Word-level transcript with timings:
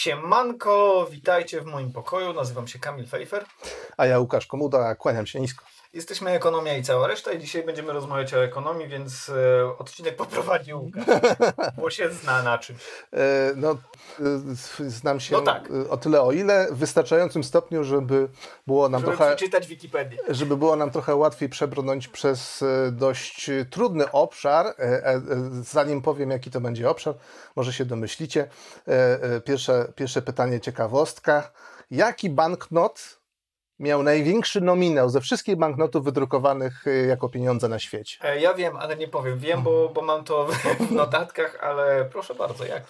Siemanko, 0.00 1.06
witajcie 1.10 1.60
w 1.60 1.64
moim 1.66 1.92
pokoju. 1.92 2.32
Nazywam 2.32 2.68
się 2.68 2.78
Kamil 2.78 3.06
Fejfer. 3.06 3.44
A 3.96 4.06
ja 4.06 4.18
Łukasz 4.18 4.46
Komuda, 4.46 4.94
kłaniam 4.94 5.26
się 5.26 5.40
nisko. 5.40 5.64
Jesteśmy 5.92 6.30
Ekonomia 6.30 6.76
i 6.76 6.82
cała 6.82 7.06
reszta 7.06 7.32
i 7.32 7.38
dzisiaj 7.38 7.62
będziemy 7.62 7.92
rozmawiać 7.92 8.34
o 8.34 8.44
ekonomii, 8.44 8.88
więc 8.88 9.28
e, 9.28 9.78
odcinek 9.78 10.16
poprowadził 10.16 10.82
Łukasz, 10.82 11.04
bo 11.76 11.90
się 11.90 12.10
zna 12.10 12.42
na 12.42 12.58
czymś. 12.58 12.80
E, 13.12 13.52
no, 13.56 13.70
e, 13.70 13.74
znam 14.90 15.20
się 15.20 15.36
No 15.36 15.42
tak. 15.42 15.68
o 15.90 15.96
tyle 15.96 16.22
o 16.22 16.32
ile, 16.32 16.68
w 16.72 16.76
wystarczającym 16.76 17.44
stopniu, 17.44 17.84
żeby 17.84 18.28
było 18.66 18.88
nam 18.88 19.00
Żeby 19.00 19.16
trochę... 19.16 19.36
przeczytać 19.36 19.66
Wikipedię. 19.66 20.18
Żeby 20.28 20.56
było 20.56 20.76
nam 20.76 20.90
trochę 20.90 21.14
łatwiej 21.16 21.48
przebrnąć 21.48 22.08
przez 22.08 22.62
e, 22.62 22.90
dość 22.92 23.50
trudny 23.70 24.12
obszar. 24.12 24.74
Zanim 25.62 26.02
powiem, 26.02 26.30
jaki 26.30 26.50
to 26.50 26.60
będzie 26.60 26.90
obszar, 26.90 27.14
może 27.56 27.72
się 27.72 27.84
domyślicie. 27.84 28.48
Pierwsze, 29.44 29.92
pierwsze 29.94 30.22
pytanie, 30.22 30.60
ciekawostka. 30.60 31.50
Jaki 31.90 32.30
banknot 32.30 33.19
miał 33.80 34.02
największy 34.02 34.60
nominał 34.60 35.08
ze 35.10 35.20
wszystkich 35.20 35.56
banknotów 35.56 36.04
wydrukowanych 36.04 36.86
e, 36.86 36.90
jako 36.90 37.28
pieniądze 37.28 37.68
na 37.68 37.78
świecie? 37.78 38.16
E, 38.24 38.40
Ja 38.40 38.54
wiem, 38.54 38.76
ale 38.76 38.96
nie 38.96 39.08
powiem. 39.08 39.38
Wiem, 39.38 39.62
bo, 39.62 39.88
bo 39.88 40.02
mam 40.02 40.24
to 40.24 40.46
w, 40.46 40.52
w 40.88 40.92
notatkach, 40.92 41.58
ale 41.62 42.04
proszę 42.12 42.34
bardzo, 42.34 42.64
jak? 42.64 42.82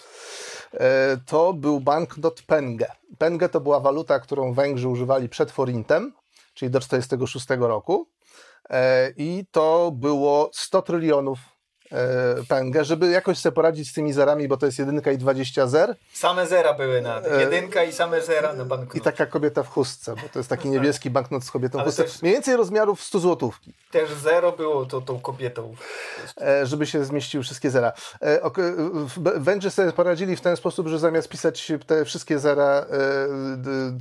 E, 0.73 1.17
to 1.25 1.53
był 1.53 1.79
banknot 1.79 2.41
Penge. 2.41 2.87
Penge 3.17 3.49
to 3.49 3.59
była 3.61 3.79
waluta, 3.79 4.19
którą 4.19 4.53
Węgrzy 4.53 4.87
używali 4.87 5.29
przed 5.29 5.51
forintem, 5.51 6.13
czyli 6.53 6.71
do 6.71 6.79
1946 6.79 7.47
roku. 7.69 8.07
E, 8.69 9.09
I 9.17 9.45
to 9.51 9.91
było 9.95 10.49
100 10.53 10.81
trylionów 10.81 11.39
e, 11.91 11.97
Penge, 12.49 12.85
żeby 12.85 13.07
jakoś 13.11 13.37
sobie 13.37 13.53
poradzić 13.55 13.89
z 13.89 13.93
tymi 13.93 14.13
zerami, 14.13 14.47
bo 14.47 14.57
to 14.57 14.65
jest 14.65 14.79
jedynka 14.79 15.11
i 15.11 15.17
20 15.17 15.67
zer. 15.67 15.95
Same 16.13 16.47
zera 16.47 16.73
były 16.73 17.01
na 17.01 17.21
jedynka 17.39 17.83
i 17.83 17.93
same 17.93 18.21
zera 18.21 18.53
na 18.53 18.65
banknocie. 18.65 18.99
I 18.99 19.01
taka 19.01 19.25
kobieta 19.25 19.63
w 19.63 19.67
chustce, 19.69 20.15
bo 20.15 20.21
to 20.33 20.39
jest 20.39 20.49
taki 20.49 20.69
niebieski 20.75 21.09
banknot 21.09 21.43
z 21.43 21.51
kobietą 21.51 21.79
w 21.79 21.83
chustce. 21.83 22.03
też- 22.03 22.21
Mniej 22.21 22.33
więcej 22.33 22.55
rozmiarów 22.55 23.03
100 23.03 23.19
złotówki. 23.19 23.73
Też 23.91 24.09
zero 24.13 24.51
było 24.51 24.85
to, 24.85 25.01
tą 25.01 25.19
kobietą. 25.19 25.75
e, 26.41 26.65
żeby 26.65 26.85
się 26.85 27.05
zmieściły 27.05 27.43
wszystkie 27.43 27.69
zera. 27.69 27.93
E, 28.21 28.43
e, 28.43 28.51
Węgrzy 29.39 29.71
sobie 29.71 29.91
poradzili 29.91 30.35
w 30.35 30.41
ten 30.41 30.57
sposób, 30.57 30.87
że 30.87 30.99
zamiast 30.99 31.29
pisać 31.29 31.71
te 31.87 32.05
wszystkie 32.05 32.39
zera 32.39 32.63
e, 32.65 32.85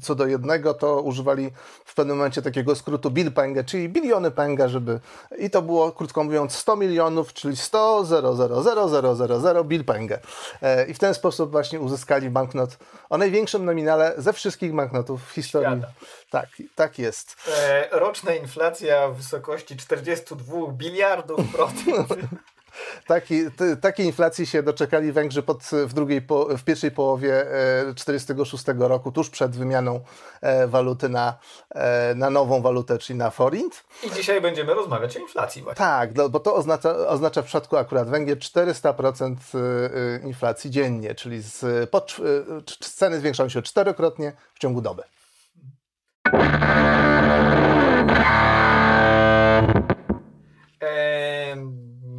co 0.03 0.15
do 0.15 0.27
jednego, 0.27 0.75
to 0.75 1.01
używali 1.03 1.51
w 1.85 1.95
pewnym 1.95 2.17
momencie 2.17 2.43
takiego 2.43 2.75
skrótu 2.75 3.11
bilpenge, 3.11 3.65
czyli 3.65 3.89
biliony 3.89 4.31
penge, 4.31 4.69
żeby... 4.69 5.01
I 5.39 5.51
to 5.51 5.63
było, 5.63 5.93
krótko 5.93 6.25
mówiąc, 6.25 6.55
100 6.55 6.77
milionów, 6.77 7.33
czyli 7.33 7.57
100, 7.57 7.80
0, 8.05 8.37
0, 8.37 8.63
0, 8.63 8.89
0, 8.89 9.15
0, 9.15 9.41
0, 9.41 9.65
bilpenge. 9.65 10.19
E, 10.63 10.87
I 10.87 10.95
w 10.95 10.99
ten 10.99 11.15
sposób 11.15 11.51
właśnie 11.51 11.81
uzyskali 11.81 12.31
banknot 12.31 12.79
o 13.11 13.19
największym 13.19 13.65
nominale 13.65 14.15
ze 14.19 14.33
wszystkich 14.33 14.75
banknotów 14.75 15.29
w 15.29 15.33
historii. 15.33 15.79
Świata. 15.79 15.93
Tak, 16.31 16.49
tak 16.75 16.99
jest. 16.99 17.37
E, 17.59 17.89
roczna 17.99 18.35
inflacja 18.35 19.09
w 19.09 19.17
wysokości 19.17 19.77
42 19.77 20.73
biliardów 20.73 21.53
procent. 21.53 22.09
Taki, 23.07 23.51
ty, 23.51 23.77
takiej 23.77 24.07
inflacji 24.07 24.47
się 24.47 24.63
doczekali 24.63 25.13
Węgrzy 25.13 25.43
pod, 25.43 25.63
w, 25.73 25.93
drugiej 25.93 26.23
po, 26.23 26.57
w 26.57 26.65
pierwszej 26.65 26.91
połowie 26.91 27.47
1946 27.97 28.65
roku, 28.79 29.13
tuż 29.13 29.31
przed 29.31 29.57
wymianą 29.57 30.01
e, 30.41 30.67
waluty 30.67 31.09
na, 31.09 31.39
e, 31.71 32.15
na 32.15 32.31
nową 32.31 32.63
walutę, 32.63 32.99
czyli 32.99 33.19
na 33.19 33.31
forint. 33.31 33.85
I 34.03 34.11
dzisiaj 34.11 34.41
będziemy 34.41 34.75
rozmawiać 34.75 35.17
o 35.17 35.21
inflacji 35.21 35.63
właśnie. 35.63 35.79
Tak, 35.79 36.17
no, 36.17 36.29
bo 36.29 36.41
to 36.41 36.55
oznacza, 36.55 36.97
oznacza 36.97 37.43
w 37.43 37.45
przypadku 37.45 37.77
akurat 37.77 38.11
Węgier 38.11 38.39
400% 38.39 39.37
e, 39.55 39.59
e, 40.25 40.29
inflacji 40.29 40.71
dziennie, 40.71 41.15
czyli 41.15 41.43
z, 41.43 41.91
pod, 41.91 42.17
e, 42.59 42.63
ceny 42.81 43.21
zwiększają 43.21 43.49
się 43.49 43.63
czterokrotnie 43.63 44.33
w 44.55 44.59
ciągu 44.59 44.81
doby. 44.81 45.03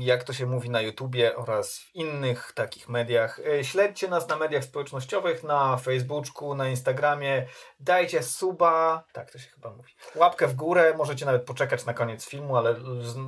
Jak 0.05 0.23
to 0.23 0.33
się 0.33 0.45
mówi 0.45 0.69
na 0.69 0.81
YouTubie 0.81 1.35
oraz 1.35 1.79
w 1.79 1.95
innych 1.95 2.51
takich 2.55 2.89
mediach. 2.89 3.39
E, 3.59 3.63
Śledźcie 3.63 4.07
nas 4.07 4.27
na 4.27 4.35
mediach 4.35 4.63
społecznościowych, 4.63 5.43
na 5.43 5.77
Facebooku, 5.77 6.55
na 6.55 6.69
Instagramie. 6.69 7.45
Dajcie 7.79 8.23
suba, 8.23 9.03
tak 9.13 9.31
to 9.31 9.39
się 9.39 9.49
chyba 9.49 9.69
mówi. 9.69 9.93
Łapkę 10.15 10.47
w 10.47 10.55
górę, 10.55 10.93
możecie 10.97 11.25
nawet 11.25 11.43
poczekać 11.43 11.85
na 11.85 11.93
koniec 11.93 12.25
filmu, 12.25 12.57
ale 12.57 12.75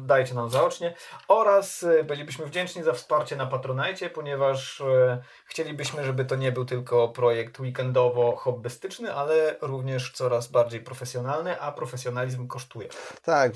dajcie 0.06 0.34
nam 0.34 0.50
zaocznie. 0.50 0.94
Oraz 1.28 1.84
e, 1.84 2.04
bylibyśmy 2.04 2.46
wdzięczni 2.46 2.84
za 2.84 2.94
wsparcie 2.94 3.36
na 3.36 3.46
Patronite, 3.46 4.10
ponieważ 4.10 4.82
e, 4.82 5.22
chcielibyśmy, 5.46 6.04
żeby 6.06 6.26
to 6.26 6.36
nie 6.36 6.52
był 6.52 6.66
tylko 6.66 7.08
projekt 7.10 7.60
weekendowo-hobbystyczny, 7.60 9.08
ale 9.08 9.56
również 9.62 10.12
coraz 10.12 10.48
bardziej 10.48 10.80
profesjonalny, 10.82 11.62
a 11.62 11.72
profesjonalizm 11.72 12.48
kosztuje. 12.48 12.88
Tak, 13.22 13.52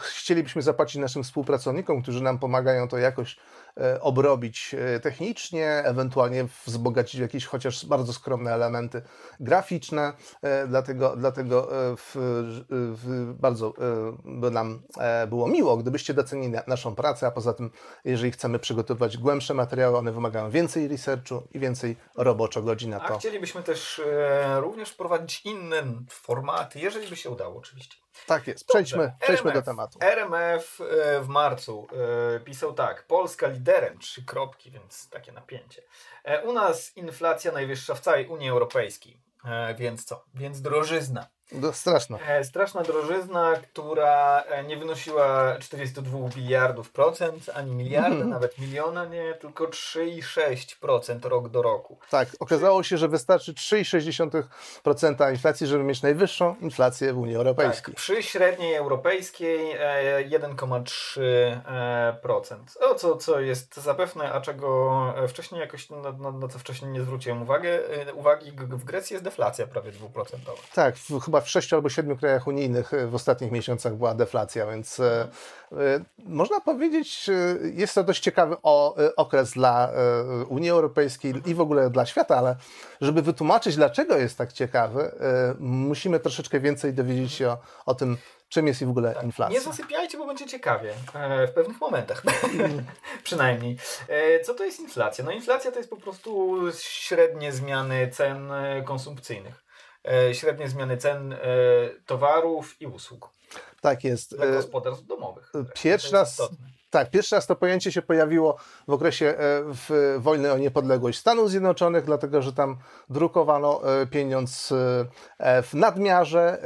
chcielibyśmy 0.00 0.62
zapłacić 0.62 0.96
naszym 0.96 1.22
współpracownikom, 1.22 2.02
którzy 2.02 2.22
nam 2.22 2.38
pomagają 2.38 2.47
to 2.90 2.98
jakoś 2.98 3.36
e, 3.76 4.00
obrobić 4.00 4.74
e, 4.78 5.00
technicznie, 5.00 5.68
ewentualnie 5.84 6.46
wzbogacić 6.66 7.20
jakieś 7.20 7.46
chociaż 7.46 7.86
bardzo 7.86 8.12
skromne 8.12 8.52
elementy 8.54 9.02
graficzne. 9.40 10.12
E, 10.42 10.66
Dlatego, 10.66 11.16
dlatego 11.16 11.68
w, 11.96 12.12
w, 12.70 13.32
bardzo 13.40 13.72
by 14.24 14.50
nam 14.50 14.82
było 15.28 15.48
miło, 15.48 15.76
gdybyście 15.76 16.14
docenili 16.14 16.48
na- 16.52 16.62
naszą 16.66 16.94
pracę, 16.94 17.26
a 17.26 17.30
poza 17.30 17.52
tym, 17.54 17.70
jeżeli 18.04 18.32
chcemy 18.32 18.58
przygotować 18.58 19.16
głębsze 19.18 19.54
materiały, 19.54 19.98
one 19.98 20.12
wymagają 20.12 20.50
więcej 20.50 20.88
researchu 20.88 21.48
i 21.52 21.58
więcej 21.58 21.96
roboczo 22.16 22.62
godzin 22.62 22.90
na 22.90 23.00
A 23.02 23.08
to. 23.08 23.18
chcielibyśmy 23.18 23.62
też 23.62 24.00
również 24.60 24.90
wprowadzić 24.90 25.44
inne 25.44 25.82
formaty, 26.10 26.78
jeżeli 26.80 27.08
by 27.08 27.16
się 27.16 27.30
udało 27.30 27.56
oczywiście. 27.58 27.96
Tak 28.26 28.46
jest, 28.46 28.66
przejdźmy, 28.66 28.98
Dobrze, 28.98 29.16
przejdźmy 29.20 29.44
do 29.52 29.58
RMF. 29.58 29.64
tematu. 29.64 29.98
RMF 30.02 30.80
e, 30.80 31.20
w 31.20 31.28
marcu 31.28 31.86
e, 32.36 32.40
pisał 32.40 32.72
tak, 32.74 33.06
Polska 33.06 33.46
liderem, 33.46 33.98
trzy 33.98 34.24
kropki, 34.24 34.70
więc 34.70 35.08
takie 35.10 35.32
napięcie. 35.32 35.82
E, 36.24 36.42
U 36.42 36.52
nas 36.52 36.96
inflacja 36.96 37.52
najwyższa 37.52 37.94
w 37.94 38.00
całej 38.00 38.26
Unii 38.26 38.48
Europejskiej, 38.50 39.20
więc 39.76 40.04
co? 40.04 40.24
Więc 40.34 40.62
drożyzna. 40.62 41.26
To 41.62 41.72
straszne. 41.72 42.18
E, 42.28 42.44
Straszna 42.44 42.82
drożyzna, 42.82 43.52
która 43.72 44.42
e, 44.42 44.64
nie 44.64 44.76
wynosiła 44.76 45.56
42 45.60 46.18
biliardów 46.36 46.90
procent, 46.90 47.50
ani 47.54 47.74
miliarda, 47.74 48.08
Mhm. 48.08 48.30
nawet 48.30 48.58
miliona, 48.58 49.04
nie, 49.04 49.34
tylko 49.34 49.64
3,6% 49.66 51.28
rok 51.28 51.48
do 51.48 51.62
roku. 51.62 51.98
Tak, 52.10 52.28
okazało 52.40 52.82
się, 52.82 52.98
że 52.98 53.08
wystarczy 53.08 53.54
3,6% 53.54 55.30
inflacji, 55.30 55.66
żeby 55.66 55.84
mieć 55.84 56.02
najwyższą 56.02 56.56
inflację 56.60 57.12
w 57.12 57.18
Unii 57.18 57.36
Europejskiej. 57.36 57.84
Tak, 57.94 57.94
przy 57.94 58.22
średniej 58.22 58.74
europejskiej 58.74 59.72
e, 59.72 60.38
1,3%. 60.38 62.56
O 62.80 62.94
co, 62.94 63.16
co 63.16 63.40
jest 63.40 63.76
zapewne, 63.76 64.32
a 64.32 64.40
czego 64.40 64.90
e, 65.16 65.28
wcześniej 65.28 65.60
jakoś, 65.60 65.90
na, 65.90 66.12
na, 66.12 66.32
na 66.32 66.48
co 66.48 66.58
wcześniej 66.58 66.90
nie 66.90 67.00
zwróciłem 67.02 67.42
e, 67.42 67.44
uwagi, 68.14 68.52
G- 68.52 68.66
w 68.76 68.84
Grecji 68.84 69.14
jest 69.14 69.24
deflacja 69.24 69.66
prawie 69.66 69.92
2%. 69.92 70.24
Tak, 70.74 70.96
w, 70.96 71.20
chyba 71.38 71.46
w 71.46 71.50
sześciu 71.50 71.76
albo 71.76 71.88
siedmiu 71.88 72.16
krajach 72.16 72.46
unijnych 72.46 72.94
e, 72.94 73.06
w 73.06 73.14
ostatnich 73.14 73.52
miesiącach 73.52 73.94
była 73.94 74.14
deflacja, 74.14 74.66
więc 74.66 75.00
e, 75.00 75.28
e, 75.72 75.76
można 76.18 76.60
powiedzieć, 76.60 77.30
jest 77.74 77.94
to 77.94 78.04
dość 78.04 78.22
ciekawy 78.22 78.56
okres 79.16 79.52
dla 79.52 79.90
Unii 80.48 80.70
Europejskiej 80.70 81.34
i 81.46 81.54
w 81.54 81.60
ogóle 81.60 81.90
dla 81.90 82.06
świata, 82.06 82.36
ale 82.36 82.56
żeby 83.00 83.22
wytłumaczyć, 83.22 83.76
dlaczego 83.76 84.16
jest 84.16 84.38
tak 84.38 84.52
ciekawy, 84.52 85.10
musimy 85.58 86.20
troszeczkę 86.20 86.60
więcej 86.60 86.94
dowiedzieć 86.94 87.32
się 87.32 87.48
o, 87.48 87.58
o 87.86 87.94
tym, 87.94 88.16
czym 88.48 88.66
jest 88.66 88.82
i 88.82 88.86
w 88.86 88.90
ogóle 88.90 89.14
Nie 89.20 89.26
inflacja. 89.26 89.60
zasypiajcie, 89.60 90.18
bo 90.18 90.26
będzie 90.26 90.46
ciekawie. 90.46 90.94
E, 91.14 91.46
w 91.46 91.52
pewnych 91.52 91.80
momentach. 91.80 92.22
Przynajmniej. 93.24 93.76
E, 94.08 94.40
co 94.40 94.54
to 94.54 94.64
jest 94.64 94.80
inflacja? 94.80 95.24
No 95.24 95.30
inflacja 95.30 95.72
to 95.72 95.78
jest 95.78 95.90
po 95.90 95.96
prostu 95.96 96.58
średnie 96.78 97.52
zmiany 97.52 98.08
cen 98.08 98.50
konsumpcyjnych. 98.84 99.67
E, 100.04 100.34
średnie 100.34 100.68
zmiany 100.68 100.96
cen 100.96 101.32
e, 101.32 101.38
towarów 102.06 102.80
i 102.80 102.86
usług 102.86 103.30
Tak 103.80 104.04
jest. 104.04 104.36
dla 104.36 104.46
E, 104.46 104.52
gospodarstw 104.52 105.06
domowych. 105.06 105.52
pierwszy 105.74 106.12
raz-. 106.12 106.42
Tak, 106.90 107.10
pierwszy 107.10 107.34
raz 107.34 107.46
to 107.46 107.56
pojęcie 107.56 107.92
się 107.92 108.02
pojawiło 108.02 108.56
w 108.88 108.92
okresie 108.92 109.34
w 109.64 110.16
wojny 110.18 110.52
o 110.52 110.58
niepodległość 110.58 111.18
Stanów 111.18 111.50
Zjednoczonych, 111.50 112.04
dlatego 112.04 112.42
że 112.42 112.52
tam 112.52 112.78
drukowano 113.10 113.80
pieniądz 114.10 114.72
w 115.62 115.74
nadmiarze, 115.74 116.58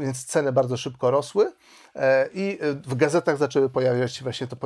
więc 0.00 0.24
ceny 0.24 0.52
bardzo 0.52 0.76
szybko 0.76 1.10
rosły. 1.10 1.52
I 2.34 2.58
w 2.62 2.94
gazetach 2.94 3.36
zaczęły 3.36 3.68
pojawiać 3.70 4.14
się 4.16 4.22
właśnie 4.22 4.46
to, 4.46 4.56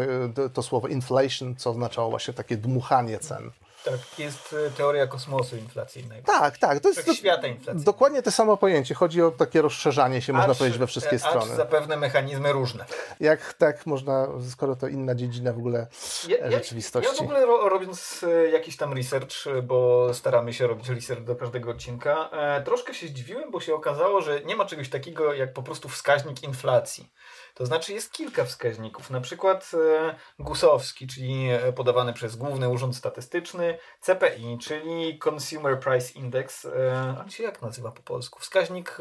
to 0.52 0.62
słowo 0.62 0.88
inflation, 0.88 1.56
co 1.56 1.70
oznaczało 1.70 2.10
właśnie 2.10 2.34
takie 2.34 2.56
dmuchanie 2.56 3.18
cen. 3.18 3.50
Tak, 3.86 4.18
jest 4.18 4.54
e, 4.66 4.70
teoria 4.70 5.06
kosmosu 5.06 5.56
inflacyjnego. 5.56 6.26
Tak, 6.26 6.58
tak. 6.58 6.80
To 6.80 6.88
jest 6.88 7.14
świata 7.14 7.46
inflacyjnego. 7.46 7.92
dokładnie 7.92 8.22
to 8.22 8.30
samo 8.30 8.56
pojęcie. 8.56 8.94
Chodzi 8.94 9.22
o 9.22 9.30
takie 9.30 9.62
rozszerzanie 9.62 10.22
się, 10.22 10.32
można 10.32 10.54
powiedzieć, 10.54 10.78
we 10.78 10.86
wszystkie 10.86 11.16
acz 11.16 11.22
strony. 11.22 11.56
zapewne 11.56 11.96
mechanizmy 11.96 12.52
różne. 12.52 12.84
Jak 13.20 13.54
tak 13.54 13.86
można, 13.86 14.28
skoro 14.50 14.76
to 14.76 14.88
inna 14.88 15.14
dziedzina 15.14 15.52
w 15.52 15.58
ogóle 15.58 15.86
ja, 16.28 16.50
rzeczywistości. 16.50 17.08
Ja, 17.08 17.14
ja 17.14 17.18
w 17.18 17.22
ogóle 17.22 17.46
ro, 17.46 17.68
robiąc 17.68 18.24
e, 18.28 18.48
jakiś 18.48 18.76
tam 18.76 18.92
research, 18.92 19.46
e, 19.46 19.62
bo 19.62 20.08
staramy 20.14 20.52
się 20.52 20.66
robić 20.66 20.88
research 20.88 21.24
do 21.24 21.36
każdego 21.36 21.70
odcinka, 21.70 22.30
e, 22.32 22.62
troszkę 22.62 22.94
się 22.94 23.06
zdziwiłem, 23.06 23.50
bo 23.50 23.60
się 23.60 23.74
okazało, 23.74 24.20
że 24.20 24.40
nie 24.40 24.56
ma 24.56 24.64
czegoś 24.64 24.88
takiego 24.88 25.34
jak 25.34 25.52
po 25.52 25.62
prostu 25.62 25.88
wskaźnik 25.88 26.42
inflacji. 26.42 27.08
To 27.56 27.66
znaczy 27.66 27.92
jest 27.92 28.12
kilka 28.12 28.44
wskaźników, 28.44 29.10
na 29.10 29.20
przykład 29.20 29.70
e, 29.74 30.14
GUS-owski, 30.38 31.06
czyli 31.06 31.48
e, 31.50 31.72
podawany 31.72 32.12
przez 32.12 32.36
Główny 32.36 32.68
Urząd 32.68 32.96
Statystyczny, 32.96 33.78
CPI, 34.00 34.58
czyli 34.58 35.18
Consumer 35.28 35.80
Price 35.80 36.12
Index, 36.12 36.64
e, 36.64 37.14
a 37.26 37.30
się 37.30 37.42
jak 37.42 37.62
nazywa 37.62 37.90
po 37.90 38.02
polsku? 38.02 38.40
Wskaźnik 38.40 38.98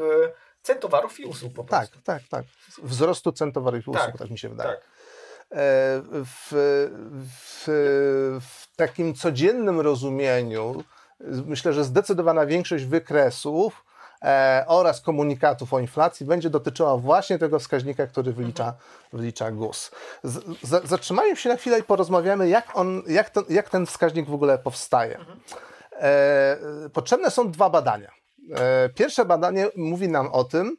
cen 0.62 0.80
towarów 0.80 1.20
i 1.20 1.26
usług 1.26 1.54
po 1.54 1.64
tak, 1.64 1.70
prostu. 1.70 2.06
Tak, 2.06 2.22
tak, 2.22 2.30
tak. 2.30 2.46
Wzrostu 2.84 3.32
cen 3.32 3.52
towarów 3.52 3.88
i 3.88 3.90
usług, 3.90 4.06
tak, 4.06 4.18
tak 4.18 4.30
mi 4.30 4.40
się 4.40 4.50
wydaje. 4.50 4.70
Tak. 4.70 4.90
W, 6.10 6.52
w, 7.12 7.66
w 8.42 8.76
takim 8.76 9.14
codziennym 9.14 9.80
rozumieniu 9.82 10.84
myślę, 11.20 11.74
że 11.74 11.84
zdecydowana 11.84 12.46
większość 12.46 12.86
wykresów 12.86 13.86
e, 13.92 13.95
oraz 14.68 15.02
komunikatów 15.02 15.74
o 15.74 15.80
inflacji 15.80 16.26
będzie 16.26 16.50
dotyczyła 16.50 16.98
właśnie 16.98 17.40
tego 17.40 17.60
wskaźnika, 17.60 18.08
który 18.08 18.34
wylicza, 18.34 18.74
wylicza 19.14 19.52
GUS. 19.52 19.92
Zatrzymajmy 20.84 21.36
się 21.36 21.50
na 21.50 21.56
chwilę 21.56 21.80
i 21.80 21.84
porozmawiamy, 21.84 22.50
jak, 22.50 22.78
on, 22.78 23.04
jak, 23.08 23.30
ten, 23.30 23.44
jak 23.50 23.70
ten 23.70 23.86
wskaźnik 23.86 24.30
w 24.30 24.34
ogóle 24.34 24.58
powstaje. 24.58 25.20
E, 25.92 26.58
potrzebne 26.94 27.32
są 27.32 27.52
dwa 27.52 27.70
badania. 27.70 28.12
E, 28.56 28.90
pierwsze 28.90 29.26
badanie 29.26 29.68
mówi 29.76 30.10
nam 30.10 30.28
o 30.28 30.44
tym, 30.44 30.78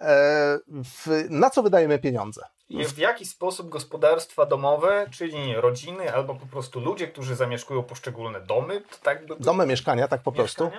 e, 0.00 0.58
w, 0.68 1.26
na 1.30 1.50
co 1.50 1.62
wydajemy 1.62 1.98
pieniądze. 1.98 2.42
I 2.68 2.84
w 2.84 2.98
jaki 2.98 3.26
sposób 3.26 3.68
gospodarstwa 3.68 4.46
domowe, 4.46 5.06
czyli 5.10 5.54
rodziny 5.54 6.14
albo 6.14 6.34
po 6.34 6.46
prostu 6.46 6.80
ludzie, 6.80 7.08
którzy 7.08 7.36
zamieszkują 7.36 7.82
poszczególne 7.82 8.40
domy, 8.40 8.82
tak? 9.02 9.24
Domy, 9.24 9.66
mieszkania, 9.66 10.08
tak 10.08 10.22
po 10.22 10.32
prostu. 10.32 10.70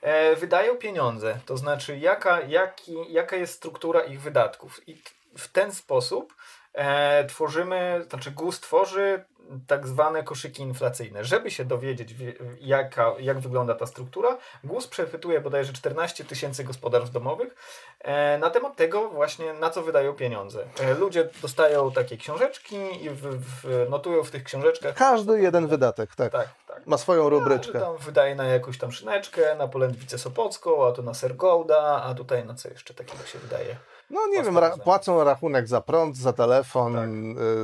E, 0.00 0.36
wydają 0.36 0.76
pieniądze. 0.76 1.38
To 1.46 1.56
znaczy, 1.56 1.98
jaka, 1.98 2.40
jaki, 2.40 2.96
jaka 3.08 3.36
jest 3.36 3.54
struktura 3.54 4.00
ich 4.00 4.20
wydatków. 4.20 4.88
I 4.88 5.02
w 5.38 5.48
ten 5.48 5.72
sposób 5.72 6.34
e, 6.72 7.24
tworzymy, 7.24 8.04
znaczy 8.08 8.30
GUS 8.30 8.60
tworzy 8.60 9.24
tak 9.66 9.88
zwane 9.88 10.22
koszyki 10.22 10.62
inflacyjne. 10.62 11.24
Żeby 11.24 11.50
się 11.50 11.64
dowiedzieć, 11.64 12.14
jaka, 12.60 13.12
jak 13.18 13.38
wygląda 13.38 13.74
ta 13.74 13.86
struktura, 13.86 14.38
GUS 14.64 14.86
przechwytuje 14.86 15.40
bodajże 15.40 15.72
14 15.72 16.24
tysięcy 16.24 16.64
gospodarstw 16.64 17.12
domowych 17.12 17.54
e, 18.00 18.38
na 18.38 18.50
temat 18.50 18.76
tego 18.76 19.08
właśnie, 19.08 19.52
na 19.52 19.70
co 19.70 19.82
wydają 19.82 20.12
pieniądze. 20.12 20.64
E, 20.80 20.94
ludzie 20.94 21.28
dostają 21.42 21.92
takie 21.92 22.16
książeczki 22.16 23.04
i 23.04 23.10
w, 23.10 23.20
w, 23.22 23.86
notują 23.90 24.24
w 24.24 24.30
tych 24.30 24.44
książeczkach. 24.44 24.94
Każdy 24.94 25.40
jeden 25.40 25.66
wydatek, 25.66 26.14
tak. 26.14 26.32
tak, 26.32 26.48
tak. 26.66 26.86
Ma 26.86 26.98
swoją 26.98 27.28
rubryczkę. 27.28 27.78
No, 27.78 27.84
tam 27.84 27.96
wydaje 27.96 28.34
na 28.34 28.44
jakąś 28.44 28.78
tam 28.78 28.92
szyneczkę, 28.92 29.54
na 29.54 29.68
polędwicę 29.68 30.18
sopocką, 30.18 30.86
a 30.86 30.92
tu 30.92 31.02
na 31.02 31.14
sergolda, 31.14 32.02
a 32.02 32.14
tutaj 32.14 32.44
na 32.44 32.54
co 32.54 32.68
jeszcze 32.68 32.94
takiego 32.94 33.24
się 33.24 33.38
wydaje. 33.38 33.76
No 34.10 34.20
nie 34.26 34.42
wiem, 34.42 34.58
ra 34.58 34.70
płacą 34.70 35.24
rachunek 35.24 35.68
za 35.68 35.80
prąd, 35.80 36.16
za 36.16 36.32
telefon, 36.32 36.94
tak. 36.94 37.08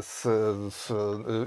z, 0.04 0.22
z, 0.74 0.92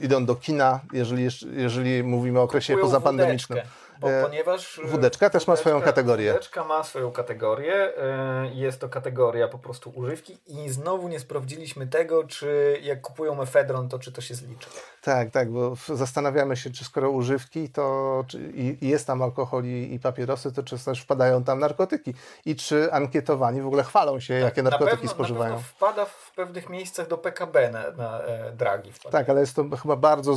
idą 0.04 0.26
do 0.26 0.36
kina, 0.36 0.80
jeżeli, 0.94 1.28
jeżeli 1.52 2.04
mówimy 2.04 2.40
o 2.40 2.44
okresie 2.44 2.74
Kupują 2.74 2.86
pozapandemicznym. 2.88 3.60
Wódeczkę. 3.60 3.89
Bo, 4.00 4.12
e, 4.12 4.24
ponieważ 4.24 4.82
wódeczka 4.84 5.30
też 5.30 5.48
ma 5.48 5.56
swoją 5.56 5.82
kategorię. 5.82 6.32
Wódeczka 6.34 6.64
ma 6.64 6.84
swoją 6.84 7.12
kategorię. 7.12 7.98
E, 7.98 8.52
jest 8.54 8.82
to 8.82 8.90
kategoria 8.90 9.48
po 9.48 9.60
prostu 9.60 9.92
używki 9.96 10.38
i 10.48 10.70
znowu 10.70 11.08
nie 11.08 11.20
sprawdziliśmy 11.20 11.88
tego, 11.88 12.24
czy 12.24 12.80
jak 12.82 13.02
kupują 13.02 13.36
mefedron, 13.36 13.90
to 13.90 14.00
czy 14.00 14.12
to 14.12 14.22
się 14.22 14.36
zliczy. 14.36 14.70
Tak, 15.02 15.32
tak, 15.32 15.52
bo 15.52 15.74
zastanawiamy 15.94 16.58
się, 16.58 16.70
czy 16.70 16.86
skoro 16.86 17.10
używki, 17.10 17.70
to 17.70 18.26
i, 18.54 18.78
jest 18.82 19.08
tam 19.08 19.22
alkohol 19.22 19.66
i, 19.66 19.94
i, 19.94 20.00
papierosy, 20.00 20.52
to 20.52 20.64
czy 20.64 20.80
też 20.80 21.02
wpadają 21.02 21.44
tam 21.44 21.60
narkotyki 21.60 22.14
i 22.46 22.56
czy 22.56 22.94
ankietowani 22.94 23.62
w 23.62 23.68
ogóle 23.68 23.84
chwalą 23.84 24.20
się, 24.20 24.34
tak, 24.34 24.44
jakie 24.44 24.64
narkotyki 24.64 24.98
pewno, 24.98 25.12
spożywają. 25.12 25.50
Na 25.54 25.56
pewno 25.56 25.70
wpada 25.76 26.06
w 26.06 26.32
pewnych 26.36 26.70
miejscach 26.70 27.08
do 27.08 27.18
PKB 27.18 27.72
na, 27.72 27.92
na 27.92 28.20
e, 28.22 28.52
dragi. 28.52 28.92
Wpada. 28.92 29.18
Tak, 29.18 29.30
ale 29.30 29.40
jest 29.40 29.56
to 29.56 29.66
chyba 29.82 29.96
bardzo 29.96 30.36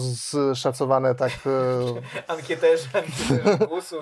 zszacowane 0.55 1.14
tak... 1.14 1.32
E... 1.47 2.03
Ankieterzy, 2.32 2.88
ankieterzy 2.94 3.51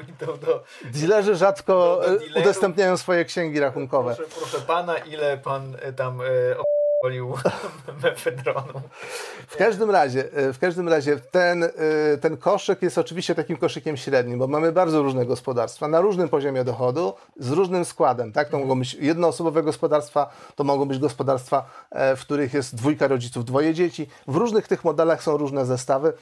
i 0.09 0.13
to 0.27 0.37
do... 0.37 0.63
Dilerzy 0.85 1.37
rzadko 1.37 2.01
do, 2.07 2.19
do 2.35 2.41
udostępniają 2.41 2.97
swoje 2.97 3.25
księgi 3.25 3.61
rachunkowe. 3.61 4.15
Proszę, 4.15 4.31
proszę 4.39 4.59
pana, 4.67 4.99
ile 4.99 5.39
pan 5.39 5.77
e, 5.83 5.93
tam... 5.93 6.21
Mefedronu. 8.03 8.81
W 9.49 9.57
każdym 9.57 9.91
razie, 9.91 10.25
e, 10.33 10.53
w 10.53 10.59
każdym 10.59 10.89
razie 10.89 11.17
ten, 11.17 11.65
e, 11.65 11.69
ten 12.21 12.37
koszyk 12.37 12.83
jest 12.83 12.99
oczywiście 12.99 13.35
takim 13.35 13.57
koszykiem 13.57 13.97
średnim, 13.97 14.39
bo 14.39 14.47
mamy 14.47 14.73
bardzo 14.73 15.03
różne 15.03 15.27
gospodarstwa 15.27 15.89
na 15.89 16.01
różnym 16.01 16.29
poziomie 16.29 16.65
dochodu, 16.65 17.15
z 17.37 17.51
różnym 17.51 17.85
składem. 17.85 18.33
Tak? 18.33 18.49
To 18.49 18.59
mogą 18.59 18.79
być 18.79 18.95
jednoosobowe 18.95 19.63
gospodarstwa, 19.63 20.31
to 20.57 20.65
mogą 20.65 20.85
być 20.85 20.99
gospodarstwa, 20.99 21.71
e, 21.91 22.17
w 22.17 22.21
których 22.21 22.55
jest 22.55 22.75
dwójka 22.75 23.09
rodziców, 23.09 23.45
dwoje 23.45 23.75
dzieci. 23.75 24.09
W 24.27 24.37
różnych 24.37 24.69
tych 24.69 24.85
modelach 24.85 25.23
są 25.23 25.37
różne 25.37 25.67
zestawy 25.67 26.13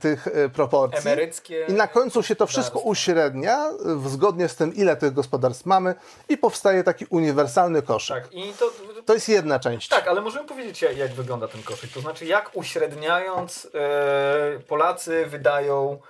tych 0.00 0.28
proporcji. 0.52 1.10
Emeryckie. 1.10 1.66
I 1.68 1.72
na 1.72 1.86
końcu 1.86 2.22
się 2.22 2.36
to 2.36 2.46
wszystko 2.46 2.78
uśrednia, 2.78 3.70
zgodnie 4.06 4.48
z 4.48 4.56
tym, 4.56 4.74
ile 4.74 4.96
tych 4.96 5.12
gospodarstw 5.12 5.66
mamy 5.66 5.94
i 6.28 6.36
powstaje 6.36 6.84
taki 6.84 7.06
uniwersalny 7.10 7.82
koszyk. 7.82 8.22
Tak, 8.22 8.34
i 8.34 8.52
to, 8.58 8.70
to 9.04 9.14
jest 9.14 9.28
jedna 9.28 9.58
część. 9.58 9.88
Tak, 9.88 9.97
ale 10.06 10.20
możemy 10.20 10.48
powiedzieć, 10.48 10.82
jak 10.82 11.12
wygląda 11.12 11.48
ten 11.48 11.62
koszyk. 11.62 11.92
To 11.92 12.00
znaczy, 12.00 12.24
jak 12.24 12.50
uśredniając, 12.54 13.68
e, 13.74 14.60
Polacy 14.68 15.26
wydają 15.26 16.00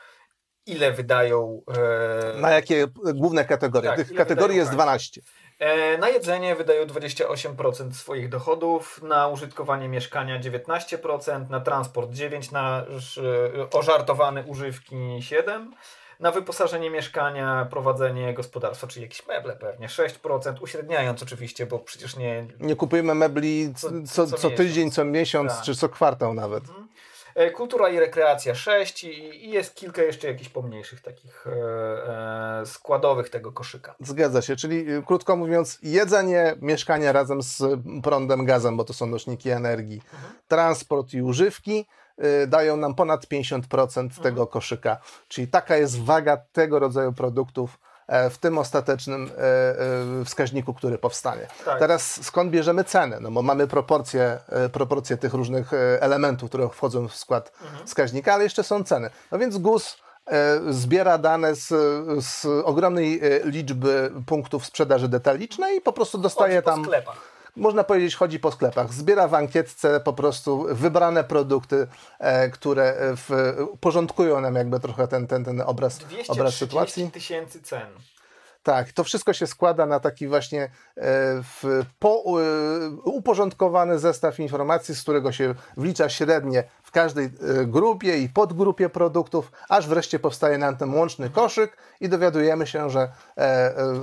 ile 0.68 0.92
wydają. 0.92 1.62
E... 2.36 2.40
Na 2.40 2.50
jakie 2.50 2.86
główne 3.14 3.44
kategorie? 3.44 3.90
Tak, 3.90 3.98
Tych 3.98 4.16
kategorii 4.16 4.56
jest 4.56 4.72
12. 4.72 5.20
E, 5.58 5.98
na 5.98 6.08
jedzenie 6.08 6.56
wydają 6.56 6.84
28% 6.84 7.92
swoich 7.92 8.28
dochodów, 8.28 9.02
na 9.02 9.28
użytkowanie 9.28 9.88
mieszkania 9.88 10.40
19%, 10.40 11.50
na 11.50 11.60
transport 11.60 12.10
9%, 12.10 12.52
na 12.52 12.86
ożartowane 13.72 14.42
używki 14.42 14.96
7% 15.20 15.66
na 16.20 16.30
wyposażenie 16.30 16.90
mieszkania, 16.90 17.66
prowadzenie 17.70 18.34
gospodarstwa, 18.34 18.86
czyli 18.86 19.02
jakieś 19.02 19.26
meble 19.26 19.56
pewnie, 19.56 19.88
6%, 19.88 20.54
uśredniając 20.60 21.22
oczywiście, 21.22 21.66
bo 21.66 21.78
przecież 21.78 22.16
nie... 22.16 22.46
Nie 22.60 22.76
kupujemy 22.76 23.14
mebli 23.14 23.74
co, 23.76 23.88
co, 24.06 24.26
co, 24.26 24.36
co 24.36 24.50
tydzień, 24.50 24.90
co 24.90 25.04
miesiąc, 25.04 25.52
tak. 25.52 25.62
czy 25.62 25.74
co 25.74 25.88
kwartał 25.88 26.34
nawet. 26.34 26.68
Mhm. 26.68 26.88
E, 27.38 27.50
kultura 27.50 27.88
i 27.88 27.98
rekreacja 27.98 28.54
6 28.54 29.04
i 29.04 29.50
jest 29.50 29.74
kilka 29.74 30.02
jeszcze 30.02 30.28
jakichś 30.28 30.48
pomniejszych 30.48 31.00
takich 31.00 31.46
e, 31.46 32.60
e, 32.60 32.66
składowych 32.66 33.30
tego 33.30 33.52
koszyka. 33.52 33.94
Zgadza 34.00 34.42
się, 34.42 34.56
czyli 34.56 34.86
krótko 35.06 35.36
mówiąc 35.36 35.78
jedzenie, 35.82 36.56
mieszkanie 36.60 37.12
razem 37.12 37.42
z 37.42 37.62
prądem, 38.02 38.44
gazem, 38.44 38.76
bo 38.76 38.84
to 38.84 38.92
są 38.92 39.06
nośniki 39.06 39.50
energii, 39.50 40.02
mhm. 40.14 40.32
transport 40.48 41.14
i 41.14 41.22
używki, 41.22 41.86
dają 42.46 42.76
nam 42.76 42.94
ponad 42.94 43.26
50% 43.26 44.00
mhm. 44.00 44.10
tego 44.22 44.46
koszyka. 44.46 44.96
Czyli 45.28 45.48
taka 45.48 45.76
jest 45.76 46.04
waga 46.04 46.36
tego 46.36 46.78
rodzaju 46.78 47.12
produktów 47.12 47.78
e, 48.06 48.30
w 48.30 48.38
tym 48.38 48.58
ostatecznym 48.58 49.30
e, 49.38 50.20
e, 50.20 50.24
wskaźniku, 50.24 50.74
który 50.74 50.98
powstanie. 50.98 51.46
Tak. 51.64 51.78
Teraz 51.78 52.24
skąd 52.24 52.50
bierzemy 52.50 52.84
cenę? 52.84 53.20
No 53.20 53.30
bo 53.30 53.42
mamy 53.42 53.66
proporcje, 53.66 54.38
proporcje 54.72 55.16
tych 55.16 55.34
różnych 55.34 55.72
elementów, 56.00 56.48
które 56.48 56.68
wchodzą 56.68 57.08
w 57.08 57.14
skład 57.14 57.52
mhm. 57.62 57.86
wskaźnika, 57.86 58.34
ale 58.34 58.44
jeszcze 58.44 58.62
są 58.62 58.84
ceny. 58.84 59.10
No 59.32 59.38
więc 59.38 59.58
GUS 59.58 59.96
zbiera 60.70 61.18
dane 61.18 61.54
z, 61.54 61.68
z 62.24 62.46
ogromnej 62.64 63.20
liczby 63.44 64.12
punktów 64.26 64.66
sprzedaży 64.66 65.08
detalicznej 65.08 65.76
i 65.76 65.80
po 65.80 65.92
prostu 65.92 66.18
dostaje 66.18 66.62
tam... 66.62 66.84
sklepach 66.84 67.37
można 67.58 67.84
powiedzieć, 67.84 68.16
chodzi 68.16 68.40
po 68.40 68.52
sklepach. 68.52 68.92
Zbiera 68.92 69.28
w 69.28 69.34
ankietce 69.34 70.00
po 70.00 70.12
prostu 70.12 70.66
wybrane 70.70 71.24
produkty, 71.24 71.86
e, 72.18 72.50
które 72.50 72.94
w, 72.98 73.54
porządkują 73.80 74.40
nam 74.40 74.54
jakby 74.54 74.80
trochę 74.80 75.08
ten, 75.08 75.26
ten, 75.26 75.44
ten 75.44 75.60
obraz, 75.60 75.98
obraz 76.28 76.54
sytuacji. 76.54 77.10
tysięcy 77.10 77.62
cen. 77.62 77.88
Tak, 78.68 78.92
to 78.92 79.04
wszystko 79.04 79.32
się 79.32 79.46
składa 79.46 79.86
na 79.86 80.00
taki 80.00 80.28
właśnie 80.28 80.62
e, 80.62 80.70
w, 81.42 81.82
po, 81.98 82.24
e, 82.24 82.90
uporządkowany 83.04 83.98
zestaw 83.98 84.40
informacji, 84.40 84.94
z 84.94 85.02
którego 85.02 85.32
się 85.32 85.54
wlicza 85.76 86.08
średnie 86.08 86.64
w 86.82 86.90
każdej 86.90 87.24
e, 87.24 87.30
grupie 87.66 88.18
i 88.18 88.28
podgrupie 88.28 88.88
produktów, 88.88 89.52
aż 89.68 89.88
wreszcie 89.88 90.18
powstaje 90.18 90.58
nam 90.58 90.76
ten 90.76 90.94
łączny 90.94 91.30
koszyk 91.30 91.76
i 92.00 92.08
dowiadujemy 92.08 92.66
się, 92.66 92.90
że 92.90 93.08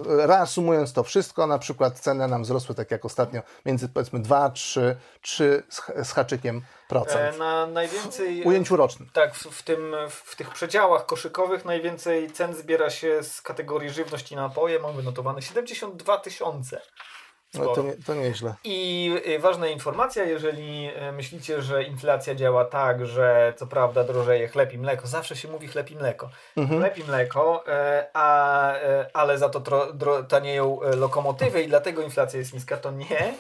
reasumując 0.06 0.94
to 0.94 1.04
wszystko, 1.04 1.48
na 1.48 1.60
przykład 1.60 2.00
ceny 2.00 2.28
nam 2.28 2.44
wzrosły 2.44 2.76
tak 2.76 2.92
jak 2.92 3.06
ostatnio 3.06 3.42
między 3.66 3.90
powiedzmy 3.90 4.20
2, 4.20 4.50
3, 4.50 4.96
3 5.22 5.64
z, 6.04 6.12
haczykiem 6.12 6.62
Procent. 6.88 7.36
E, 7.36 7.38
na 7.38 7.68
najwięcej... 7.68 8.44
Ujęciu 8.44 8.76
rocznym. 8.76 9.10
Tak, 9.14 9.36
w, 9.36 9.44
w, 9.44 9.64
tym, 9.64 9.96
w 10.10 10.36
tych 10.36 10.50
przedziałach 10.50 11.06
koszykowych 11.06 11.66
najwięcej 11.66 12.32
cen 12.32 12.54
zbiera 12.54 12.90
się 12.90 13.24
z 13.24 13.42
kategorii 13.42 13.90
żywność 13.90 14.32
i 14.32 14.36
napoje. 14.36 14.80
Mam 14.80 14.96
wynotowane 14.96 15.42
72 15.42 16.18
tysiące. 16.18 16.82
No, 17.60 17.76
to, 17.76 17.84
nie, 17.84 17.94
to 17.94 18.14
nieźle. 18.14 18.56
I 18.64 19.12
y, 19.28 19.40
ważna 19.40 19.68
informacja, 19.68 20.24
jeżeli 20.24 20.90
y, 21.10 21.12
myślicie, 21.12 21.62
że 21.62 21.84
inflacja 21.84 22.36
działa 22.36 22.66
tak, 22.66 23.06
że 23.06 23.54
co 23.58 23.68
prawda 23.68 24.04
drożeje 24.04 24.48
chleb 24.48 24.74
i 24.74 24.78
mleko, 24.78 25.08
zawsze 25.08 25.36
się 25.36 25.48
mówi 25.48 25.68
chleb 25.68 25.92
i 25.92 25.96
mleko. 25.96 26.30
Mhm. 26.58 26.80
Chleb 26.80 26.98
i 26.98 27.04
mleko, 27.04 27.64
y, 27.68 27.72
a, 28.14 28.74
ale 29.14 29.38
za 29.38 29.50
to 29.50 29.60
tro, 29.60 29.94
dro, 29.94 30.24
tanieją 30.24 30.80
lokomotywy 30.98 31.62
i 31.62 31.68
dlatego 31.68 32.02
inflacja 32.02 32.40
jest 32.40 32.54
niska, 32.54 32.78
to 32.78 32.92
nie. 32.92 33.34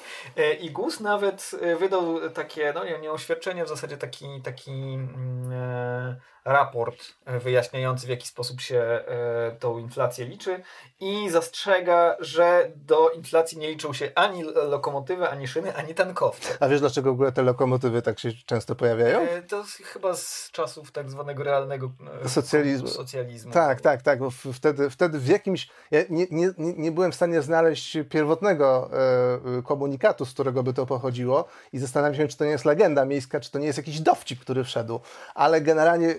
I 0.59 0.71
GUS 0.71 0.99
nawet 0.99 1.51
wydał 1.79 2.29
takie, 2.29 2.73
no 2.75 2.85
nie, 2.85 2.99
nie 2.99 3.11
oświadczenie, 3.11 3.65
w 3.65 3.69
zasadzie 3.69 3.97
taki, 3.97 4.41
taki 4.41 4.71
mm, 4.71 6.15
raport 6.45 6.97
wyjaśniający, 7.25 8.07
w 8.07 8.09
jaki 8.09 8.27
sposób 8.27 8.61
się 8.61 8.79
e, 8.79 9.55
tą 9.59 9.77
inflację 9.77 10.25
liczy 10.25 10.63
i 10.99 11.29
zastrzega, 11.29 12.15
że 12.19 12.71
do 12.75 13.09
inflacji 13.09 13.57
nie 13.57 13.69
liczą 13.69 13.93
się 13.93 14.11
ani 14.15 14.43
lokomotywy, 14.43 15.29
ani 15.29 15.47
szyny, 15.47 15.75
ani 15.75 15.93
tankowce. 15.93 16.57
A 16.59 16.67
wiesz, 16.67 16.79
dlaczego 16.79 17.09
w 17.09 17.13
ogóle 17.13 17.31
te 17.31 17.41
lokomotywy 17.41 18.01
tak 18.01 18.19
się 18.19 18.29
często 18.45 18.75
pojawiają? 18.75 19.21
E, 19.21 19.41
to 19.41 19.63
chyba 19.83 20.13
z 20.15 20.49
czasów 20.51 20.91
tak 20.91 21.09
zwanego 21.09 21.43
realnego 21.43 21.91
e, 22.25 22.29
socjalizmu. 22.29 22.87
socjalizmu. 22.87 23.51
Tak, 23.51 23.81
tak, 23.81 24.01
tak. 24.01 24.19
Wtedy, 24.53 24.89
wtedy 24.89 25.19
w 25.19 25.27
jakimś... 25.27 25.69
Ja 25.91 25.99
nie, 26.09 26.27
nie, 26.31 26.53
nie 26.57 26.91
byłem 26.91 27.11
w 27.11 27.15
stanie 27.15 27.41
znaleźć 27.41 27.97
pierwotnego 28.09 28.89
komunikatu, 29.63 30.25
z 30.25 30.33
którego 30.33 30.63
by 30.63 30.73
to 30.73 30.85
pochodziło 30.85 31.45
i 31.73 31.79
zastanawiam 31.79 32.15
się, 32.15 32.27
czy 32.27 32.37
to 32.37 32.45
nie 32.45 32.51
jest 32.51 32.65
legenda 32.65 33.05
miejska, 33.05 33.39
czy 33.39 33.51
to 33.51 33.59
nie 33.59 33.67
jest 33.67 33.77
jakiś 33.77 33.99
dowcip, 33.99 34.39
który 34.39 34.63
wszedł. 34.63 34.99
Ale 35.35 35.61
generalnie 35.61 36.15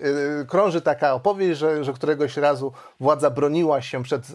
krąży 0.47 0.81
taka 0.81 1.13
opowieść, 1.13 1.59
że, 1.59 1.83
że 1.83 1.93
któregoś 1.93 2.37
razu 2.37 2.71
władza 2.99 3.29
broniła 3.29 3.81
się 3.81 4.03
przed 4.03 4.29
y, 4.29 4.33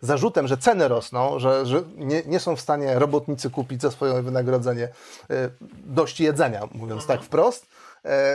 zarzutem, 0.00 0.46
że 0.46 0.56
ceny 0.56 0.88
rosną, 0.88 1.38
że, 1.38 1.66
że 1.66 1.82
nie, 1.96 2.22
nie, 2.26 2.40
są 2.40 2.56
w 2.56 2.60
stanie 2.60 2.98
robotnicy 2.98 3.50
kupić 3.50 3.82
za 3.82 3.90
swoje 3.90 4.22
wynagrodzenie 4.22 4.84
y, 4.84 5.50
dość 5.84 6.20
jedzenia, 6.20 6.68
mówiąc 6.74 7.06
tak 7.06 7.22
wprost. 7.22 7.66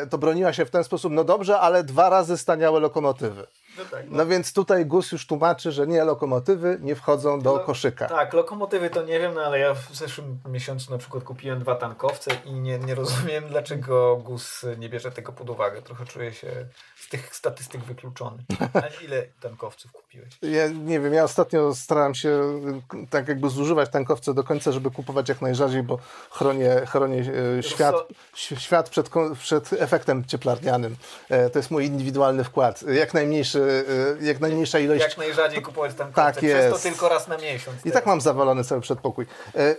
Y, 0.04 0.08
to 0.08 0.18
broniła 0.18 0.54
się 0.54 0.66
w 0.66 0.72
ten 0.72 0.84
sposób, 0.84 1.14
no 1.14 1.24
dobrze, 1.24 1.60
ale 1.60 1.84
dwa 1.84 2.10
razy 2.10 2.38
staniałe 2.38 2.80
lokomotywy. 2.80 3.48
No, 3.78 3.86
tak, 3.92 4.06
no. 4.10 4.18
no. 4.18 4.26
więc 4.26 4.54
tutaj 4.54 4.86
GUS 4.86 5.12
już 5.12 5.28
tłumaczy, 5.28 5.72
że 5.72 5.88
nie 5.88 6.04
lokomotywy 6.04 6.78
nie 6.82 6.96
wchodzą 6.96 7.42
do 7.42 7.60
koszyka. 7.60 8.08
Tak, 8.08 8.34
lokomotywy 8.34 8.90
to 8.90 9.04
nie 9.04 9.20
wiem, 9.20 9.34
no 9.34 9.42
ale 9.42 9.60
ja 9.60 9.74
w 9.74 9.96
zeszłym 9.96 10.40
miesiącu 10.50 10.92
na 10.92 10.98
przykład 10.98 11.24
kupiłem 11.24 11.60
dwa 11.60 11.76
tankowce 11.76 12.32
i 12.46 12.54
nie, 12.54 12.80
nie 12.80 12.96
rozumiem, 12.96 13.44
dlaczego 13.50 14.18
GUS 14.18 14.66
nie 14.78 14.90
bierze 14.90 15.12
tego 15.12 15.32
pod 15.32 15.50
uwagę. 15.50 15.82
Trochę 15.82 16.06
czuję 16.06 16.34
się 16.34 16.66
tych 17.12 17.36
statystyk 17.36 17.84
wykluczony. 17.84 18.44
A 18.74 19.04
ile 19.04 19.24
tankowców 19.42 19.92
kupiłeś? 19.92 20.38
Ja 20.42 20.68
nie 20.68 21.00
wiem, 21.00 21.14
ja 21.14 21.24
ostatnio 21.24 21.76
starałem 21.76 22.16
się 22.16 22.62
tak 23.10 23.28
jakby 23.28 23.50
zużywać 23.50 23.90
tankowce 23.90 24.34
do 24.34 24.44
końca, 24.44 24.72
żeby 24.72 24.92
kupować 24.92 25.30
jak 25.30 25.42
najrzadziej, 25.42 25.84
bo 25.84 26.00
chronię, 26.30 26.82
chronię 26.88 27.24
e, 27.60 27.64
świat, 27.64 27.96
świat 28.36 28.90
przed, 28.90 29.10
przed 29.40 29.74
efektem 29.74 30.26
cieplarnianym. 30.26 30.96
E, 31.30 31.50
to 31.50 31.60
jest 31.60 31.72
mój 31.72 31.86
indywidualny 31.86 32.44
wkład. 32.44 32.84
Jak 32.84 33.14
najmniejszy 33.14 33.82
Y, 33.92 34.26
jak 34.26 34.40
najmniejsza 34.40 34.80
ilość. 34.80 35.02
Jak 35.02 35.18
najrzadziej 35.18 35.62
kupować 35.62 35.94
tam 35.94 36.14
tak 36.14 36.44
jest. 36.44 36.76
to 36.76 36.90
tylko 36.90 37.10
raz 37.10 37.28
na 37.28 37.38
miesiąc. 37.38 37.86
I 37.86 37.92
tak 37.92 38.06
mam 38.06 38.22
zawalony 38.22 38.64
cały 38.64 38.82
przedpokój. 38.82 39.26
E, 39.56 39.76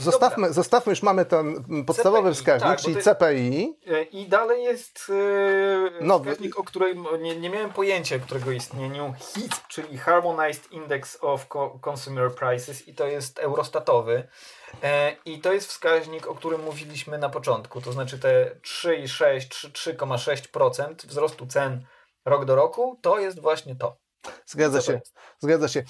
zostawmy, 0.00 0.52
zostawmy 0.52 0.90
już 0.90 1.02
mamy 1.02 1.24
ten 1.24 1.64
podstawowy 1.86 2.30
CPI, 2.30 2.36
wskaźnik, 2.36 2.70
tak, 2.70 2.80
czyli 2.80 2.96
CPI. 2.96 3.76
E, 3.86 4.02
I 4.02 4.28
dalej 4.28 4.64
jest 4.64 5.12
e, 6.00 6.04
Nowy. 6.04 6.21
Wskaźnik, 6.22 6.58
o 6.58 6.64
którym 6.64 7.06
nie, 7.20 7.36
nie 7.36 7.50
miałem 7.50 7.72
pojęcia, 7.72 8.18
którego 8.18 8.50
istnieniu. 8.50 9.14
HIT, 9.18 9.68
czyli 9.68 9.98
Harmonized 9.98 10.72
Index 10.72 11.18
of 11.20 11.46
Consumer 11.90 12.34
Prices 12.34 12.88
i 12.88 12.94
to 12.94 13.06
jest 13.06 13.38
eurostatowy. 13.38 14.28
I 15.24 15.40
to 15.40 15.52
jest 15.52 15.68
wskaźnik, 15.68 16.26
o 16.26 16.34
którym 16.34 16.62
mówiliśmy 16.62 17.18
na 17.18 17.28
początku, 17.28 17.80
to 17.80 17.92
znaczy 17.92 18.18
te 18.18 18.56
3,6, 18.62 19.70
3,6% 19.70 21.06
wzrostu 21.06 21.46
cen 21.46 21.86
rok 22.24 22.44
do 22.44 22.56
roku, 22.56 22.98
to 23.02 23.18
jest 23.18 23.40
właśnie 23.40 23.76
to. 23.76 24.01
Zgadza 24.46 24.80
się, 24.80 25.00
zgadza 25.38 25.68
się. 25.68 25.80
E, 25.80 25.84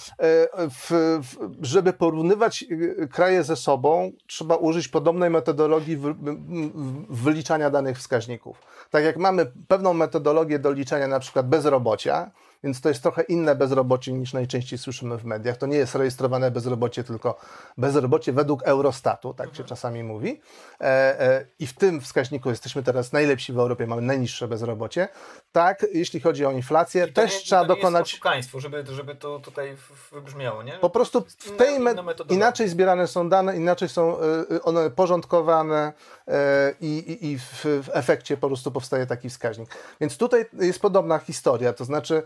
w, 0.71 0.91
w, 1.23 1.57
żeby 1.61 1.93
porównywać 1.93 2.65
e, 3.03 3.09
kraje 3.09 3.45
ze 3.45 3.57
sobą, 3.57 4.13
trzeba 4.27 4.57
użyć 4.57 4.89
podobnej 4.89 5.31
metodologii 5.31 5.97
w, 5.97 6.15
wyliczania 7.11 7.71
danych 7.71 7.99
wskaźników. 7.99 8.63
Tak 8.91 9.05
jak 9.05 9.17
mamy 9.17 9.53
pewną 9.69 9.95
metodologię 9.95 10.59
do 10.59 10.73
liczenia 10.73 11.09
na 11.09 11.21
przykład 11.21 11.49
bezrobocia, 11.49 12.31
więc 12.65 12.81
to 12.81 12.89
jest 12.89 13.03
trochę 13.03 13.23
inne 13.23 13.55
bezrobocie 13.55 14.13
niż 14.13 14.33
najczęściej 14.33 14.79
słyszymy 14.79 15.19
w 15.19 15.25
mediach. 15.25 15.57
To 15.57 15.67
nie 15.67 15.77
jest 15.77 15.95
rejestrowane 15.95 16.51
bezrobocie, 16.51 17.05
tylko 17.05 17.39
bezrobocie 17.79 18.33
według 18.33 18.63
Eurostatu, 18.63 19.35
tak 19.35 19.57
się 19.57 19.65
czasami 19.65 20.03
mówi. 20.03 20.41
E, 20.81 20.85
e, 21.21 21.47
I 21.59 21.67
w 21.67 21.73
tym 21.73 22.01
wskaźniku 22.01 22.51
jesteśmy 22.51 22.83
teraz 22.83 23.13
najlepsi 23.13 23.53
w 23.53 23.59
Europie, 23.59 23.87
mamy 23.87 24.03
najniższe 24.03 24.49
bezrobocie. 24.49 25.09
Tak, 25.53 25.87
jeśli 25.93 26.21
chodzi 26.21 26.47
o 26.47 26.51
inflację, 26.51 27.09
też 27.09 27.35
nie, 27.35 27.41
trzeba 27.41 27.65
dokonać. 27.65 28.21
Państwo, 28.23 28.61
żeby, 28.61 28.85
żeby 28.87 29.15
to 29.15 29.39
tutaj 29.39 29.77
wybrzmiało, 30.13 30.63
nie? 30.63 30.73
Po 30.73 30.91
prostu 30.91 31.25
w 31.39 31.57
tej 31.57 31.79
inaczej 32.29 32.69
zbierane 32.69 33.07
są 33.07 33.29
dane, 33.29 33.57
inaczej 33.57 33.89
są 33.89 34.17
e, 34.21 34.63
one 34.63 34.91
porządkowane 34.91 35.93
i, 36.81 36.87
i, 36.87 37.31
i 37.31 37.39
w, 37.39 37.65
w 37.65 37.89
efekcie 37.93 38.37
po 38.37 38.47
prostu 38.47 38.73
powstaje 38.73 39.07
taki 39.07 39.31
wskaźnik. 39.31 39.69
Więc 40.01 40.17
tutaj 40.17 40.45
jest 40.61 40.81
podobna 40.81 41.19
historia, 41.19 41.73
to 41.73 41.85
znaczy 41.85 42.23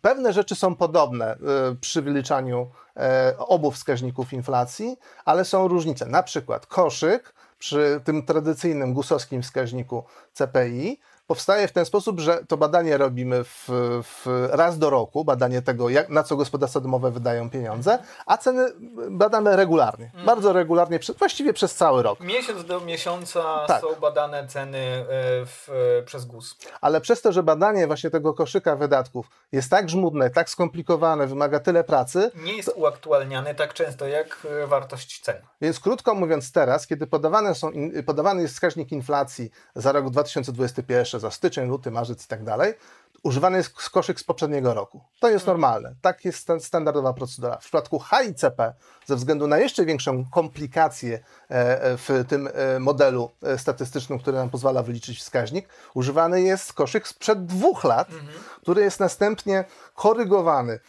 Pewne 0.00 0.32
rzeczy 0.32 0.54
są 0.54 0.74
podobne 0.76 1.26
e, 1.26 1.36
przy 1.80 2.02
wyliczaniu 2.02 2.70
e, 2.96 3.34
obu 3.38 3.70
wskaźników 3.70 4.32
inflacji, 4.32 4.96
ale 5.24 5.44
są 5.44 5.68
różnice. 5.68 6.06
Na 6.06 6.22
przykład 6.22 6.66
koszyk 6.66 7.34
przy 7.58 8.00
tym 8.04 8.26
tradycyjnym 8.26 8.94
gusowskim 8.94 9.42
wskaźniku 9.42 10.04
CPI 10.32 11.00
powstaje 11.30 11.68
w 11.68 11.72
ten 11.72 11.84
sposób, 11.84 12.20
że 12.20 12.40
to 12.48 12.56
badanie 12.56 12.96
robimy 12.98 13.44
w, 13.44 13.68
w 14.02 14.48
raz 14.50 14.78
do 14.78 14.90
roku, 14.90 15.24
badanie 15.24 15.62
tego, 15.62 15.88
jak, 15.88 16.08
na 16.08 16.22
co 16.22 16.36
gospodarstwa 16.36 16.80
domowe 16.80 17.10
wydają 17.10 17.50
pieniądze, 17.50 17.98
a 18.26 18.38
ceny 18.38 18.66
badamy 19.10 19.56
regularnie, 19.56 20.10
mm. 20.14 20.26
bardzo 20.26 20.52
regularnie, 20.52 20.98
właściwie 21.18 21.52
przez 21.52 21.74
cały 21.74 22.02
rok. 22.02 22.20
Miesiąc 22.20 22.64
do 22.64 22.80
miesiąca 22.80 23.64
tak. 23.66 23.80
są 23.80 24.00
badane 24.00 24.46
ceny 24.46 24.78
e, 24.78 25.04
w, 25.46 25.68
przez 26.06 26.24
GUS. 26.24 26.56
Ale 26.80 27.00
przez 27.00 27.22
to, 27.22 27.32
że 27.32 27.42
badanie 27.42 27.86
właśnie 27.86 28.10
tego 28.10 28.34
koszyka 28.34 28.76
wydatków 28.76 29.26
jest 29.52 29.70
tak 29.70 29.88
żmudne, 29.88 30.30
tak 30.30 30.50
skomplikowane, 30.50 31.26
wymaga 31.26 31.60
tyle 31.60 31.84
pracy. 31.84 32.30
Nie 32.34 32.56
jest 32.56 32.68
to... 32.68 32.74
uaktualniane 32.74 33.54
tak 33.54 33.74
często 33.74 34.06
jak 34.06 34.46
e, 34.62 34.66
wartość 34.66 35.20
cen. 35.20 35.36
Więc 35.60 35.80
krótko 35.80 36.14
mówiąc 36.14 36.52
teraz, 36.52 36.86
kiedy 36.86 37.06
podawane 37.06 37.54
są, 37.54 37.70
podawany 38.06 38.42
jest 38.42 38.54
wskaźnik 38.54 38.92
inflacji 38.92 39.50
za 39.74 39.92
rok 39.92 40.10
2021, 40.10 41.19
za 41.20 41.30
styczeń, 41.30 41.68
luty, 41.68 41.90
marzec 41.90 42.24
i 42.24 42.28
tak 42.28 42.44
dalej, 42.44 42.74
używany 43.22 43.56
jest 43.56 43.90
koszyk 43.90 44.20
z 44.20 44.24
poprzedniego 44.24 44.74
roku. 44.74 45.00
To 45.20 45.28
jest 45.28 45.42
mhm. 45.42 45.60
normalne. 45.60 45.94
Tak 46.00 46.24
jest 46.24 46.48
standardowa 46.60 47.12
procedura. 47.12 47.56
W 47.56 47.60
przypadku 47.60 48.00
HICP, 48.00 48.74
ze 49.06 49.16
względu 49.16 49.46
na 49.46 49.58
jeszcze 49.58 49.84
większą 49.84 50.24
komplikację 50.30 51.20
e, 51.50 51.82
e, 51.82 51.96
w 51.96 52.24
tym 52.28 52.48
e, 52.52 52.80
modelu 52.80 53.30
statystycznym, 53.56 54.18
który 54.18 54.36
nam 54.36 54.50
pozwala 54.50 54.82
wyliczyć 54.82 55.18
wskaźnik, 55.18 55.68
używany 55.94 56.42
jest 56.42 56.72
koszyk 56.72 57.08
sprzed 57.08 57.46
dwóch 57.46 57.84
lat, 57.84 58.10
mhm. 58.10 58.28
który 58.62 58.82
jest 58.82 59.00
następnie 59.00 59.64
korygowany 59.94 60.80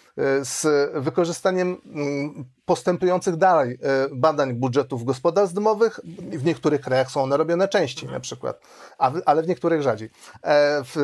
z 0.42 0.92
wykorzystaniem 0.94 1.82
mm, 1.86 2.46
postępujących 2.66 3.36
dalej 3.36 3.78
badań 4.12 4.54
budżetów 4.54 5.06
gospodarstw 5.06 5.56
domowych. 5.56 6.00
W 6.32 6.46
niektórych 6.46 6.82
krajach 6.82 7.12
są 7.12 7.24
one 7.24 7.38
robione 7.38 7.68
częściej 7.68 8.10
na 8.10 8.20
przykład, 8.20 8.60
ale 9.26 9.44
w 9.44 9.48
niektórych 9.48 9.82
rzadziej. 9.82 10.10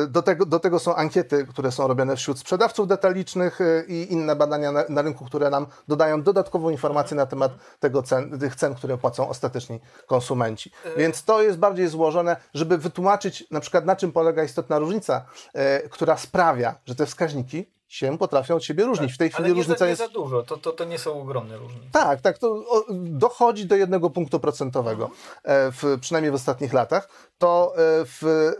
Do 0.08 0.22
tego, 0.22 0.46
do 0.46 0.60
tego 0.60 0.78
są 0.78 0.94
ankiety, 0.94 1.46
które 1.46 1.72
są 1.72 1.88
robione 1.88 2.16
wśród 2.16 2.38
sprzedawców 2.38 2.88
detalicznych 2.88 3.58
i 3.88 4.06
inne 4.10 4.36
badania 4.36 4.72
na, 4.72 4.84
na 4.88 5.02
rynku, 5.02 5.24
które 5.24 5.50
nam 5.50 5.66
dodają 5.88 6.22
dodatkową 6.22 6.70
informację 6.70 7.16
na 7.16 7.26
temat 7.26 7.52
tego 7.80 8.02
cen, 8.02 8.38
tych 8.38 8.56
cen, 8.56 8.74
które 8.74 8.98
płacą 8.98 9.28
ostateczni 9.28 9.80
konsumenci. 10.06 10.72
Więc 10.96 11.24
to 11.24 11.42
jest 11.42 11.58
bardziej 11.58 11.88
złożone, 11.88 12.36
żeby 12.54 12.78
wytłumaczyć 12.78 13.50
na 13.50 13.60
przykład 13.60 13.84
na 13.86 13.96
czym 13.96 14.12
polega 14.12 14.44
istotna 14.44 14.78
różnica, 14.78 15.24
e, 15.54 15.88
która 15.88 16.16
sprawia, 16.16 16.74
że 16.86 16.94
te 16.94 17.06
wskaźniki 17.06 17.77
się 17.88 18.18
potrafią 18.18 18.56
od 18.56 18.64
siebie 18.64 18.84
różnić. 18.84 19.10
Tak, 19.10 19.14
w 19.14 19.18
tej 19.18 19.30
chwili 19.30 19.44
ale 19.44 19.54
nie 19.54 19.54
różnica 19.54 19.78
za, 19.78 19.84
nie 19.84 19.90
jest. 19.90 20.02
za 20.02 20.08
dużo, 20.08 20.42
to, 20.42 20.56
to, 20.56 20.72
to 20.72 20.84
nie 20.84 20.98
są 20.98 21.20
ogromne 21.22 21.56
różnice. 21.56 21.86
Tak, 21.92 22.20
tak, 22.20 22.38
to 22.38 22.64
dochodzi 22.94 23.66
do 23.66 23.76
jednego 23.76 24.10
punktu 24.10 24.40
procentowego, 24.40 25.10
e, 25.44 25.72
w, 25.72 25.98
przynajmniej 26.00 26.32
w 26.32 26.34
ostatnich 26.34 26.72
latach. 26.72 27.08
To 27.38 27.72
e, 27.74 27.78
w 28.04 28.24
e, 28.24 28.54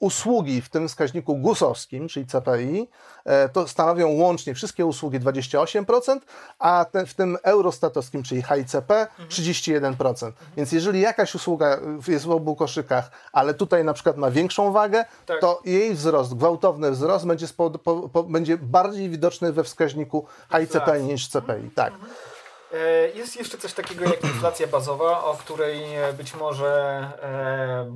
usługi 0.00 0.60
w 0.60 0.68
tym 0.68 0.88
wskaźniku 0.88 1.36
gusowskim, 1.36 2.08
czyli 2.08 2.26
CPI, 2.26 2.88
to 3.52 3.68
stanowią 3.68 4.08
łącznie 4.08 4.54
wszystkie 4.54 4.86
usługi 4.86 5.20
28%, 5.20 6.18
a 6.58 6.84
te, 6.92 7.06
w 7.06 7.14
tym 7.14 7.38
eurostatowskim, 7.42 8.22
czyli 8.22 8.42
HICP 8.42 9.06
31%. 9.28 10.32
Więc 10.56 10.72
jeżeli 10.72 11.00
jakaś 11.00 11.34
usługa 11.34 11.80
jest 12.08 12.24
w 12.24 12.30
obu 12.30 12.56
koszykach, 12.56 13.10
ale 13.32 13.54
tutaj 13.54 13.84
na 13.84 13.92
przykład 13.92 14.16
ma 14.16 14.30
większą 14.30 14.72
wagę, 14.72 15.04
Tak. 15.26 15.40
to 15.40 15.60
jej 15.64 15.94
wzrost, 15.94 16.34
gwałtowny 16.34 16.90
wzrost 16.90 17.26
będzie, 17.26 17.46
spod, 17.46 17.80
po, 17.80 18.08
po, 18.08 18.22
będzie 18.22 18.58
bardziej 18.58 19.10
widoczny 19.10 19.52
we 19.52 19.64
wskaźniku 19.64 20.26
HICP 20.58 21.00
niż 21.00 21.28
CPI. 21.28 21.70
Tak. 21.74 21.92
E, 22.72 23.08
Jest 23.08 23.36
jeszcze 23.36 23.58
coś 23.58 23.72
takiego 23.72 24.04
jak 24.04 24.24
inflacja 24.24 24.66
bazowa, 24.66 25.24
o 25.24 25.34
której 25.34 25.94
e, 25.96 26.12
być 26.12 26.34
może 26.34 26.72
e, 27.22 27.92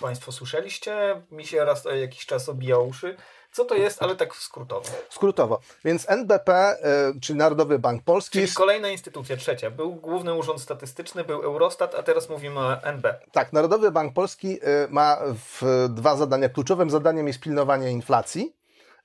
Państwo 0.00 0.32
słyszeliście. 0.32 1.22
Mi 1.30 1.46
się 1.46 1.64
raz 1.64 1.84
na 1.84 1.90
jakiś 1.92 2.26
czas 2.26 2.48
obija 2.48 2.78
uszy. 2.78 3.16
Co 3.52 3.64
to 3.64 3.74
jest, 3.74 4.02
ale 4.02 4.16
tak 4.16 4.36
skrótowo. 4.36 4.88
Skrótowo. 5.10 5.60
Więc 5.84 6.10
NBP, 6.10 6.76
y, 7.16 7.20
czyli 7.20 7.38
Narodowy 7.38 7.78
Bank 7.78 8.02
Polski, 8.04 8.32
Czyli 8.32 8.42
jest, 8.42 8.54
kolejna 8.56 8.88
instytucja, 8.88 9.36
trzecia. 9.36 9.70
Był 9.70 9.94
Główny 9.94 10.34
Urząd 10.34 10.60
Statystyczny, 10.60 11.24
był 11.24 11.42
Eurostat, 11.42 11.94
a 11.94 12.02
teraz 12.02 12.28
mówimy 12.28 12.60
o 12.60 12.82
NB. 12.82 13.06
tak, 13.32 13.52
Narodowy 13.52 13.90
Bank 13.90 14.14
Polski 14.14 14.52
y, 14.62 14.88
ma 14.90 15.18
w, 15.34 15.86
dwa 15.88 16.16
zadania. 16.16 16.48
Kluczowym 16.48 16.90
zadaniem 16.90 17.26
jest 17.26 17.40
pilnowanie 17.40 17.90
inflacji, 17.90 18.56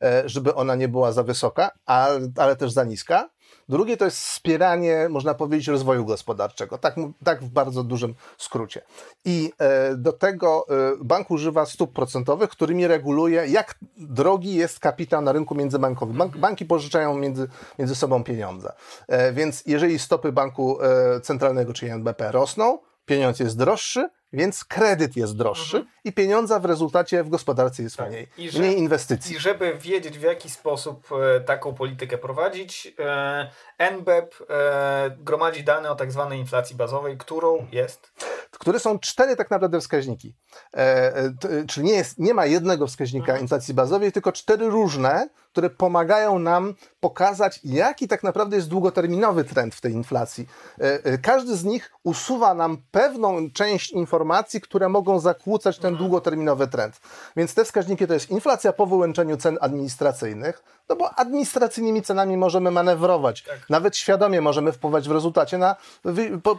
y, 0.03 0.29
żeby 0.29 0.55
ona 0.55 0.75
nie 0.75 0.87
była 0.87 1.11
za 1.11 1.23
wysoka, 1.23 1.71
ale, 1.85 2.19
ale 2.37 2.55
też 2.55 2.71
za 2.71 2.83
niska. 2.83 3.29
Drugie 3.69 3.97
to 3.97 4.05
jest 4.05 4.17
wspieranie, 4.17 5.07
można 5.09 5.33
powiedzieć, 5.33 5.67
rozwoju 5.67 6.05
gospodarczego. 6.05 6.77
Tak, 6.77 6.95
tak 7.23 7.43
w 7.43 7.49
bardzo 7.49 7.83
dużym 7.83 8.15
skrócie. 8.37 8.81
I 9.25 9.51
e, 9.59 9.95
do 9.95 10.13
tego 10.13 10.65
e, 10.69 10.73
bank 11.03 11.31
używa 11.31 11.65
stóp 11.65 11.93
procentowych, 11.93 12.49
którymi 12.49 12.87
reguluje, 12.87 13.47
jak 13.47 13.75
drogi 13.97 14.55
jest 14.55 14.79
kapitał 14.79 15.21
na 15.21 15.31
rynku 15.31 15.55
międzybankowym. 15.55 16.17
Bank, 16.17 16.37
banki 16.37 16.65
pożyczają 16.65 17.17
między, 17.17 17.47
między 17.79 17.95
sobą 17.95 18.23
pieniądze. 18.23 18.73
E, 19.07 19.33
więc 19.33 19.63
jeżeli 19.65 19.99
stopy 19.99 20.31
banku 20.31 20.77
centralnego, 21.23 21.73
czyli 21.73 21.91
NBP, 21.91 22.31
rosną, 22.31 22.79
pieniądz 23.05 23.39
jest 23.39 23.57
droższy, 23.57 24.09
więc 24.33 24.65
kredyt 24.65 25.15
jest 25.15 25.35
droższy 25.37 25.85
i 26.03 26.13
pieniądza 26.13 26.59
w 26.59 26.65
rezultacie 26.65 27.23
w 27.23 27.29
gospodarce 27.29 27.83
jest 27.83 27.97
Tak. 27.97 28.09
mniej. 28.09 28.27
I 28.37 28.49
że- 28.49 28.59
Mniej 28.59 28.77
inwestycji. 28.77 29.35
I 29.35 29.39
żeby 29.39 29.77
wiedzieć, 29.77 30.19
w 30.19 30.21
jaki 30.21 30.49
sposób 30.49 31.07
e, 31.37 31.39
taką 31.41 31.73
politykę 31.73 32.17
prowadzić, 32.17 32.93
e, 32.99 33.49
NBEP 33.91 34.35
e, 34.49 35.15
gromadzi 35.19 35.63
dane 35.63 35.91
o 35.91 35.95
tak 35.95 36.11
zwanej 36.11 36.39
inflacji 36.39 36.75
bazowej, 36.75 37.17
którą 37.17 37.67
jest 37.71 38.11
które 38.59 38.79
są 38.79 38.99
cztery 38.99 39.35
tak 39.35 39.51
naprawdę 39.51 39.79
wskaźniki. 39.79 40.35
E, 40.73 40.77
e, 41.15 41.29
t, 41.39 41.65
czyli 41.67 41.85
nie, 41.87 41.93
jest, 41.93 42.19
nie 42.19 42.33
ma 42.33 42.45
jednego 42.45 42.87
wskaźnika 42.87 43.37
inflacji 43.37 43.73
bazowej, 43.73 44.11
tylko 44.11 44.31
cztery 44.31 44.69
różne, 44.69 45.29
które 45.53 45.69
pomagają 45.69 46.39
nam 46.39 46.73
pokazać, 46.99 47.59
jaki 47.63 48.07
tak 48.07 48.23
naprawdę 48.23 48.55
jest 48.55 48.69
długoterminowy 48.69 49.43
trend 49.43 49.75
w 49.75 49.81
tej 49.81 49.91
inflacji. 49.93 50.47
E, 50.79 50.83
e, 51.05 51.17
każdy 51.17 51.55
z 51.55 51.63
nich 51.63 51.91
usuwa 52.03 52.53
nam 52.53 52.77
pewną 52.91 53.51
część 53.51 53.91
informacji, 53.91 54.61
które 54.61 54.89
mogą 54.89 55.19
zakłócać 55.19 55.79
ten 55.79 55.95
długoterminowy 55.95 56.67
trend. 56.67 56.99
Więc 57.35 57.53
te 57.53 57.65
wskaźniki 57.65 58.07
to 58.07 58.13
jest 58.13 58.29
inflacja 58.29 58.73
po 58.73 58.85
wyłączeniu 58.85 59.37
cen 59.37 59.57
administracyjnych, 59.61 60.63
no 60.89 60.95
bo 60.95 61.09
administracyjnymi 61.19 62.01
cenami 62.01 62.37
możemy 62.37 62.71
manewrować. 62.71 63.43
Tak. 63.43 63.69
Nawet 63.69 63.97
świadomie 63.97 64.41
możemy 64.41 64.71
wpływać 64.71 65.07
w 65.09 65.11
rezultacie 65.11 65.57
na 65.57 65.75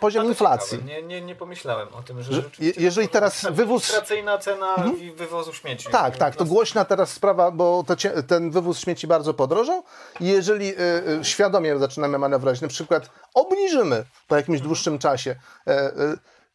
poziom 0.00 0.26
inflacji. 0.26 0.84
Nie, 0.84 1.02
nie, 1.02 1.20
nie 1.20 1.34
pomyślałem 1.34 1.88
o 1.94 2.02
tym, 2.02 2.22
że, 2.22 2.42
jeżeli 2.76 3.08
teraz 3.08 3.42
wywóz- 3.42 3.50
administracyjna 3.50 4.38
cena 4.38 4.74
wi- 4.98 5.12
wywozu 5.12 5.52
śmieci. 5.52 5.88
Tak, 5.92 6.16
tak, 6.16 6.36
to 6.36 6.44
głośna 6.44 6.84
teraz 6.84 7.10
sprawa, 7.12 7.50
bo 7.50 7.84
ten 8.26 8.50
wywóz 8.50 8.83
śmieci 8.84 9.06
bardzo 9.06 9.34
podrożał 9.34 9.82
i 10.20 10.26
jeżeli 10.26 10.68
y, 10.68 10.78
y, 11.20 11.24
świadomie 11.24 11.78
zaczynamy 11.78 12.18
manewrować, 12.18 12.60
na 12.60 12.68
przykład 12.68 13.10
obniżymy 13.34 14.04
po 14.28 14.36
jakimś 14.36 14.60
dłuższym 14.60 14.98
czasie 14.98 15.36
e, 15.66 15.92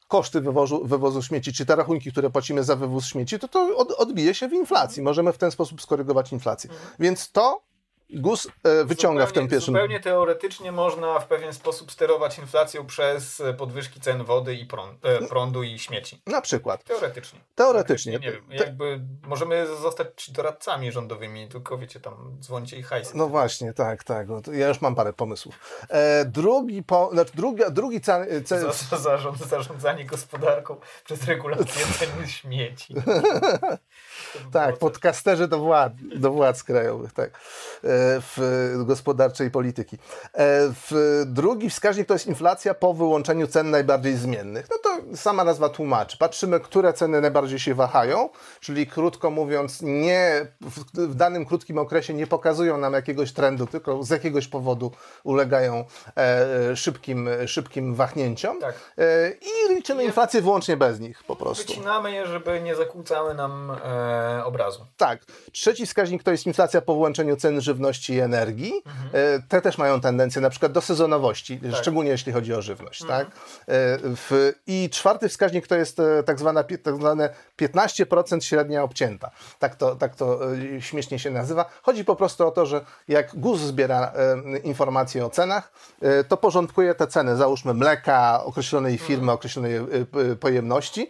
koszty 0.08 0.42
wywozu, 0.42 0.86
wywozu 0.86 1.22
śmieci, 1.22 1.54
czy 1.54 1.66
te 1.66 1.76
rachunki, 1.76 2.12
które 2.12 2.30
płacimy 2.30 2.64
za 2.64 2.76
wywóz 2.76 3.06
śmieci, 3.06 3.40
to 3.40 3.48
to 3.48 3.78
od, 3.78 3.92
odbije 3.92 4.34
się 4.34 4.48
w 4.48 4.54
inflacji. 4.54 5.04
Możemy 5.04 5.34
w 5.34 5.38
ten 5.38 5.52
sposób 5.52 5.82
skorygować 5.82 6.32
inflację. 6.32 6.70
Więc 7.00 7.32
to 7.32 7.69
GUS 8.10 8.48
e, 8.64 8.86
wyciąga 8.86 9.26
w 9.26 9.28
tym 9.28 9.34
zupełnie, 9.34 9.50
pierwszym... 9.50 9.74
Zupełnie 9.74 10.00
teoretycznie 10.00 10.72
można 10.72 11.20
w 11.20 11.28
pewien 11.28 11.54
sposób 11.54 11.92
sterować 11.92 12.38
inflacją 12.38 12.86
przez 12.86 13.42
e, 13.42 13.54
podwyżki 13.54 14.00
cen 14.00 14.24
wody 14.24 14.56
i 14.56 14.66
prąd, 14.66 15.06
e, 15.06 15.28
prądu 15.28 15.64
i 15.64 15.80
śmieci. 15.80 16.22
Na 16.28 16.42
przykład. 16.42 16.84
Teoretycznie. 16.84 17.40
Teoretycznie. 17.56 18.12
Nie, 18.12 18.20
nie 18.20 18.32
wiem, 18.32 18.44
jakby 18.50 19.02
możemy 19.28 19.68
zostać 19.82 20.32
doradcami 20.32 20.92
rządowymi, 20.92 21.48
tylko 21.48 21.78
wiecie, 21.78 22.00
tam 22.00 22.38
dzwońcie 22.40 22.78
i 22.78 22.84
hajsy. 22.84 23.12
No 23.16 23.28
właśnie, 23.28 23.74
tak, 23.74 24.04
tak. 24.04 24.28
No 24.28 24.42
ja 24.54 24.68
już 24.68 24.82
mam 24.82 24.96
parę 24.96 25.14
pomysłów. 25.14 25.60
Drugi, 26.26 26.84
po, 26.84 27.10
znaczy 27.14 27.32
drugi 27.72 28.02
ca, 28.02 28.26
ce, 28.46 28.60
Za, 28.60 28.72
za 28.72 28.98
zarząd, 28.98 29.38
zarządzanie 29.38 30.06
gospodarką 30.06 30.76
przez 31.06 31.24
regulację 31.24 31.86
cen 32.00 32.28
śmieci. 32.28 32.96
Tak, 34.52 34.78
podcasterzy 34.78 35.48
do 35.48 35.60
władz, 35.60 35.94
do 36.16 36.32
władz 36.32 36.64
krajowych, 36.64 37.14
tak, 37.14 37.30
e, 37.30 37.32
w 38.22 38.74
gospodarczej 38.86 39.52
polityki. 39.52 39.98
E, 39.98 40.00
W 40.90 41.22
drugi 41.26 41.70
wskaźnik 41.70 42.08
to 42.08 42.14
jest 42.14 42.28
inflacja 42.28 42.74
po 42.74 42.94
wyłączeniu 42.94 43.48
cen 43.48 43.70
najbardziej 43.72 44.16
zmiennych. 44.16 44.68
No 44.72 44.78
to 44.84 45.18
sama 45.18 45.44
nazwa 45.44 45.70
tłumaczy. 45.70 46.18
Patrzymy, 46.18 46.60
które 46.60 46.94
ceny 46.94 47.22
najbardziej 47.22 47.60
się 47.60 47.76
wahają, 47.76 48.30
czyli 48.60 48.88
krótko 48.88 49.30
mówiąc, 49.32 49.82
nie 49.82 50.48
w, 50.62 51.16
danym 51.16 51.46
krótkim 51.46 51.78
okresie 51.78 52.14
nie 52.14 52.28
pokazują 52.28 52.78
nam 52.78 52.94
jakiegoś 52.94 53.34
trendu, 53.34 53.68
tylko 53.68 54.04
z 54.04 54.10
jakiegoś 54.10 54.48
powodu 54.48 54.92
ulegają 55.24 55.86
e, 56.18 56.76
szybkim, 56.76 57.30
szybkim 57.46 57.96
wahnięciom. 57.96 58.60
Tak. 58.60 58.76
I 59.42 59.76
liczymy 59.76 60.04
inflację 60.04 60.42
wyłącznie 60.42 60.78
bez 60.78 61.00
nich 61.00 61.24
po 61.24 61.36
prostu. 61.36 61.68
Wycinamy 61.68 62.12
je, 62.12 62.28
żeby 62.28 62.62
nie 62.62 62.76
zakłócały 62.76 63.34
nam 63.34 63.72
e, 63.72 64.19
obrazu. 64.46 64.86
Tak. 64.98 65.20
Trzeci 65.52 65.86
wskaźnik 65.86 66.24
to 66.24 66.32
jest 66.32 66.46
inflacja 66.46 66.82
po 66.82 66.96
włączeniu 66.96 67.36
cen 67.36 67.62
żywności 67.62 68.14
i 68.14 68.20
energii. 68.20 68.74
E, 69.14 69.42
Te 69.50 69.62
też 69.62 69.78
mają 69.78 70.02
tendencję 70.02 70.42
na 70.42 70.50
przykład 70.50 70.72
do 70.72 70.82
sezonowości, 70.82 71.60
szczególnie 71.74 72.12
jeśli 72.12 72.34
chodzi 72.34 72.54
o 72.54 72.62
żywność. 72.62 73.06
Tak? 73.08 73.28
E, 73.28 73.32
W, 74.16 74.54
I 74.68 74.90
czwarty 74.92 75.30
wskaźnik 75.30 75.68
to 75.68 75.76
jest 75.76 76.00
e, 76.00 76.24
tak, 76.24 76.40
zwana, 76.40 76.64
tak 76.84 76.96
zwane 76.96 77.30
15% 77.62 78.42
średnia 78.42 78.84
obcięta. 78.84 79.32
Tak 79.60 79.76
to, 79.76 79.96
tak 79.96 80.16
to 80.16 80.40
śmiesznie 80.80 81.20
się 81.20 81.32
nazywa. 81.32 81.66
Chodzi 81.84 82.06
po 82.06 82.16
prostu 82.16 82.48
o 82.48 82.52
to, 82.52 82.66
że 82.66 82.86
jak 83.08 83.36
GUS 83.36 83.60
zbiera 83.60 84.14
informacje 84.64 85.26
o 85.26 85.30
cenach, 85.30 85.72
to 86.28 86.38
porządkuje 86.38 86.96
te 86.96 87.08
ceny, 87.08 87.36
załóżmy 87.36 87.74
mleka 87.74 88.44
określonej 88.44 88.98
firmy, 88.98 89.32
określonej 89.32 89.80
pojemności, 90.40 91.10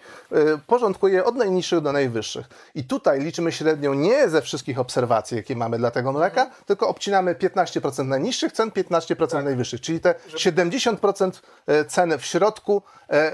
porządkuje 0.67 1.25
od 1.25 1.35
najniższych 1.35 1.81
do 1.81 1.91
najwyższych. 1.91 2.49
I 2.75 2.83
tutaj 2.99 3.19
liczymy 3.19 3.51
średnią 3.51 3.93
nie 3.93 4.29
ze 4.29 4.41
wszystkich 4.41 4.79
obserwacji, 4.79 5.37
jakie 5.37 5.55
mamy 5.55 5.77
dla 5.77 5.91
tego 5.91 6.11
mleka, 6.11 6.49
tylko 6.65 6.87
obcinamy 6.87 7.35
15% 7.35 8.05
najniższych 8.05 8.51
cen, 8.51 8.69
15% 8.69 9.43
najwyższych. 9.43 9.81
Czyli 9.81 9.99
te 9.99 10.15
70% 10.33 11.31
e, 11.67 11.85
ceny 11.85 12.17
w 12.17 12.25
środku 12.25 12.81
e, 13.09 13.33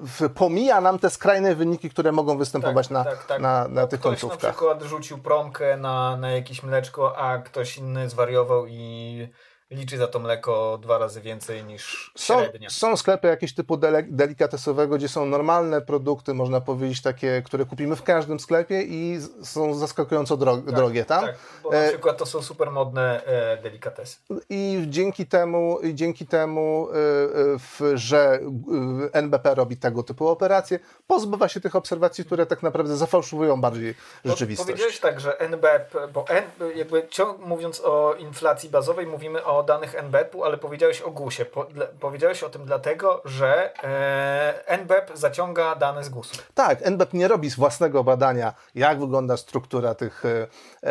w- 0.00 0.28
pomija 0.34 0.80
nam 0.80 0.98
te 0.98 1.10
skrajne 1.10 1.54
wyniki, 1.54 1.90
które 1.90 2.12
mogą 2.12 2.38
występować 2.38 2.90
na, 2.90 3.04
na, 3.40 3.68
na 3.68 3.86
tych 3.86 4.00
Ktoś 4.00 4.10
na 4.12 4.20
końcówkach. 4.20 4.54
przykład 4.54 4.82
rzucił 4.82 5.18
promkę 5.18 5.76
na, 5.76 6.16
na 6.16 6.30
jakieś 6.30 6.62
mleczko, 6.62 7.18
a 7.18 7.38
ktoś 7.38 7.78
inny 7.78 8.08
zwariował 8.10 8.66
i 8.66 9.28
liczy 9.72 9.98
za 9.98 10.06
to 10.06 10.18
mleko 10.18 10.78
dwa 10.82 10.98
razy 10.98 11.20
więcej 11.20 11.64
niż 11.64 12.12
Są, 12.16 12.40
średnia. 12.40 12.70
są 12.70 12.96
sklepy 12.96 13.28
jakieś 13.28 13.54
typu 13.54 13.76
dele, 13.76 14.02
delikatesowego, 14.02 14.96
gdzie 14.96 15.08
są 15.08 15.26
normalne 15.26 15.80
produkty, 15.80 16.34
można 16.34 16.60
powiedzieć 16.60 17.02
takie, 17.02 17.42
które 17.44 17.64
kupimy 17.64 17.96
w 17.96 18.02
każdym 18.02 18.40
sklepie 18.40 18.82
i 18.82 19.20
są 19.42 19.74
zaskakująco 19.74 20.36
dro, 20.36 20.56
drogie 20.56 21.04
tam. 21.04 21.24
Tak, 21.24 21.36
bo 21.62 21.70
na 21.70 21.76
E, 21.76 21.88
przykład 21.88 22.16
to 22.18 22.26
są 22.26 22.42
super 22.42 22.70
modne 22.70 23.24
e, 23.24 23.62
delikatesy. 23.62 24.16
I 24.50 24.84
dzięki 24.88 25.26
temu, 25.26 25.78
i 25.82 25.94
dzięki 25.94 26.26
temu 26.26 26.88
y, 26.90 26.96
y, 26.96 27.58
w, 27.58 27.80
że 27.94 28.40
y, 28.40 29.12
NBP 29.12 29.54
robi 29.54 29.76
tego 29.76 30.02
typu 30.02 30.28
operacje, 30.28 30.78
pozbywa 31.06 31.48
się 31.48 31.60
tych 31.60 31.76
obserwacji, 31.76 32.24
które 32.24 32.46
tak 32.46 32.62
naprawdę 32.62 32.96
zafałszowują 32.96 33.60
bardziej 33.60 33.94
Bo 34.24 34.30
rzeczywistość. 34.30 34.66
Powiedziałeś 34.66 35.00
tak, 35.00 35.20
że 35.20 35.40
NBP, 35.40 36.08
bo 36.08 36.24
N, 36.28 36.44
jakby 36.74 37.08
ciąg, 37.08 37.38
mówiąc 37.38 37.80
o 37.84 38.14
inflacji 38.18 38.68
bazowej, 38.70 39.06
mówimy 39.06 39.44
o 39.44 39.61
o 39.62 39.64
danych 39.64 39.94
NBP-u, 39.94 40.44
ale 40.44 40.58
powiedziałeś 40.58 41.00
o 41.02 41.10
GUS-ie. 41.10 41.46
Po, 41.46 41.64
dla, 41.64 41.86
powiedziałeś 42.00 42.42
o 42.42 42.50
tym 42.50 42.64
dlatego, 42.64 43.22
że 43.24 43.84
e, 43.84 44.68
NBP 44.68 45.16
zaciąga 45.16 45.74
dane 45.74 46.04
z 46.04 46.08
GUS-u. 46.08 46.36
Tak, 46.54 46.78
NBP 46.82 47.16
nie 47.16 47.28
robi 47.28 47.50
z 47.50 47.56
własnego 47.56 48.04
badania, 48.04 48.54
jak 48.74 49.00
wygląda 49.00 49.36
struktura 49.36 49.94
tych 49.94 50.24
e, 50.24 50.46
e, 50.82 50.88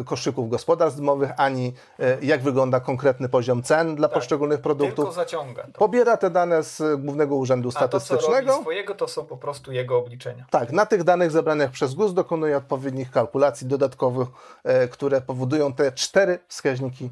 e 0.00 0.04
koszyków 0.04 0.50
gospodarstw 0.50 0.98
domowych, 0.98 1.30
ani 1.36 1.74
e, 1.98 2.16
jak 2.22 2.42
wygląda 2.42 2.80
konkretny 2.80 3.28
poziom 3.28 3.62
cen 3.62 3.96
dla 3.96 4.08
tak, 4.08 4.14
poszczególnych 4.14 4.60
produktów. 4.60 4.96
Tylko 4.96 5.12
zaciąga. 5.12 5.62
To. 5.62 5.78
Pobiera 5.78 6.16
te 6.16 6.30
dane 6.30 6.62
z 6.62 7.00
Głównego 7.00 7.36
Urzędu 7.36 7.70
Statystycznego. 7.70 8.36
A 8.36 8.40
to, 8.40 8.46
co 8.46 8.52
robi 8.52 8.62
swojego, 8.62 8.94
to 8.94 9.08
są 9.08 9.26
po 9.26 9.36
prostu 9.36 9.72
jego 9.72 9.98
obliczenia. 9.98 10.46
Tak, 10.50 10.72
na 10.72 10.86
tych 10.86 11.04
danych 11.04 11.30
zebranych 11.30 11.70
przez 11.70 11.94
GUS 11.94 12.14
dokonuje 12.14 12.56
odpowiednich 12.56 13.10
kalkulacji 13.10 13.66
dodatkowych, 13.66 14.28
e, 14.64 14.88
które 14.88 15.20
powodują 15.20 15.72
te 15.72 15.92
cztery 15.92 16.38
wskaźniki 16.48 17.10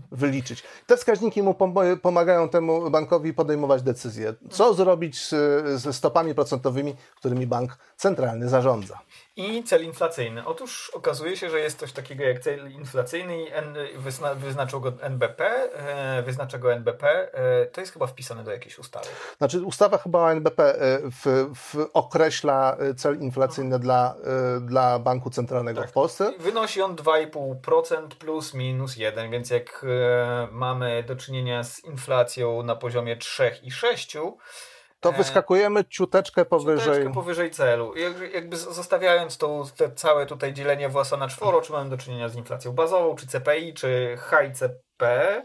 wyliczyć. 0.48 0.68
Te 0.86 0.96
wskaźniki 0.96 1.42
mu 1.42 1.54
pomagają 2.02 2.48
temu 2.48 2.90
bankowi 2.90 3.34
podejmować 3.34 3.82
decyzje, 3.82 4.34
co 4.50 4.74
zrobić 4.74 5.28
ze 5.74 5.92
stopami 5.92 6.34
procentowymi, 6.34 6.94
którymi 7.16 7.46
bank 7.46 7.78
centralny 7.96 8.48
zarządza. 8.48 8.98
I 9.38 9.64
cel 9.64 9.84
inflacyjny. 9.84 10.46
Otóż 10.46 10.90
okazuje 10.90 11.36
się, 11.36 11.50
że 11.50 11.60
jest 11.60 11.78
coś 11.78 11.92
takiego 11.92 12.24
jak 12.24 12.38
cel 12.38 12.72
inflacyjny 12.72 13.44
i 13.44 13.98
wyzna, 13.98 14.34
wyznaczył 14.34 14.80
go 14.80 14.92
NBP, 15.00 15.44
e, 15.72 16.22
wyznacza 16.22 16.58
go 16.58 16.72
NBP. 16.72 17.32
E, 17.32 17.66
to 17.66 17.80
jest 17.80 17.92
chyba 17.92 18.06
wpisane 18.06 18.44
do 18.44 18.50
jakiejś 18.50 18.78
ustawy. 18.78 19.06
Znaczy 19.38 19.62
ustawa 19.62 19.98
chyba 19.98 20.18
o 20.18 20.32
NBP 20.32 20.74
e, 20.74 20.98
w, 21.10 21.50
w 21.54 21.86
określa 21.92 22.76
cel 22.96 23.20
inflacyjny 23.20 23.78
dla, 23.78 24.14
dla 24.60 24.98
Banku 24.98 25.30
Centralnego 25.30 25.80
tak. 25.80 25.90
w 25.90 25.92
Polsce. 25.92 26.32
Wynosi 26.38 26.82
on 26.82 26.96
2,5% 26.96 28.08
plus 28.08 28.54
minus 28.54 28.96
1, 28.96 29.30
więc 29.30 29.50
jak 29.50 29.86
mamy 30.50 31.02
do 31.02 31.16
czynienia 31.16 31.64
z 31.64 31.84
inflacją 31.84 32.62
na 32.62 32.76
poziomie 32.76 33.16
3,6%, 33.16 34.32
to 35.00 35.10
e, 35.10 35.12
wyskakujemy 35.12 35.84
ciuteczkę 35.84 36.44
powyżej. 36.44 36.94
Ciuteczkę 36.94 37.12
powyżej 37.12 37.50
celu. 37.50 37.94
Jakby 38.34 38.56
zostawiając 38.56 39.38
to 39.38 39.64
te 39.76 39.92
całe 39.92 40.26
tutaj 40.26 40.52
dzielenie 40.52 40.88
własa 40.88 41.16
na 41.16 41.28
czworo, 41.28 41.60
czy 41.60 41.72
mamy 41.72 41.90
do 41.90 41.98
czynienia 41.98 42.28
z 42.28 42.36
inflacją 42.36 42.72
bazową, 42.72 43.16
czy 43.16 43.26
CPI, 43.26 43.74
czy 43.74 44.18
HICP, 44.30 45.42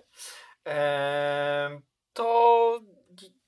to 2.13 2.79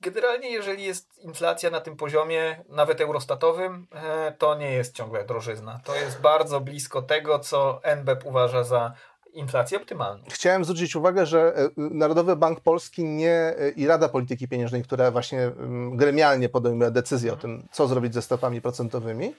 generalnie 0.01 0.49
jeżeli 0.49 0.83
jest 0.83 1.17
inflacja 1.17 1.69
na 1.69 1.81
tym 1.81 1.95
poziomie, 1.97 2.63
nawet 2.69 3.01
eurostatowym, 3.01 3.87
e, 3.91 4.31
to 4.31 4.55
nie 4.55 4.71
jest 4.71 4.95
ciągle 4.95 5.25
drożyzna. 5.25 5.79
To 5.83 5.95
jest 5.95 6.21
bardzo 6.21 6.61
blisko 6.61 7.01
tego, 7.01 7.39
co 7.39 7.79
NBP 7.83 8.29
uważa 8.29 8.63
za 8.63 8.93
inflację 9.35 9.77
optymalną. 9.77 10.23
Chciałem 10.29 10.63
zwrócić 10.65 10.95
uwagę, 10.95 11.25
że 11.25 11.55
e, 11.55 11.69
Narodowy 11.77 12.35
Bank 12.35 12.59
Polski 12.59 13.05
nie 13.05 13.31
e, 13.31 13.69
i 13.69 13.87
Rada 13.87 14.09
Polityki 14.09 14.47
Pieniężnej, 14.47 14.83
która 14.83 15.11
właśnie 15.11 15.43
mm, 15.43 15.97
gremialnie 15.97 16.49
podejmuje 16.49 16.91
decyzję 16.91 17.33
o 17.33 17.35
tym, 17.35 17.67
co 17.71 17.87
zrobić 17.87 18.13
ze 18.13 18.21
stopami 18.21 18.61
procentowymi, 18.61 19.33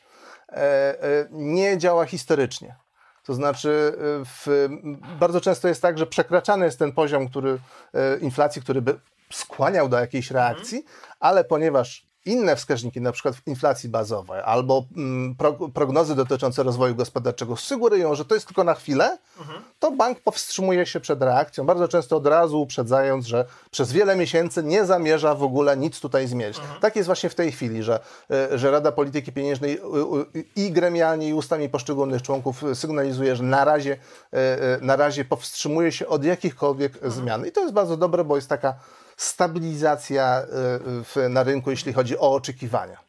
e, 0.48 1.28
nie 1.30 1.78
działa 1.78 2.06
historycznie. 2.06 2.76
To 3.24 3.34
znaczy, 3.34 3.92
w, 4.24 4.68
bardzo 5.20 5.40
często 5.40 5.68
jest 5.68 5.82
tak, 5.82 5.98
że 5.98 6.06
przekraczany 6.06 6.64
jest 6.64 6.78
ten 6.78 6.92
poziom 6.92 7.28
który, 7.28 7.58
inflacji, 8.20 8.62
który 8.62 8.82
by 8.82 8.98
skłaniał 9.32 9.88
do 9.88 9.98
jakiejś 9.98 10.30
reakcji, 10.30 10.84
ale 11.20 11.44
ponieważ 11.44 12.06
inne 12.26 12.56
wskaźniki, 12.56 13.00
na 13.00 13.12
przykład 13.12 13.34
inflacji 13.46 13.88
bazowej 13.88 14.40
albo 14.44 14.84
mm, 14.96 15.36
prognozy 15.74 16.14
dotyczące 16.14 16.62
rozwoju 16.62 16.94
gospodarczego 16.94 17.56
sugerują, 17.56 18.14
że 18.14 18.24
to 18.24 18.34
jest 18.34 18.46
tylko 18.46 18.64
na 18.64 18.74
chwilę, 18.74 19.18
mhm. 19.40 19.62
to 19.78 19.90
bank 19.90 20.20
powstrzymuje 20.20 20.86
się 20.86 21.00
przed 21.00 21.22
reakcją, 21.22 21.66
bardzo 21.66 21.88
często 21.88 22.16
od 22.16 22.26
razu 22.26 22.62
uprzedzając, 22.62 23.26
że 23.26 23.44
przez 23.70 23.92
wiele 23.92 24.16
miesięcy 24.16 24.62
nie 24.62 24.84
zamierza 24.84 25.34
w 25.34 25.42
ogóle 25.42 25.76
nic 25.76 26.00
tutaj 26.00 26.26
zmienić. 26.26 26.58
Mhm. 26.58 26.80
Tak 26.80 26.96
jest 26.96 27.06
właśnie 27.06 27.30
w 27.30 27.34
tej 27.34 27.52
chwili, 27.52 27.82
że, 27.82 28.00
e, 28.30 28.58
że 28.58 28.70
Rada 28.70 28.92
Polityki 28.92 29.32
Pieniężnej 29.32 29.80
i 30.56 30.72
gremialnie, 30.72 31.28
i 31.28 31.34
ustami 31.34 31.68
poszczególnych 31.68 32.22
członków 32.22 32.64
sygnalizuje, 32.74 33.36
że 33.36 33.42
na 33.42 33.64
razie, 33.64 33.96
e, 34.32 34.36
e, 34.36 34.78
na 34.80 34.96
razie 34.96 35.24
powstrzymuje 35.24 35.92
się 35.92 36.06
od 36.06 36.24
jakichkolwiek 36.24 36.94
mhm. 36.94 37.12
zmian. 37.12 37.46
I 37.46 37.52
to 37.52 37.60
jest 37.60 37.72
bardzo 37.72 37.96
dobre, 37.96 38.24
bo 38.24 38.36
jest 38.36 38.48
taka 38.48 38.74
stabilizacja 39.16 40.42
y, 40.42 40.46
w, 41.04 41.16
na 41.28 41.42
rynku, 41.42 41.70
jeśli 41.70 41.92
chodzi 41.92 42.18
o 42.18 42.34
oczekiwania. 42.34 43.06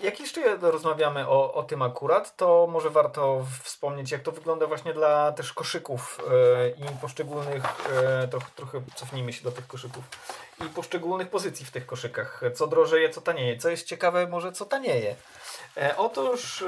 Jak 0.00 0.20
jeszcze 0.20 0.56
rozmawiamy 0.56 1.28
o, 1.28 1.54
o 1.54 1.62
tym 1.62 1.82
akurat, 1.82 2.36
to 2.36 2.68
może 2.70 2.90
warto 2.90 3.46
wspomnieć, 3.62 4.10
jak 4.10 4.22
to 4.22 4.32
wygląda 4.32 4.66
właśnie 4.66 4.94
dla 4.94 5.32
też 5.32 5.52
koszyków 5.52 6.20
e, 6.20 6.68
i 6.68 6.96
poszczególnych, 7.00 7.64
e, 7.96 8.28
trochę, 8.28 8.46
trochę 8.56 8.80
cofnijmy 8.94 9.32
się 9.32 9.44
do 9.44 9.52
tych 9.52 9.66
koszyków, 9.66 10.04
i 10.66 10.68
poszczególnych 10.68 11.30
pozycji 11.30 11.66
w 11.66 11.70
tych 11.70 11.86
koszykach. 11.86 12.40
Co 12.54 12.66
drożeje, 12.66 13.10
co 13.10 13.20
tanieje. 13.20 13.58
Co 13.58 13.68
jest 13.68 13.86
ciekawe, 13.86 14.26
może 14.26 14.52
co 14.52 14.64
tanieje. 14.64 15.16
E, 15.76 15.96
otóż 15.96 16.64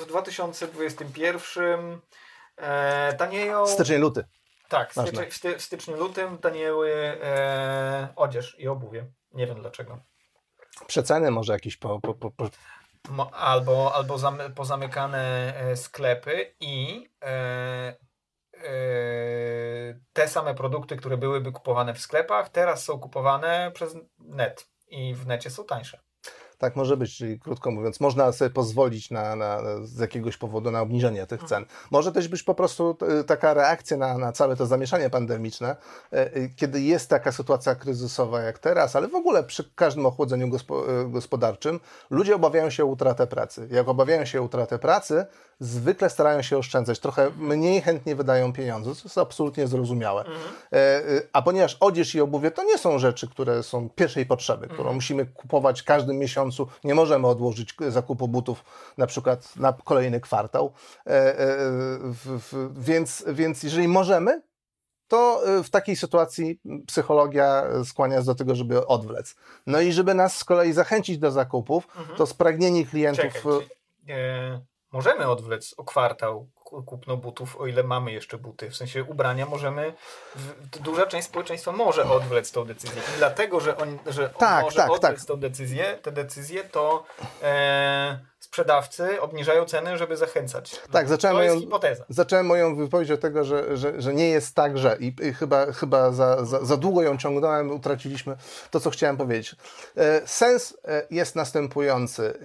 w 0.00 0.04
2021 0.08 2.00
tanieją... 3.18 3.66
Styczeń, 3.66 4.00
luty. 4.00 4.24
Tak, 4.74 4.92
w, 5.30 5.62
styczniu, 5.62 5.96
lutym 5.96 6.38
tanieły 6.38 6.90
e, 7.22 8.08
odzież 8.16 8.56
i 8.58 8.68
obuwie. 8.68 9.06
Nie 9.32 9.46
wiem 9.46 9.60
dlaczego. 9.60 9.98
Przeceny 10.86 11.30
może 11.30 11.52
jakieś 11.52 11.76
po, 11.76 12.00
po, 12.00 12.14
po, 12.14 12.30
po... 12.30 12.50
Albo, 13.32 13.94
albo 13.94 14.18
zamy, 14.18 14.50
pozamykane 14.50 15.54
e, 15.56 15.76
sklepy 15.76 16.54
i 16.60 17.08
e, 17.22 17.28
e, 18.54 18.64
te 20.12 20.28
same 20.28 20.54
produkty, 20.54 20.96
które 20.96 21.16
byłyby 21.16 21.52
kupowane 21.52 21.94
w 21.94 22.00
sklepach, 22.00 22.48
teraz 22.48 22.84
są 22.84 22.98
kupowane 22.98 23.70
przez 23.74 23.96
net 24.18 24.70
i 24.88 25.14
w 25.14 25.26
necie 25.26 25.50
są 25.50 25.64
tańsze. 25.64 26.03
Tak 26.58 26.76
może 26.76 26.96
być, 26.96 27.16
czyli 27.16 27.40
krótko 27.40 27.70
mówiąc, 27.70 28.00
można 28.00 28.32
sobie 28.32 28.50
pozwolić 28.50 29.10
na, 29.10 29.36
na, 29.36 29.60
z 29.82 29.98
jakiegoś 29.98 30.36
powodu 30.36 30.70
na 30.70 30.80
obniżenie 30.80 31.26
tych 31.26 31.44
cen. 31.44 31.64
Może 31.90 32.12
też 32.12 32.28
być 32.28 32.42
po 32.42 32.54
prostu 32.54 32.96
e, 33.20 33.24
taka 33.24 33.54
reakcja 33.54 33.96
na, 33.96 34.18
na 34.18 34.32
całe 34.32 34.56
to 34.56 34.66
zamieszanie 34.66 35.10
pandemiczne, 35.10 35.76
e, 36.12 36.34
e, 36.34 36.48
kiedy 36.48 36.80
jest 36.80 37.10
taka 37.10 37.32
sytuacja 37.32 37.74
kryzysowa 37.74 38.40
jak 38.40 38.58
teraz, 38.58 38.96
ale 38.96 39.08
w 39.08 39.14
ogóle 39.14 39.44
przy 39.44 39.70
każdym 39.74 40.06
ochłodzeniu 40.06 40.50
gospodarczym 41.06 41.80
ludzie 42.10 42.34
obawiają 42.34 42.70
się 42.70 42.84
o 42.84 42.86
utratę 42.86 43.26
pracy. 43.26 43.68
Jak 43.70 43.88
obawiają 43.88 44.24
się 44.24 44.40
o 44.40 44.44
utratę 44.44 44.78
pracy, 44.78 45.26
zwykle 45.60 46.10
starają 46.10 46.42
się 46.42 46.58
oszczędzać, 46.58 46.98
trochę 46.98 47.30
mniej 47.38 47.80
chętnie 47.80 48.16
wydają 48.16 48.52
pieniądze, 48.52 48.94
co 48.94 49.00
jest 49.04 49.18
absolutnie 49.18 49.66
zrozumiałe. 49.66 50.24
Mhm. 50.24 50.54
A 51.32 51.42
ponieważ 51.42 51.76
odzież 51.80 52.14
i 52.14 52.20
obuwie 52.20 52.50
to 52.50 52.64
nie 52.64 52.78
są 52.78 52.98
rzeczy, 52.98 53.28
które 53.28 53.62
są 53.62 53.88
pierwszej 53.88 54.26
potrzeby, 54.26 54.66
którą 54.66 54.80
mhm. 54.80 54.94
musimy 54.94 55.26
kupować 55.26 55.82
każdym 55.82 56.18
miesiącu, 56.18 56.53
miesiącu 56.54 56.68
nie 56.84 56.94
możemy 56.94 57.26
odłożyć 57.26 57.74
zakupu 57.88 58.28
butów 58.28 58.64
na 58.98 59.06
przykład 59.06 59.56
na 59.56 59.72
kolejny 59.72 60.20
kwartał. 60.20 60.72
E, 61.06 61.38
e, 61.38 61.58
więc, 62.70 63.24
więc 63.28 63.62
jeżeli 63.62 63.88
możemy, 63.88 64.42
to 65.08 65.42
e, 65.46 65.62
w 65.62 65.70
takiej 65.70 65.96
sytuacji 65.96 66.60
psychologia 66.86 67.64
skłania 67.84 68.16
nas 68.16 68.26
do 68.26 68.34
tego, 68.34 68.54
żeby 68.54 68.86
odwlec. 68.86 69.36
No 69.66 69.80
i 69.80 69.92
żeby 69.92 70.14
nas 70.14 70.36
z 70.36 70.44
kolei 70.44 70.72
zachęcić 70.72 71.18
do 71.18 71.30
zakupów, 71.30 71.88
mhm. 71.96 72.18
to 72.18 72.26
spragnieni 72.26 72.86
klientów. 72.86 73.24
Czekaj, 73.24 73.42
czyli, 73.42 73.68
e, 74.08 74.60
możemy 74.92 75.26
odwlec 75.26 75.74
o 75.76 75.84
kwartał 75.84 76.48
kupno 76.82 77.16
butów, 77.16 77.56
o 77.56 77.66
ile 77.66 77.82
mamy 77.82 78.12
jeszcze 78.12 78.38
buty. 78.38 78.70
W 78.70 78.76
sensie 78.76 79.04
ubrania 79.04 79.46
możemy, 79.46 79.94
duża 80.80 81.06
część 81.06 81.26
społeczeństwa 81.26 81.72
może 81.72 82.04
odwlec 82.04 82.52
tą 82.52 82.64
decyzję. 82.64 83.02
I 83.14 83.18
dlatego, 83.18 83.60
że 83.60 83.76
on, 83.76 83.98
że 84.06 84.24
on 84.24 84.38
tak, 84.38 84.64
może 84.64 84.76
tak, 84.76 84.90
odwlec 84.90 85.20
tak. 85.20 85.28
tą 85.28 85.36
decyzję, 85.36 85.98
te 86.02 86.12
decyzje, 86.12 86.64
to 86.64 87.04
e, 87.42 88.18
sprzedawcy 88.54 89.20
obniżają 89.20 89.64
ceny, 89.64 89.98
żeby 89.98 90.16
zachęcać. 90.16 90.80
Tak, 90.92 91.08
zacząłem, 91.08 91.36
moją, 91.36 91.60
hipoteza. 91.60 92.04
zacząłem 92.08 92.46
moją 92.46 92.76
wypowiedź 92.76 93.10
od 93.10 93.20
tego, 93.20 93.44
że, 93.44 93.76
że, 93.76 94.02
że 94.02 94.14
nie 94.14 94.28
jest 94.28 94.54
tak, 94.54 94.78
że 94.78 94.96
i, 95.00 95.14
i 95.22 95.32
chyba, 95.32 95.72
chyba 95.72 96.12
za, 96.12 96.44
za, 96.44 96.64
za 96.64 96.76
długo 96.76 97.02
ją 97.02 97.18
ciągnąłem, 97.18 97.70
utraciliśmy 97.70 98.36
to, 98.70 98.80
co 98.80 98.90
chciałem 98.90 99.16
powiedzieć. 99.16 99.56
E, 99.96 100.26
sens 100.26 100.76
e, 100.84 101.06
jest 101.10 101.36
następujący. 101.36 102.38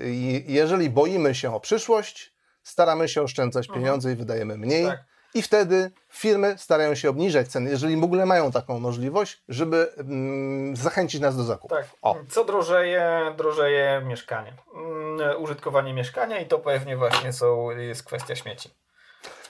Jeżeli 0.46 0.90
boimy 0.90 1.36
się 1.36 1.56
o 1.56 1.60
przyszłość, 1.60 2.39
staramy 2.64 3.10
się 3.10 3.22
oszczędzać 3.22 3.68
mhm. 3.68 3.84
pieniądze 3.84 4.12
i 4.12 4.16
wydajemy 4.16 4.58
mniej. 4.58 4.86
Tak. 4.86 5.04
I 5.34 5.42
wtedy 5.42 5.92
firmy 6.10 6.56
starają 6.58 6.96
się 6.96 7.10
obniżać 7.10 7.48
ceny, 7.48 7.70
jeżeli 7.70 7.98
w 7.98 8.04
ogóle 8.04 8.26
mają 8.26 8.52
taką 8.52 8.80
możliwość, 8.80 9.44
żeby 9.50 9.94
mm, 9.98 10.76
zachęcić 10.76 11.22
nas 11.22 11.38
do 11.38 11.44
zakupu. 11.44 11.76
Tak. 11.76 11.86
O. 12.02 12.16
Co 12.30 12.46
drożeje? 12.46 13.34
Drożeje 13.38 14.02
mieszkanie. 14.06 14.54
Mm, 14.76 15.42
użytkowanie 15.42 15.94
mieszkania 15.94 16.40
i 16.40 16.46
to 16.46 16.60
pewnie 16.60 16.98
właśnie 16.98 17.34
są, 17.34 17.70
jest 17.70 18.04
kwestia 18.04 18.36
śmieci 18.36 18.70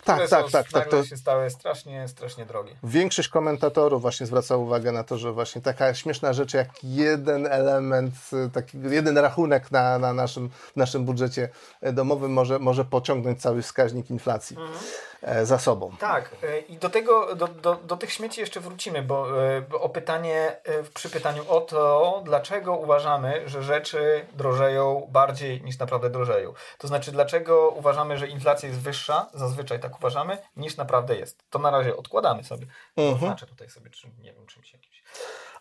tak, 0.03 0.29
tak, 0.29 0.51
tak, 0.51 0.71
tak. 0.71 0.89
To 0.89 1.03
się 1.03 1.17
stały 1.17 1.49
strasznie, 1.49 2.07
strasznie 2.07 2.45
drogie. 2.45 2.75
Większość 2.83 3.29
komentatorów 3.29 4.01
właśnie 4.01 4.25
zwraca 4.25 4.55
uwagę 4.55 4.91
na 4.91 5.03
to, 5.03 5.17
że 5.17 5.31
właśnie 5.31 5.61
taka 5.61 5.93
śmieszna 5.93 6.33
rzecz 6.33 6.53
jak 6.53 6.69
jeden 6.83 7.47
element, 7.47 8.13
taki 8.53 8.77
jeden 8.89 9.17
rachunek 9.17 9.71
na, 9.71 9.99
na 9.99 10.13
naszym, 10.13 10.49
naszym 10.75 11.05
budżecie 11.05 11.49
domowym 11.93 12.33
może, 12.33 12.59
może 12.59 12.85
pociągnąć 12.85 13.41
cały 13.41 13.61
wskaźnik 13.61 14.09
inflacji. 14.09 14.57
Mhm. 14.57 14.79
E, 15.21 15.45
za 15.45 15.59
sobą. 15.59 15.95
Tak, 15.99 16.35
e, 16.43 16.59
i 16.59 16.77
do 16.77 16.89
tego, 16.89 17.35
do, 17.35 17.47
do, 17.47 17.75
do 17.75 17.97
tych 17.97 18.11
śmieci 18.11 18.41
jeszcze 18.41 18.59
wrócimy, 18.59 19.01
bo, 19.01 19.43
e, 19.43 19.61
bo 19.61 19.81
o 19.81 19.89
pytanie, 19.89 20.61
przy 20.93 21.09
pytaniu 21.09 21.43
o 21.49 21.61
to, 21.61 22.21
dlaczego 22.25 22.75
uważamy, 22.75 23.49
że 23.49 23.63
rzeczy 23.63 24.25
drożeją 24.33 25.07
bardziej 25.11 25.61
niż 25.61 25.79
naprawdę 25.79 26.09
drożeją. 26.09 26.53
To 26.77 26.87
znaczy, 26.87 27.11
dlaczego 27.11 27.69
uważamy, 27.69 28.17
że 28.17 28.27
inflacja 28.27 28.69
jest 28.69 28.81
wyższa, 28.81 29.27
zazwyczaj 29.33 29.79
tak 29.79 29.97
uważamy, 29.97 30.37
niż 30.55 30.77
naprawdę 30.77 31.15
jest. 31.15 31.43
To 31.49 31.59
na 31.59 31.71
razie 31.71 31.97
odkładamy 31.97 32.43
sobie. 32.43 32.67
Mhm. 32.97 33.19
Znaczy 33.19 33.47
tutaj 33.47 33.69
sobie, 33.69 33.89
czy, 33.89 34.07
nie 34.23 34.33
wiem, 34.33 34.45
czymś 34.45 34.73
jakimś. 34.73 35.03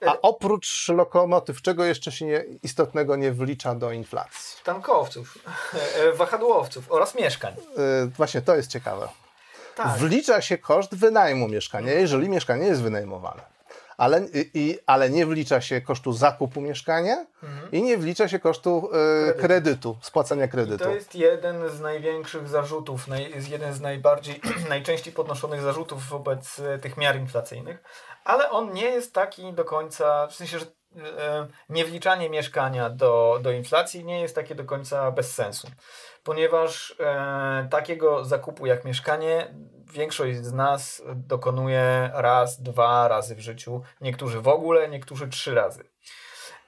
A 0.07 0.21
oprócz 0.23 0.89
lokomotyw, 0.89 1.63
czego 1.63 1.85
jeszcze 1.85 2.13
się 2.13 2.27
nie, 2.27 2.45
istotnego 2.63 3.17
nie 3.17 3.33
wlicza 3.33 3.75
do 3.75 3.93
inflacji? 3.93 4.65
Tankowców, 4.65 5.39
wahadłowców 6.15 6.93
oraz 6.93 7.15
mieszkań. 7.15 7.55
Właśnie 8.17 8.43
to 8.43 8.57
jest 8.57 8.71
ciekawe. 8.71 9.09
Tak. 9.79 9.99
Wlicza 9.99 10.41
się 10.41 10.59
koszt 10.59 10.95
wynajmu 10.95 11.49
mieszkania, 11.49 11.93
jeżeli 11.93 12.29
mieszkanie 12.29 12.67
jest 12.67 12.83
wynajmowane. 12.83 13.43
Ale, 13.97 14.21
i, 14.55 14.79
ale 14.87 15.11
nie 15.11 15.27
wlicza 15.27 15.61
się 15.61 15.81
kosztu 15.81 16.13
zakupu 16.13 16.61
mieszkania 16.61 17.27
mhm. 17.43 17.71
i 17.73 17.83
nie 17.83 17.99
wlicza 17.99 18.29
się 18.29 18.39
kosztu 18.39 18.91
e, 19.29 19.33
kredytu, 19.33 19.99
spłacania 20.01 20.49
kredytu. 20.49 20.85
I 20.85 20.87
to 20.87 20.95
jest 20.95 21.15
jeden 21.15 21.71
z 21.71 21.81
największych 21.81 22.49
zarzutów, 22.49 23.09
naj, 23.09 23.33
jeden 23.49 23.75
z 23.75 23.81
najbardziej, 23.81 24.41
najczęściej 24.69 25.13
podnoszonych 25.13 25.61
zarzutów 25.61 26.09
wobec 26.09 26.59
e, 26.59 26.79
tych 26.79 26.97
miar 26.97 27.17
inflacyjnych, 27.17 27.83
ale 28.25 28.51
on 28.51 28.73
nie 28.73 28.85
jest 28.85 29.15
taki 29.15 29.53
do 29.53 29.65
końca, 29.65 30.27
w 30.27 30.35
sensie, 30.35 30.59
że 30.59 30.67
e, 30.97 31.47
niewliczanie 31.69 32.31
mieszkania 32.31 32.91
do, 32.91 33.39
do 33.43 33.51
inflacji 33.51 34.05
nie 34.05 34.21
jest 34.21 34.35
takie 34.35 34.55
do 34.55 34.65
końca 34.65 35.11
bez 35.11 35.35
sensu, 35.35 35.69
ponieważ 36.25 36.95
e, 37.01 37.69
takiego 37.71 38.25
zakupu 38.25 38.67
jak 38.67 38.85
mieszkanie 38.85 39.55
większość 39.93 40.39
z 40.39 40.53
nas 40.53 41.03
dokonuje 41.15 42.11
raz, 42.15 42.63
dwa 42.63 43.09
razy 43.09 43.35
w 43.35 43.41
życiu, 43.41 43.83
niektórzy 44.01 44.41
w 44.41 44.49
ogóle, 44.49 44.89
niektórzy 44.89 45.29
trzy 45.29 45.55
razy. 45.55 45.85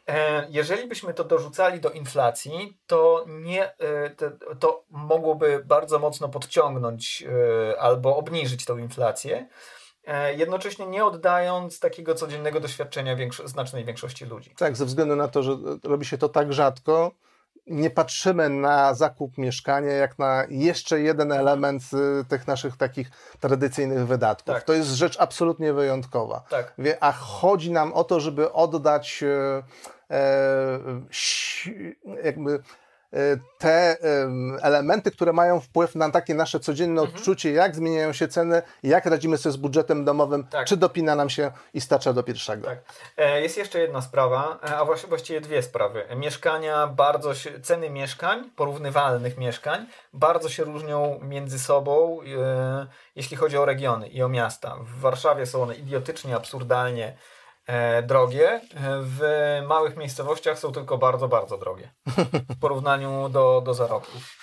E, 0.06 0.46
jeżeli 0.50 0.88
byśmy 0.88 1.14
to 1.14 1.24
dorzucali 1.24 1.80
do 1.80 1.90
inflacji, 1.90 2.78
to, 2.86 3.24
nie, 3.28 3.64
e, 3.78 4.10
to 4.60 4.84
mogłoby 4.90 5.62
bardzo 5.64 5.98
mocno 5.98 6.28
podciągnąć 6.28 7.24
albo 7.78 8.16
obniżyć 8.16 8.64
tą 8.64 8.78
inflację, 8.78 9.46
E, 10.04 10.34
jednocześnie 10.34 10.86
nie 10.86 11.04
oddając 11.04 11.80
takiego 11.80 12.14
codziennego 12.14 12.60
doświadczenia 12.60 13.16
większo 13.16 13.48
znacznej 13.48 13.84
większości 13.84 14.24
ludzi. 14.24 14.54
Tak, 14.56 14.76
ze 14.76 14.86
względu 14.86 15.16
na 15.16 15.28
to, 15.28 15.42
że 15.42 15.56
robi 15.84 16.06
się 16.06 16.18
to 16.18 16.28
tak 16.28 16.52
rzadko, 16.52 17.12
nie 17.66 17.90
patrzymy 17.90 18.48
na 18.48 18.94
zakup 18.94 19.38
mieszkania 19.38 19.92
jak 19.92 20.18
na 20.18 20.44
jeszcze 20.48 21.00
jeden 21.00 21.32
element 21.32 21.82
y, 22.20 22.24
tych 22.24 22.46
naszych 22.46 22.76
takich 22.76 23.10
tradycyjnych 23.40 24.06
wydatków. 24.06 24.54
Tak. 24.54 24.64
To 24.64 24.72
jest 24.72 24.88
rzecz 24.88 25.16
absolutnie 25.20 25.72
wyjątkowa. 25.72 26.42
Tak. 26.50 26.74
A 27.00 27.12
chodzi 27.12 27.72
nam 27.72 27.92
o 27.92 28.04
to, 28.04 28.20
żeby 28.20 28.52
oddać 28.52 29.22
e, 29.22 29.62
e 30.10 30.80
jakby 32.24 32.62
te 33.58 33.96
elementy, 34.62 35.10
które 35.10 35.32
mają 35.32 35.60
wpływ 35.60 35.94
na 35.94 36.10
takie 36.10 36.34
nasze 36.34 36.60
codzienne 36.60 37.00
mhm. 37.00 37.18
odczucie, 37.18 37.52
jak 37.52 37.76
zmieniają 37.76 38.12
się 38.12 38.28
ceny, 38.28 38.62
jak 38.82 39.06
radzimy 39.06 39.38
sobie 39.38 39.52
z 39.52 39.56
budżetem 39.56 40.04
domowym, 40.04 40.44
tak. 40.44 40.66
czy 40.66 40.76
dopina 40.76 41.14
nam 41.14 41.30
się 41.30 41.50
i 41.74 41.80
stacza 41.80 42.12
do 42.12 42.22
pierwszego. 42.22 42.66
Tak. 42.66 42.78
E, 43.16 43.42
jest 43.42 43.56
jeszcze 43.56 43.78
jedna 43.78 44.00
sprawa, 44.00 44.58
e, 44.64 44.76
a 44.76 44.84
właściwie 44.84 45.40
dwie 45.40 45.62
sprawy. 45.62 46.04
Mieszkania 46.16 46.86
bardzo 46.86 47.34
się, 47.34 47.60
ceny 47.60 47.90
mieszkań, 47.90 48.50
porównywalnych 48.56 49.38
mieszkań, 49.38 49.86
bardzo 50.12 50.48
się 50.48 50.64
różnią 50.64 51.20
między 51.22 51.58
sobą, 51.58 52.18
jeśli 53.16 53.36
chodzi 53.36 53.58
o 53.58 53.64
regiony 53.64 54.08
i 54.08 54.22
o 54.22 54.28
miasta. 54.28 54.76
W 54.80 55.00
Warszawie 55.00 55.46
są 55.46 55.62
one 55.62 55.74
idiotycznie, 55.74 56.36
absurdalnie 56.36 57.00
E, 57.00 57.16
drogie. 58.02 58.48
E, 58.50 58.60
w 59.02 59.22
małych 59.66 59.96
miejscowościach 59.96 60.58
są 60.58 60.72
tylko 60.72 60.98
bardzo, 60.98 61.28
bardzo 61.28 61.58
drogie 61.58 61.92
w 62.48 62.60
porównaniu 62.60 63.28
do, 63.28 63.60
do 63.64 63.74
zarobków. 63.74 64.36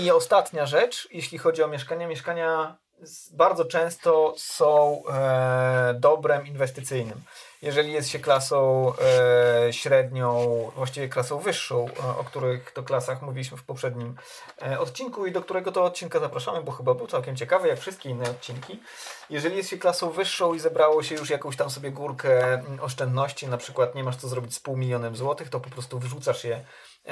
I 0.00 0.10
ostatnia 0.10 0.66
rzecz, 0.66 1.08
jeśli 1.10 1.38
chodzi 1.38 1.62
o 1.62 1.68
mieszkania, 1.68 2.08
mieszkania 2.08 2.76
bardzo 3.32 3.64
często 3.64 4.34
są 4.36 5.02
e, 5.08 5.94
dobrem 5.98 6.46
inwestycyjnym 6.46 7.22
jeżeli 7.62 7.92
jest 7.92 8.10
się 8.10 8.18
klasą 8.18 8.92
e, 9.68 9.72
średnią, 9.72 10.44
właściwie 10.76 11.08
klasą 11.08 11.38
wyższą, 11.38 11.86
e, 12.04 12.18
o 12.18 12.24
których 12.24 12.70
to 12.70 12.82
klasach 12.82 13.22
mówiliśmy 13.22 13.56
w 13.56 13.62
poprzednim 13.62 14.16
e, 14.62 14.80
odcinku 14.80 15.26
i 15.26 15.32
do 15.32 15.42
którego 15.42 15.72
to 15.72 15.84
odcinka 15.84 16.20
zapraszamy, 16.20 16.62
bo 16.62 16.72
chyba 16.72 16.94
był 16.94 17.06
całkiem 17.06 17.36
ciekawy, 17.36 17.68
jak 17.68 17.78
wszystkie 17.78 18.10
inne 18.10 18.30
odcinki. 18.30 18.80
Jeżeli 19.30 19.56
jest 19.56 19.70
się 19.70 19.78
klasą 19.78 20.10
wyższą 20.10 20.54
i 20.54 20.60
zebrało 20.60 21.02
się 21.02 21.14
już 21.14 21.30
jakąś 21.30 21.56
tam 21.56 21.70
sobie 21.70 21.90
górkę 21.90 22.62
oszczędności, 22.80 23.48
na 23.48 23.56
przykład 23.56 23.94
nie 23.94 24.04
masz 24.04 24.16
co 24.16 24.28
zrobić 24.28 24.54
z 24.54 24.60
pół 24.60 24.76
milionem 24.76 25.16
złotych, 25.16 25.48
to 25.48 25.60
po 25.60 25.70
prostu 25.70 25.98
wyrzucasz 25.98 26.44
je 26.44 26.64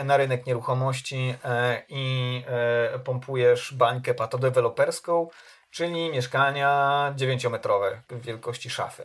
na 0.04 0.16
rynek 0.16 0.46
nieruchomości 0.46 1.34
e, 1.44 1.82
i 1.88 2.44
e, 2.46 2.98
pompujesz 2.98 3.74
bańkę 3.74 4.14
patodeweloperską, 4.14 5.28
czyli 5.70 6.10
mieszkania 6.10 7.12
dziewięciometrowe 7.16 8.02
wielkości 8.10 8.70
szafy. 8.70 9.04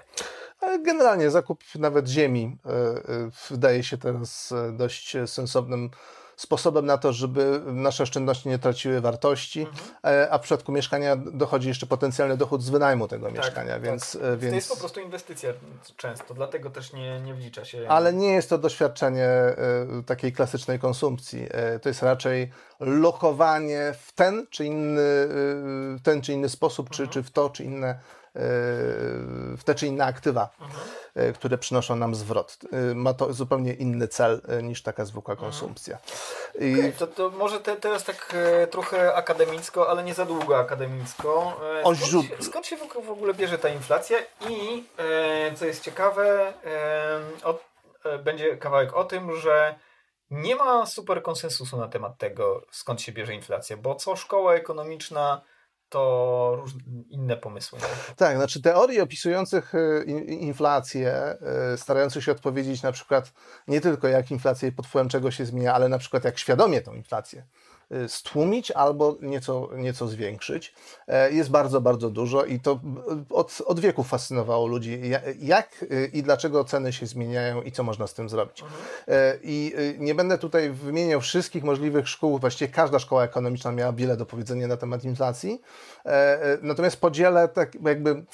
Generalnie 0.61 1.31
zakup 1.31 1.63
nawet 1.75 2.07
ziemi 2.07 2.57
e, 2.65 2.69
e, 2.69 3.01
wydaje 3.49 3.83
się 3.83 3.97
teraz 3.97 4.51
e, 4.51 4.71
dość 4.71 5.17
sensownym 5.25 5.89
sposobem 6.35 6.85
na 6.85 6.97
to, 6.97 7.13
żeby 7.13 7.61
nasze 7.65 8.03
oszczędności 8.03 8.49
nie 8.49 8.59
traciły 8.59 9.01
wartości, 9.01 9.61
mhm. 9.61 10.27
a 10.31 10.37
w 10.37 10.41
przypadku 10.41 10.71
mieszkania 10.71 11.15
dochodzi 11.15 11.67
jeszcze 11.67 11.85
potencjalny 11.85 12.37
dochód 12.37 12.63
z 12.63 12.69
wynajmu 12.69 13.07
tego 13.07 13.25
tak, 13.25 13.35
mieszkania, 13.35 13.73
tak. 13.73 13.81
więc, 13.81 14.17
więc... 14.37 14.51
To 14.51 14.55
jest 14.55 14.69
po 14.69 14.77
prostu 14.77 14.99
inwestycja 14.99 15.53
często, 15.95 16.33
dlatego 16.33 16.69
też 16.69 16.93
nie, 16.93 17.21
nie 17.21 17.33
wlicza 17.33 17.65
się... 17.65 17.89
Ale 17.89 18.13
nie 18.13 18.31
jest 18.31 18.49
to 18.49 18.57
doświadczenie 18.57 19.29
takiej 20.05 20.33
klasycznej 20.33 20.79
konsumpcji. 20.79 21.47
To 21.81 21.89
jest 21.89 22.03
raczej 22.03 22.51
lokowanie 22.79 23.93
w 24.01 24.11
ten 24.11 24.47
czy 24.49 24.65
inny, 24.65 25.27
ten 26.03 26.21
czy 26.21 26.33
inny 26.33 26.49
sposób, 26.49 26.87
mhm. 26.89 27.09
czy, 27.09 27.13
czy 27.13 27.23
w 27.23 27.31
to 27.31 27.49
czy 27.49 27.63
inne 27.63 27.99
w 29.57 29.61
te 29.65 29.75
czy 29.75 29.87
inne 29.87 30.05
aktywa, 30.05 30.49
mhm. 30.61 31.33
które 31.33 31.57
przynoszą 31.57 31.95
nam 31.95 32.15
zwrot. 32.15 32.57
E, 32.71 32.95
ma 32.95 33.13
to 33.13 33.33
zupełnie 33.33 33.73
inny 33.73 34.07
cel 34.07 34.41
e, 34.47 34.63
niż 34.63 34.83
taka 34.83 35.05
zwykła 35.05 35.33
mhm. 35.33 35.51
konsumpcja. 35.51 35.97
I... 36.59 36.73
Okay, 36.73 36.91
to, 36.91 37.07
to 37.07 37.29
może 37.29 37.59
te, 37.59 37.75
teraz 37.75 38.03
tak 38.03 38.35
trochę 38.71 39.15
akademicko, 39.15 39.89
ale 39.89 40.03
nie 40.03 40.13
za 40.13 40.25
długo 40.25 40.59
akademicko. 40.59 41.59
Skąd, 41.81 41.97
się, 41.97 42.21
skąd 42.39 42.65
się 42.65 42.77
w 43.05 43.09
ogóle 43.09 43.33
bierze 43.33 43.57
ta 43.57 43.69
inflacja 43.69 44.17
i 44.49 44.83
co 45.55 45.65
jest 45.65 45.83
ciekawe, 45.83 46.53
od, 47.43 47.63
będzie 48.23 48.57
kawałek 48.57 48.93
o 48.93 49.03
tym, 49.03 49.35
że 49.35 49.75
nie 50.31 50.55
ma 50.55 50.85
super 50.85 51.23
konsensusu 51.23 51.77
na 51.77 51.87
temat 51.87 52.17
tego, 52.17 52.61
skąd 52.71 53.01
się 53.01 53.11
bierze 53.11 53.33
inflacja, 53.33 53.77
bo 53.77 53.95
co 53.95 54.15
szkoła 54.15 54.53
ekonomiczna 54.53 55.41
to 55.89 56.53
różne 56.55 56.81
inne 57.09 57.37
pomysły. 57.37 57.79
Tak, 58.15 58.37
znaczy 58.37 58.61
teorii 58.61 59.01
opisujących 59.01 59.75
e, 59.75 60.03
inflację, 60.23 61.13
e, 61.13 61.77
starających 61.77 62.23
się 62.23 62.31
odpowiedzieć 62.31 62.83
na 62.83 62.91
przykład 62.91 63.33
nie 63.67 63.81
tylko 63.81 64.07
jak 64.07 64.31
inflacja 64.31 64.71
pod 64.71 64.87
wpływem 64.87 65.09
czego 65.09 65.31
się 65.31 65.45
zmienia, 65.45 65.73
ale 65.73 65.89
na 65.89 65.97
przykład 65.97 66.23
jak 66.23 66.37
świadomie 66.37 66.81
tą 66.81 66.93
inflację 66.93 67.43
Y, 67.43 67.76
stłumić 68.07 68.71
albo 68.71 69.17
nieco, 69.21 69.69
nieco 69.75 70.07
zwiększyć. 70.07 70.73
E, 71.07 71.31
jest 71.31 71.49
bardzo, 71.49 71.81
bardzo 71.81 72.09
dużo 72.09 72.45
i 72.45 72.59
to 72.59 72.79
od, 73.29 73.61
od 73.65 73.79
wieków 73.79 74.07
fascynowało 74.07 74.67
ludzi, 74.67 75.01
jak 75.39 75.83
y, 75.83 76.11
i 76.13 76.23
dlaczego 76.23 76.63
ceny 76.63 76.93
się 76.93 77.05
zmieniają 77.05 77.61
i 77.61 77.71
co 77.71 77.83
można 77.83 78.07
z 78.07 78.13
tym 78.13 78.29
zrobić. 78.29 78.61
Mhm. 78.61 78.81
E, 79.07 79.37
I 79.43 79.73
y, 79.79 79.95
nie 79.99 80.15
będę 80.15 80.37
tutaj 80.37 80.69
wymieniał 80.69 81.21
wszystkich 81.21 81.63
możliwych 81.63 82.09
szkół, 82.09 82.39
właściwie 82.39 82.71
każda 82.71 82.99
szkoła 82.99 83.23
ekonomiczna 83.23 83.71
miała 83.71 83.93
wiele 83.93 84.17
do 84.17 84.25
powiedzenia 84.25 84.67
na 84.67 84.77
temat 84.77 85.03
inflacji, 85.03 85.61
e, 86.05 86.57
natomiast 86.61 86.97
podzielę 86.97 87.47
tak 87.47 87.77
jakby 87.83 88.25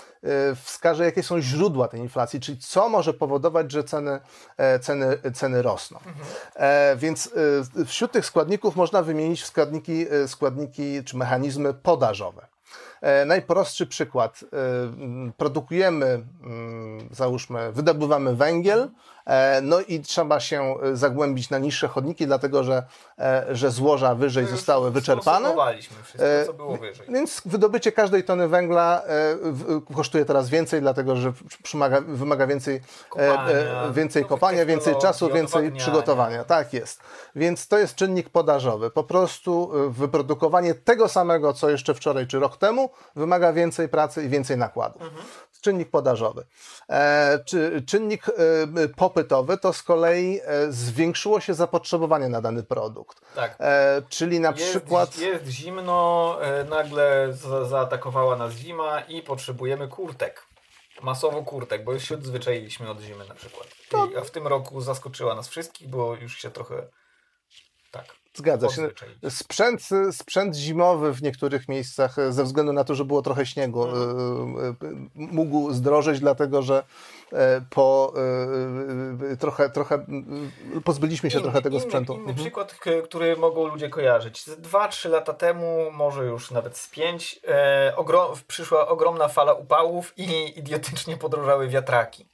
wskażę, 0.63 1.06
jakie 1.06 1.24
są 1.24 1.42
źródła 1.42 1.88
tej 1.88 2.00
inflacji, 2.00 2.39
czyli 2.39 2.58
co 2.58 2.89
może 2.89 3.13
powodować, 3.13 3.72
że 3.72 3.84
ceny, 3.84 4.20
ceny, 4.82 5.18
ceny 5.34 5.62
rosną. 5.62 5.98
Mhm. 5.98 6.26
Więc 6.98 7.30
wśród 7.86 8.12
tych 8.12 8.26
składników 8.26 8.76
można 8.76 9.04
wymienić 9.04 9.42
składniki, 9.45 10.06
e, 10.10 10.27
składniki 10.27 11.03
czy 11.03 11.17
mechanizmy 11.17 11.73
podażowe. 11.73 12.47
E, 13.01 13.25
najprostszy 13.25 13.88
przykład. 13.88 14.43
E, 14.43 15.34
produkujemy, 15.38 16.25
załóżmy, 17.12 17.71
wydobywamy 17.71 18.36
węgiel, 18.36 18.89
no 19.62 19.80
i 19.80 20.00
trzeba 20.00 20.40
się 20.40 20.76
e, 20.84 20.96
zagłębić 20.96 21.50
na 21.50 21.58
niższe 21.58 21.88
chodniki, 21.88 22.26
dlatego 22.26 22.64
że, 22.64 22.84
e, 23.20 23.46
że 23.52 23.72
złoża 23.72 24.16
wyżej 24.16 24.46
zostały 24.46 24.92
wyczerpane. 24.92 25.50
wszystko, 26.04 26.46
co 26.46 26.54
było 26.54 26.78
wyżej. 26.78 27.08
Więc 27.10 27.42
wydobycie 27.46 27.92
każdej 27.92 28.24
tony 28.24 28.48
węgla 28.48 29.04
kosztuje 29.96 30.26
teraz 30.26 30.50
więcej, 30.50 30.82
dlatego 30.82 31.16
że 31.16 31.34
wymaga, 32.08 32.48
więcej 32.48 32.82
kopania, 33.10 33.92
więcej, 33.92 34.26
kopania, 34.26 34.66
więcej 34.66 34.96
czasu, 34.96 35.34
więcej 35.34 35.72
przygotowania. 35.72 36.44
Tak 36.44 36.74
jest. 36.74 37.00
Więc 37.36 37.68
to 37.68 37.78
jest 37.78 37.96
czynnik 37.96 38.30
podażowy. 38.30 38.90
Po 38.90 39.04
prostu 39.04 39.72
wyprodukowanie 39.90 40.74
tego 40.74 41.10
samego, 41.10 41.54
co 41.54 41.70
jeszcze 41.70 41.94
wczoraj 41.94 42.28
czy 42.28 42.40
rok 42.40 42.58
temu, 42.58 42.90
wymaga 43.16 43.54
więcej 43.54 43.90
pracy 43.90 44.24
i 44.24 44.30
więcej 44.30 44.58
nakładów. 44.58 45.02
Mhm 45.02 45.24
czynnik 45.64 45.90
podażowy. 45.90 46.46
E, 46.90 47.40
czy, 47.46 47.84
czynnik 47.88 48.30
e, 48.30 48.34
popytowy 49.13 49.58
to 49.58 49.73
z 49.73 49.84
kolei 49.84 50.39
e, 50.43 50.71
zwiększyło 50.71 51.39
się 51.39 51.54
zapotrzebowanie 51.54 52.30
na 52.30 52.41
dany 52.41 52.63
produkt. 52.63 53.21
Tak. 53.36 53.58
czyli 54.10 54.39
na 54.39 54.49
jest, 54.49 54.69
przykład. 54.69 55.17
Jest 55.17 55.47
zimno, 55.47 56.38
nagle 56.69 57.28
za, 57.34 57.65
zaatakowała 57.65 58.36
nas 58.36 58.54
zima 58.54 59.02
i 59.02 59.21
potrzebujemy 59.21 59.88
kurtek. 59.88 60.47
Masowo 61.02 61.43
kurtek, 61.43 61.84
bo 61.84 61.93
już 61.93 62.04
się 62.04 62.15
odzwyczailiśmy 62.15 62.89
od 62.89 63.02
zimy 63.02 63.28
na 63.28 63.36
przykład. 63.36 63.67
I, 64.12 64.17
a 64.17 64.21
w 64.21 64.32
tym 64.32 64.47
roku 64.47 64.82
zaskoczyła 64.82 65.36
nas 65.36 65.47
wszystkich, 65.47 65.89
bo 65.89 66.15
już 66.15 66.38
się 66.38 66.52
trochę. 66.52 66.88
Tak. 67.91 68.06
Zgadza 68.34 68.69
się. 68.69 68.89
Sprzęt, 69.30 69.89
sprzęt 70.12 70.56
zimowy 70.56 71.13
w 71.13 71.22
niektórych 71.22 71.67
miejscach, 71.67 72.19
e, 72.19 72.34
ze 72.34 72.43
względu 72.43 72.74
na 72.74 72.84
to, 72.84 72.96
że 72.96 73.06
było 73.06 73.22
trochę 73.22 73.46
śniegu, 73.46 73.84
mhm. 73.84 75.10
mógł 75.15 75.74
zdrożeć, 75.74 76.19
dlatego 76.19 76.62
że 76.62 76.84
po 77.69 78.13
trochę, 79.39 79.69
trochę 79.69 80.06
pozbyliśmy 80.84 81.32
się 81.32 81.41
trochę 81.41 81.62
tego 81.62 81.76
inny, 81.76 81.86
sprzętu. 81.86 82.13
Inny 82.13 82.22
mhm. 82.22 82.38
przykład, 82.38 82.80
który 83.04 83.38
mogą 83.38 83.67
ludzie 83.67 83.89
kojarzyć. 83.89 84.46
Dwa, 84.58 84.88
trzy 84.88 85.10
lata 85.10 85.34
temu, 85.34 85.91
może 85.91 86.26
już 86.26 86.52
nawet 86.52 86.78
z 86.78 86.89
pięć, 86.89 87.39
e, 87.48 87.93
ogrom, 87.96 88.32
przyszła 88.48 88.88
ogromna 88.88 89.28
fala 89.28 89.54
upałów 89.54 90.13
i 90.17 90.60
idiotycznie 90.60 91.17
podrożały 91.17 91.67
wiatraki. 91.67 92.33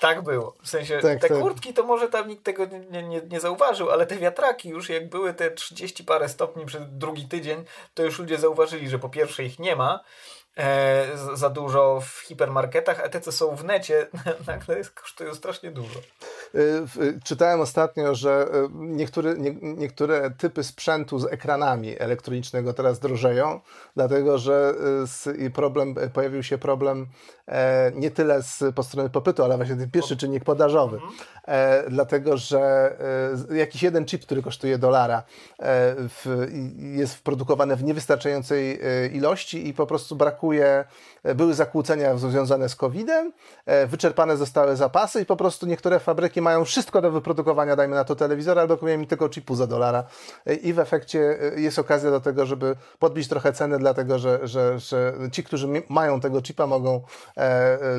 Tak 0.00 0.22
było. 0.22 0.54
W 0.62 0.68
sensie 0.68 0.98
tak, 0.98 1.20
te 1.20 1.28
tak. 1.28 1.38
kurtki 1.38 1.74
to 1.74 1.82
może 1.82 2.08
tam 2.08 2.28
nikt 2.28 2.44
tego 2.44 2.66
nie, 2.90 3.02
nie, 3.02 3.20
nie, 3.30 3.40
zauważył, 3.40 3.90
ale 3.90 4.06
te 4.06 4.16
wiatraki 4.16 4.68
już 4.68 4.88
jak 4.88 5.08
były 5.08 5.34
te 5.34 5.50
30 5.50 6.04
parę 6.04 6.28
stopni 6.28 6.66
przez 6.66 6.82
drugi 6.88 7.28
tydzień, 7.28 7.64
to 7.94 8.02
już 8.02 8.18
ludzie 8.18 8.38
zauważyli, 8.38 8.88
że 8.88 8.98
po 8.98 9.08
pierwsze 9.08 9.44
ich 9.44 9.58
nie 9.58 9.76
ma, 9.76 10.00
e, 10.56 11.06
za 11.34 11.50
dużo 11.50 12.00
w 12.00 12.20
hipermarketach, 12.20 13.00
a 13.00 13.08
te 13.08 13.20
co 13.20 13.32
są 13.32 13.56
w 13.56 13.64
necie 13.64 14.06
nagle 14.46 14.82
kosztują 14.94 15.34
strasznie 15.34 15.70
dużo. 15.70 16.00
E, 16.54 17.20
czytałem 17.24 17.60
ostatnio, 17.60 18.14
że 18.14 18.46
e, 18.52 18.68
niektóre, 18.72 19.34
nie, 19.38 19.54
niektóre 19.62 20.30
typy 20.30 20.64
sprzętu 20.64 21.18
z 21.18 21.24
ekranami 21.24 21.98
elektronicznego 21.98 22.72
teraz 22.72 22.98
drożeją, 22.98 23.60
dlatego 23.96 24.38
że 24.38 24.74
e, 25.44 25.50
problem, 25.50 25.94
pojawił 26.12 26.42
się 26.42 26.58
problem 26.58 27.06
nie 27.94 28.10
tyle 28.10 28.42
z, 28.42 28.74
po 28.74 28.82
stronie 28.82 29.10
popytu, 29.10 29.44
ale 29.44 29.56
właśnie 29.56 29.76
ten 29.76 29.90
pierwszy 29.90 30.16
czynnik 30.16 30.44
podażowy. 30.44 30.96
Mhm. 30.96 31.12
Dlatego, 31.88 32.36
że 32.36 32.96
jakiś 33.54 33.82
jeden 33.82 34.04
chip, 34.04 34.22
który 34.22 34.42
kosztuje 34.42 34.78
dolara, 34.78 35.22
w, 35.98 36.46
jest 36.78 37.14
wprodukowany 37.14 37.76
w 37.76 37.84
niewystarczającej 37.84 38.80
ilości 39.12 39.68
i 39.68 39.74
po 39.74 39.86
prostu 39.86 40.16
brakuje 40.16 40.84
były 41.24 41.54
zakłócenia 41.54 42.16
związane 42.16 42.68
z 42.68 42.76
COVID-em, 42.76 43.32
e, 43.66 43.86
wyczerpane 43.86 44.36
zostały 44.36 44.76
zapasy 44.76 45.20
i 45.20 45.26
po 45.26 45.36
prostu 45.36 45.66
niektóre 45.66 46.00
fabryki 46.00 46.40
mają 46.40 46.64
wszystko 46.64 47.02
do 47.02 47.10
wyprodukowania, 47.10 47.76
dajmy 47.76 47.94
na 47.94 48.04
to 48.04 48.16
telewizor, 48.16 48.58
albo 48.58 48.76
kupią 48.76 48.98
mi 48.98 49.06
tylko 49.06 49.28
chipu 49.28 49.54
za 49.54 49.66
dolara 49.66 50.04
e, 50.46 50.54
i 50.54 50.72
w 50.72 50.78
efekcie 50.78 51.38
e, 51.56 51.60
jest 51.60 51.78
okazja 51.78 52.10
do 52.10 52.20
tego, 52.20 52.46
żeby 52.46 52.76
podbić 52.98 53.28
trochę 53.28 53.52
ceny, 53.52 53.78
dlatego 53.78 54.18
że, 54.18 54.48
że, 54.48 54.78
że 54.78 55.14
ci, 55.32 55.44
którzy 55.44 55.68
mają 55.88 56.20
tego 56.20 56.42
chipa 56.42 56.66
mogą 56.66 57.02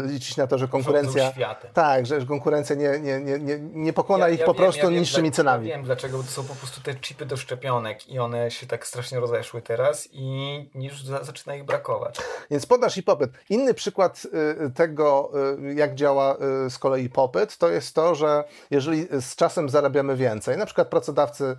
liczyć 0.05 0.37
na 0.37 0.47
to, 0.47 0.57
że 0.57 0.67
konkurencja... 0.67 1.33
Tak, 1.73 2.05
że 2.05 2.25
konkurencja 2.25 2.75
nie, 2.75 2.99
nie, 2.99 3.19
nie, 3.19 3.39
nie, 3.39 3.59
nie 3.59 3.93
pokona 3.93 4.27
ja, 4.27 4.33
ich 4.33 4.39
ja 4.39 4.45
po 4.45 4.53
wiem, 4.53 4.63
prostu 4.63 4.91
ja 4.91 4.99
niższymi 4.99 5.31
cenami. 5.31 5.67
Ja 5.67 5.75
wiem 5.75 5.85
dlaczego, 5.85 6.17
bo 6.17 6.23
to 6.23 6.29
są 6.29 6.43
po 6.43 6.55
prostu 6.55 6.81
te 6.81 6.95
chipy 6.95 7.25
do 7.25 7.37
szczepionek 7.37 8.09
i 8.09 8.19
one 8.19 8.51
się 8.51 8.67
tak 8.67 8.87
strasznie 8.87 9.19
rozeszły 9.19 9.61
teraz 9.61 10.09
i 10.11 10.69
już 10.75 11.03
zaczyna 11.03 11.55
ich 11.55 11.63
brakować. 11.63 12.17
Więc 12.51 12.65
podaż 12.65 12.97
i 12.97 13.03
popyt. 13.17 13.31
Inny 13.49 13.73
przykład 13.73 14.27
y, 14.65 14.71
tego, 14.71 15.31
y, 15.69 15.73
jak 15.73 15.95
działa 15.95 16.35
y, 16.65 16.69
z 16.69 16.77
kolei 16.77 17.09
popyt, 17.09 17.57
to 17.57 17.69
jest 17.69 17.95
to, 17.95 18.15
że 18.15 18.43
jeżeli 18.71 19.07
z 19.21 19.35
czasem 19.35 19.69
zarabiamy 19.69 20.15
więcej, 20.15 20.57
na 20.57 20.65
przykład 20.65 20.87
pracodawcy 20.87 21.55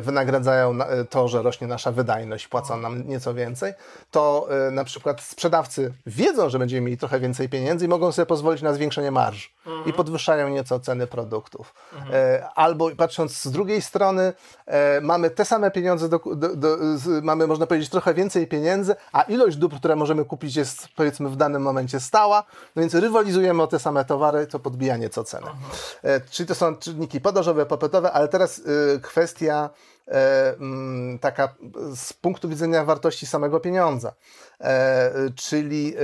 wynagradzają 0.00 0.78
to, 1.10 1.28
że 1.28 1.42
rośnie 1.42 1.66
nasza 1.66 1.92
wydajność, 1.92 2.48
płacą 2.48 2.76
nam 2.76 3.08
nieco 3.08 3.34
więcej, 3.34 3.72
to 4.10 4.48
na 4.72 4.84
przykład 4.84 5.20
sprzedawcy 5.20 5.92
wiedzą, 6.06 6.48
że 6.48 6.58
będziemy 6.58 6.80
mieli 6.80 6.98
trochę 6.98 7.20
więcej 7.20 7.48
pieniędzy 7.48 7.84
i 7.84 7.88
mogą 7.88 8.12
sobie 8.12 8.26
pozwolić 8.26 8.62
na 8.62 8.72
zwiększenie 8.72 9.10
marż 9.10 9.54
mhm. 9.66 9.86
i 9.88 9.92
podwyższają 9.92 10.48
nieco 10.48 10.80
ceny 10.80 11.06
produktów. 11.06 11.74
Mhm. 11.94 12.42
Albo 12.54 12.90
patrząc 12.96 13.42
z 13.42 13.50
drugiej 13.50 13.82
strony, 13.82 14.32
mamy 15.02 15.30
te 15.30 15.44
same 15.44 15.70
pieniądze, 15.70 16.08
do, 16.08 16.20
do, 16.36 16.56
do, 16.56 16.76
mamy 17.22 17.46
można 17.46 17.66
powiedzieć 17.66 17.90
trochę 17.90 18.14
więcej 18.14 18.46
pieniędzy, 18.46 18.96
a 19.12 19.22
ilość 19.22 19.56
dóbr, 19.56 19.76
które 19.76 19.96
możemy 19.96 20.24
kupić 20.24 20.56
jest 20.56 20.87
powiedzmy 20.96 21.28
w 21.28 21.36
danym 21.36 21.62
momencie 21.62 22.00
stała, 22.00 22.44
no 22.76 22.80
więc 22.80 22.94
rywalizujemy 22.94 23.62
o 23.62 23.66
te 23.66 23.78
same 23.78 24.04
towary, 24.04 24.46
to 24.46 24.58
podbija 24.58 24.96
nieco 24.96 25.24
cenę. 25.24 25.50
E, 26.02 26.20
czyli 26.20 26.46
to 26.46 26.54
są 26.54 26.76
czynniki 26.76 27.20
podażowe, 27.20 27.66
popytowe, 27.66 28.12
ale 28.12 28.28
teraz 28.28 28.58
y, 28.58 29.00
kwestia 29.02 29.70
E, 30.10 30.54
mm, 30.60 31.18
taka 31.18 31.54
z 31.94 32.12
punktu 32.12 32.48
widzenia 32.48 32.84
wartości 32.84 33.26
samego 33.26 33.60
pieniądza. 33.60 34.12
E, 34.60 35.10
czyli 35.34 35.94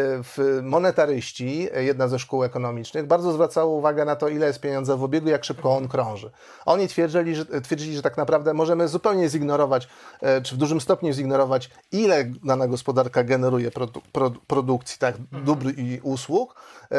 e, 0.59 0.63
monetaryści, 0.63 1.69
jedna 1.77 2.09
ze 2.09 2.19
szkół 2.19 2.45
ekonomicznych, 2.45 3.07
bardzo 3.07 3.33
zwracało 3.33 3.77
uwagę 3.77 4.05
na 4.05 4.17
to, 4.17 4.29
ile 4.29 4.47
jest 4.47 4.61
pieniądza 4.61 4.97
w 4.97 5.05
obiegu, 5.05 5.29
jak 5.29 5.45
szybko 5.45 5.77
on 5.77 5.89
krąży. 5.89 6.31
Oni 6.67 6.89
twierdzili, 6.89 7.35
że, 7.35 7.47
twierdzili, 7.47 7.97
że 7.97 8.03
tak 8.03 8.17
naprawdę 8.17 8.55
możemy 8.55 8.89
zupełnie 8.89 9.29
zignorować, 9.29 9.89
czy 10.43 10.55
w 10.55 10.59
dużym 10.59 10.81
stopniu 10.81 11.13
zignorować, 11.13 11.71
ile 11.93 12.25
dana 12.45 12.67
gospodarka 12.69 13.25
generuje 13.25 13.71
produ 13.71 14.01
produ 14.13 14.41
produkcji, 14.47 14.99
tak, 14.99 15.15
dóbr 15.45 15.67
i 15.77 16.01
usług, 16.03 16.55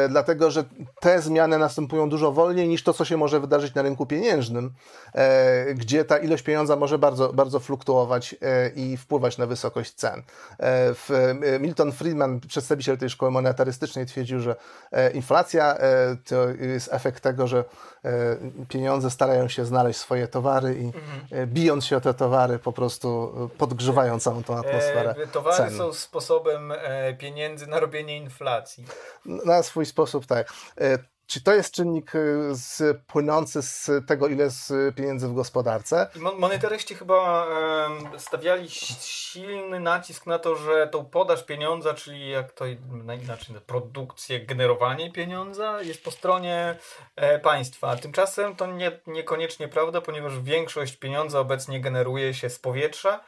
dlatego 0.08 0.50
że 0.50 0.64
te 1.00 1.22
zmiany 1.22 1.58
następują 1.58 2.08
dużo 2.08 2.32
wolniej 2.32 2.68
niż 2.68 2.82
to, 2.82 2.92
co 2.92 3.04
się 3.04 3.16
może 3.16 3.40
wydarzyć 3.40 3.74
na 3.74 3.82
rynku 3.82 4.06
pieniężnym, 4.06 4.72
gdzie 5.74 6.04
ta 6.04 6.18
ilość 6.18 6.42
pieniądza 6.42 6.76
może 6.76 6.98
bardzo, 6.98 7.32
bardzo 7.32 7.60
fluktuować 7.60 8.34
e, 8.42 8.68
i 8.68 8.96
wpływać 8.96 9.38
na 9.38 9.46
wysokość 9.46 9.94
cen. 9.94 10.22
E, 10.60 10.94
Milton 11.60 11.92
Friedman, 11.92 12.40
przedstawiciel 12.40 12.98
tej 12.98 13.10
szkoły 13.10 13.30
monetarystycznej, 13.30 14.06
twierdził, 14.06 14.40
że 14.40 14.56
e, 14.92 15.10
inflacja 15.10 15.78
to 16.28 16.48
jest 16.48 16.92
efekt 16.92 17.22
tego, 17.22 17.46
że 17.46 17.64
pieniądze 18.68 19.10
starają 19.10 19.48
się 19.48 19.64
znaleźć 19.64 20.00
swoje 20.00 20.28
towary 20.28 20.74
i 20.74 20.86
mhm. 20.86 21.46
bijąc 21.46 21.84
się 21.84 21.96
o 21.96 22.00
te 22.00 22.14
towary 22.14 22.58
po 22.58 22.72
prostu 22.72 23.32
podgrzewają 23.58 24.20
całą 24.20 24.42
tą 24.42 24.58
atmosferę. 24.58 25.14
Towary 25.32 25.56
cen. 25.56 25.78
są 25.78 25.92
sposobem 25.92 26.72
pieniędzy 27.18 27.66
na 27.66 27.80
robienie 27.80 28.16
inflacji. 28.16 28.84
Na 29.24 29.62
swój 29.62 29.86
sposób 29.86 30.26
tak. 30.26 30.52
Czy 31.26 31.42
to 31.42 31.54
jest 31.54 31.74
czynnik 31.74 32.14
y, 32.14 32.48
z, 32.52 32.98
płynący 33.06 33.62
z 33.62 33.90
tego, 34.06 34.28
ile 34.28 34.44
jest 34.44 34.72
pieniędzy 34.96 35.28
w 35.28 35.34
gospodarce? 35.34 36.10
Monetaryści 36.38 36.94
chyba 36.94 37.46
stawiali 38.18 38.70
silny 38.70 39.80
nacisk 39.80 40.26
na 40.26 40.38
to, 40.38 40.56
że 40.56 40.88
tą 40.88 41.04
podaż 41.04 41.44
pieniądza, 41.44 41.94
czyli 41.94 42.30
jak 42.30 42.52
to 42.52 42.64
inaczej, 43.22 43.56
produkcję, 43.66 44.40
generowanie 44.40 45.12
pieniądza 45.12 45.82
jest 45.82 46.04
po 46.04 46.10
stronie 46.10 46.76
e, 47.16 47.38
państwa. 47.38 47.96
Tymczasem 47.96 48.56
to 48.56 48.66
nie, 48.66 49.00
niekoniecznie 49.06 49.68
prawda, 49.68 50.00
ponieważ 50.00 50.40
większość 50.40 50.96
pieniądza 50.96 51.40
obecnie 51.40 51.80
generuje 51.80 52.34
się 52.34 52.50
z 52.50 52.58
powietrza 52.58 53.20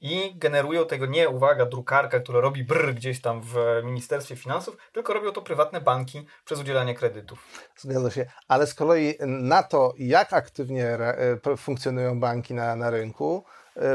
i 0.00 0.32
generują 0.38 0.86
tego 0.86 1.06
nie, 1.06 1.28
uwaga, 1.28 1.66
drukarka, 1.66 2.20
która 2.20 2.40
robi 2.40 2.64
brr 2.64 2.94
gdzieś 2.94 3.20
tam 3.20 3.42
w 3.42 3.56
Ministerstwie 3.84 4.36
Finansów, 4.36 4.76
tylko 4.92 5.14
robią 5.14 5.32
to 5.32 5.42
prywatne 5.42 5.80
banki 5.80 6.26
przez 6.44 6.60
udzielanie 6.60 6.94
kredytów. 6.94 7.46
Zgadza 7.76 8.10
się, 8.10 8.26
ale 8.48 8.66
z 8.66 8.74
kolei 8.74 9.14
na 9.26 9.62
to, 9.62 9.92
jak 9.98 10.32
aktywnie 10.32 10.86
e, 10.86 11.56
funkcjonują 11.56 12.20
banki 12.20 12.54
na, 12.54 12.76
na 12.76 12.90
rynku, 12.90 13.44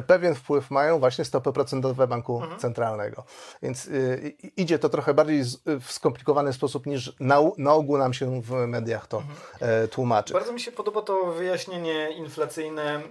pewien 0.08 0.36
wpływ 0.36 0.72
mają 0.72 1.00
właśnie 1.00 1.26
stopy 1.26 1.54
procentowe 1.54 2.08
banku 2.08 2.42
mhm. 2.42 2.60
centralnego. 2.60 3.24
Więc 3.62 3.86
y, 3.86 4.36
idzie 4.58 4.80
to 4.80 4.90
trochę 4.90 5.14
bardziej 5.14 5.44
z, 5.44 5.58
w 5.82 5.92
skomplikowany 5.92 6.54
sposób 6.54 6.86
niż 6.86 7.14
na, 7.20 7.40
na 7.58 7.74
ogół 7.74 7.98
nam 7.98 8.14
się 8.14 8.42
w 8.42 8.52
mediach 8.52 9.08
to 9.08 9.18
mhm. 9.18 9.88
tłumaczy. 9.88 10.34
Bardzo 10.34 10.54
mi 10.54 10.60
się 10.60 10.72
podoba 10.72 11.02
to 11.02 11.26
wyjaśnienie 11.26 12.12
inflacyjne 12.12 13.02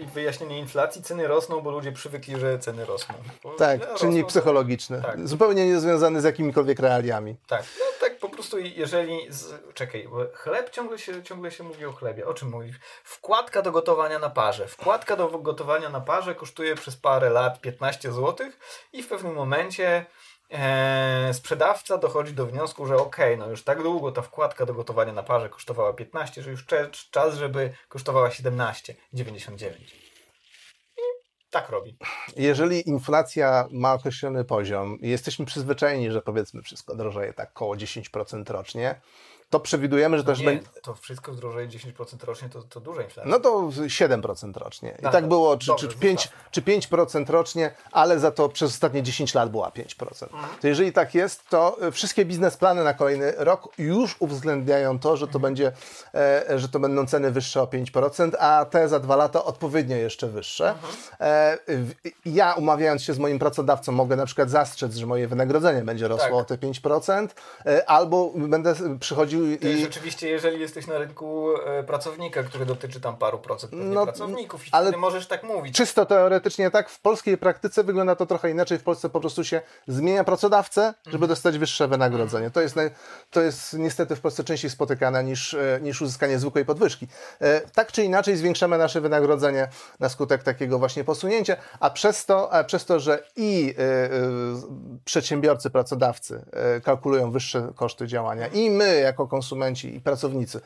i 0.00 0.04
e, 0.04 0.06
wyjaśnienie 0.14 0.58
inflacji. 0.58 1.02
Ceny 1.02 1.28
rosną, 1.28 1.60
bo 1.60 1.70
ludzie 1.70 1.92
przywykli, 1.92 2.40
że 2.40 2.58
ceny 2.58 2.84
rosną. 2.84 3.14
Bo 3.42 3.54
tak, 3.54 3.80
rosną, 3.80 3.96
czynnik 3.96 4.26
psychologiczny. 4.26 5.02
Tak. 5.02 5.28
Zupełnie 5.28 5.66
niezwiązany 5.66 6.20
z 6.20 6.24
jakimikolwiek 6.24 6.78
realiami. 6.78 7.36
Tak, 7.46 7.64
no, 7.78 7.84
tak 8.00 8.09
prostu 8.40 8.58
jeżeli... 8.58 9.26
Z... 9.28 9.74
Czekaj, 9.74 10.08
chleb 10.34 10.70
ciągle 10.70 10.98
się, 10.98 11.22
ciągle 11.22 11.50
się 11.50 11.64
mówi 11.64 11.84
o 11.84 11.92
chlebie. 11.92 12.26
O 12.26 12.34
czym 12.34 12.48
mówisz? 12.48 12.76
Wkładka 13.04 13.62
do 13.62 13.72
gotowania 13.72 14.18
na 14.18 14.30
parze. 14.30 14.68
Wkładka 14.68 15.16
do 15.16 15.28
gotowania 15.28 15.88
na 15.88 16.00
parze 16.00 16.34
kosztuje 16.34 16.74
przez 16.74 16.96
parę 16.96 17.30
lat 17.30 17.60
15 17.60 18.12
zł 18.12 18.50
i 18.92 19.02
w 19.02 19.08
pewnym 19.08 19.34
momencie 19.34 20.06
e, 20.50 21.30
sprzedawca 21.34 21.98
dochodzi 21.98 22.32
do 22.32 22.46
wniosku, 22.46 22.86
że 22.86 22.96
ok, 22.96 23.16
no 23.38 23.50
już 23.50 23.64
tak 23.64 23.82
długo 23.82 24.12
ta 24.12 24.22
wkładka 24.22 24.66
do 24.66 24.74
gotowania 24.74 25.12
na 25.12 25.22
parze 25.22 25.48
kosztowała 25.48 25.92
15, 25.92 26.42
że 26.42 26.50
już 26.50 26.66
czas, 27.10 27.34
żeby 27.34 27.72
kosztowała 27.88 28.28
17,99. 28.28 30.09
Tak 31.50 31.68
robi. 31.68 31.96
Jeżeli 32.36 32.88
inflacja 32.88 33.68
ma 33.70 33.92
określony 33.94 34.44
poziom 34.44 34.98
jesteśmy 35.02 35.44
przyzwyczajeni, 35.44 36.10
że 36.10 36.22
powiedzmy 36.22 36.62
wszystko 36.62 36.96
drożeje 36.96 37.32
tak 37.32 37.50
około 37.50 37.74
10% 37.76 38.50
rocznie, 38.50 39.00
to 39.50 39.60
przewidujemy, 39.60 40.16
że 40.18 40.22
no 40.24 40.26
też 40.26 40.38
nie, 40.38 40.44
będzie. 40.44 40.66
To 40.82 40.94
wszystko 40.94 41.32
drożeje 41.32 41.68
10% 41.68 42.24
rocznie, 42.24 42.48
to, 42.48 42.62
to 42.62 42.80
duża 42.80 43.02
inflacja. 43.02 43.30
No 43.30 43.40
to 43.40 43.50
7% 43.68 44.56
rocznie. 44.56 44.94
I 44.98 45.02
Tak, 45.02 45.12
tak 45.12 45.28
było, 45.28 45.56
czy, 45.56 45.66
dobrze, 45.66 45.88
czy, 45.88 45.96
5, 45.98 46.28
czy 46.50 46.62
5% 46.62 47.30
rocznie, 47.30 47.74
ale 47.92 48.18
za 48.18 48.30
to 48.30 48.48
przez 48.48 48.70
ostatnie 48.70 49.02
10 49.02 49.34
lat 49.34 49.50
była 49.50 49.68
5%. 49.70 50.22
Mhm. 50.22 50.44
To 50.60 50.68
jeżeli 50.68 50.92
tak 50.92 51.14
jest, 51.14 51.48
to 51.48 51.76
y, 51.88 51.90
wszystkie 51.92 52.24
biznesplany 52.24 52.84
na 52.84 52.94
kolejny 52.94 53.32
rok 53.36 53.68
już 53.78 54.16
uwzględniają 54.18 54.98
to, 54.98 55.16
że 55.16 55.26
to, 55.26 55.38
Mhm. 55.38 55.42
będzie, 55.42 55.72
e, 56.14 56.58
że 56.58 56.68
to 56.68 56.80
będą 56.80 57.06
ceny 57.06 57.30
wyższe 57.30 57.62
o 57.62 57.66
5%, 57.66 58.36
a 58.38 58.64
te 58.70 58.88
za 58.88 59.00
dwa 59.00 59.16
lata 59.16 59.44
odpowiednio 59.44 59.96
jeszcze 59.96 60.26
wyższe. 60.28 60.68
Mhm. 60.70 60.92
E, 61.20 61.58
w- 61.68 61.94
ja 62.26 62.52
umawiając 62.54 63.02
się 63.02 63.14
z 63.14 63.18
moim 63.18 63.38
pracodawcą 63.38 63.92
mogę 63.92 64.16
na 64.16 64.26
przykład 64.26 64.50
zastrzec, 64.50 64.94
że 64.94 65.06
moje 65.06 65.28
wynagrodzenie 65.28 65.82
będzie 65.82 66.08
rosło 66.08 66.24
Tak. 66.26 66.34
o 66.34 66.44
te 66.44 66.58
5%, 66.58 67.34
e, 67.66 67.90
albo 67.90 68.32
będę 68.36 68.74
przychodził 69.00 69.39
I... 69.46 69.80
rzeczywiście, 69.80 70.28
jeżeli 70.28 70.60
jesteś 70.60 70.86
na 70.86 70.98
rynku 70.98 71.56
e, 71.66 71.82
pracownika, 71.84 72.42
który 72.42 72.66
dotyczy 72.66 73.00
tam 73.00 73.16
paru 73.16 73.38
procent 73.38 73.72
No, 73.76 74.04
pracowników, 74.04 74.66
i 74.66 74.70
ale- 74.72 74.96
możesz 74.96 75.26
tak 75.26 75.42
mówić. 75.42 75.76
Czysto 75.76 76.06
teoretycznie 76.06 76.70
tak, 76.70 76.88
w 76.90 77.00
polskiej 77.00 77.38
praktyce 77.38 77.84
wygląda 77.84 78.16
to 78.16 78.26
trochę 78.26 78.50
inaczej. 78.50 78.78
W 78.78 78.82
Polsce 78.82 79.08
po 79.08 79.20
prostu 79.20 79.44
się 79.44 79.60
zmienia 79.88 80.24
pracodawcę, 80.24 80.94
żeby 81.06 81.28
dostać 81.28 81.58
wyższe 81.58 81.88
wynagrodzenie. 81.88 82.50
To 82.50 82.60
jest, 82.60 82.76
to 83.30 83.40
jest 83.40 83.72
niestety 83.78 84.16
w 84.16 84.20
Polsce 84.20 84.44
częściej 84.44 84.70
spotykane 84.70 85.24
niż, 85.24 85.54
e, 85.54 85.78
niż 85.82 86.02
uzyskanie 86.02 86.38
zwykłej 86.38 86.64
podwyżki. 86.64 87.06
E, 87.40 87.60
Tak 87.60 87.92
czy 87.92 88.04
inaczej 88.04 88.36
zwiększamy 88.36 88.78
nasze 88.78 89.00
wynagrodzenie 89.00 89.68
na 90.00 90.08
skutek 90.08 90.42
takiego 90.42 90.78
właśnie 90.78 91.04
posunięcia, 91.04 91.56
a 91.80 91.90
przez 91.90 92.26
to, 92.26 92.52
a 92.52 92.64
przez 92.64 92.84
to 92.84 93.00
że 93.00 93.22
i 93.36 93.74
przedsiębiorcy, 95.04 95.70
pracodawcy 95.70 96.44
kalkulują 96.84 97.30
wyższe 97.30 97.68
koszty 97.76 98.06
działania 98.06 98.46
i 98.46 98.70
my 98.70 99.00
jako 99.00 99.26
konsumenci 99.30 99.96
i 99.96 100.00
pracownicy 100.00 100.60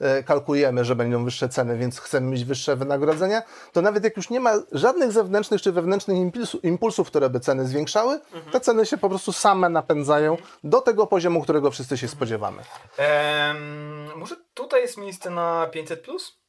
e, 0.00 0.22
kalkulujemy, 0.22 0.84
że 0.84 0.96
będą 0.96 1.24
wyższe 1.24 1.48
ceny, 1.48 1.78
więc 1.78 2.00
chcemy 2.00 2.26
mieć 2.26 2.44
wyższe 2.44 2.76
wynagrodzenia, 2.76 3.42
to 3.72 3.82
nawet 3.82 4.04
jak 4.04 4.16
już 4.16 4.30
nie 4.30 4.40
ma 4.40 4.52
żadnych 4.72 5.12
zewnętrznych 5.12 5.62
czy 5.62 5.72
wewnętrznych 5.72 6.16
impulsów, 6.18 6.64
impulsów 6.64 7.06
które 7.06 7.30
by 7.30 7.40
ceny 7.40 7.66
zwiększały, 7.66 8.20
te 8.52 8.60
ceny 8.60 8.86
się 8.86 8.96
po 8.96 9.08
prostu 9.08 9.32
same 9.32 9.68
napędzają 9.68 10.36
do 10.64 10.80
tego 10.80 11.06
poziomu, 11.06 11.42
którego 11.42 11.70
wszyscy 11.70 11.98
się 11.98 12.08
spodziewamy. 12.08 12.62
Em, 12.96 14.08
może 14.16 14.36
tutaj 14.54 14.82
jest 14.82 14.96
miejsce 14.96 15.30
na 15.30 15.66
500 15.66 16.00
plus? 16.00 16.40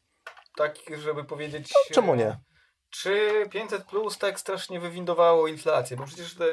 Tak, 0.58 0.76
żeby 0.98 1.24
powiedzieć. 1.24 1.72
No, 1.74 1.96
czemu 1.96 2.16
nie? 2.16 2.38
E, 2.92 2.96
Czy 2.96 3.46
500 3.52 3.84
plus 3.84 4.18
tak 4.18 4.39
strasznie 4.39 4.80
wywindowało 4.80 5.48
inflację? 5.48 5.98
Bo 5.98 6.06
przecież 6.06 6.36
te, 6.36 6.46
e, 6.46 6.50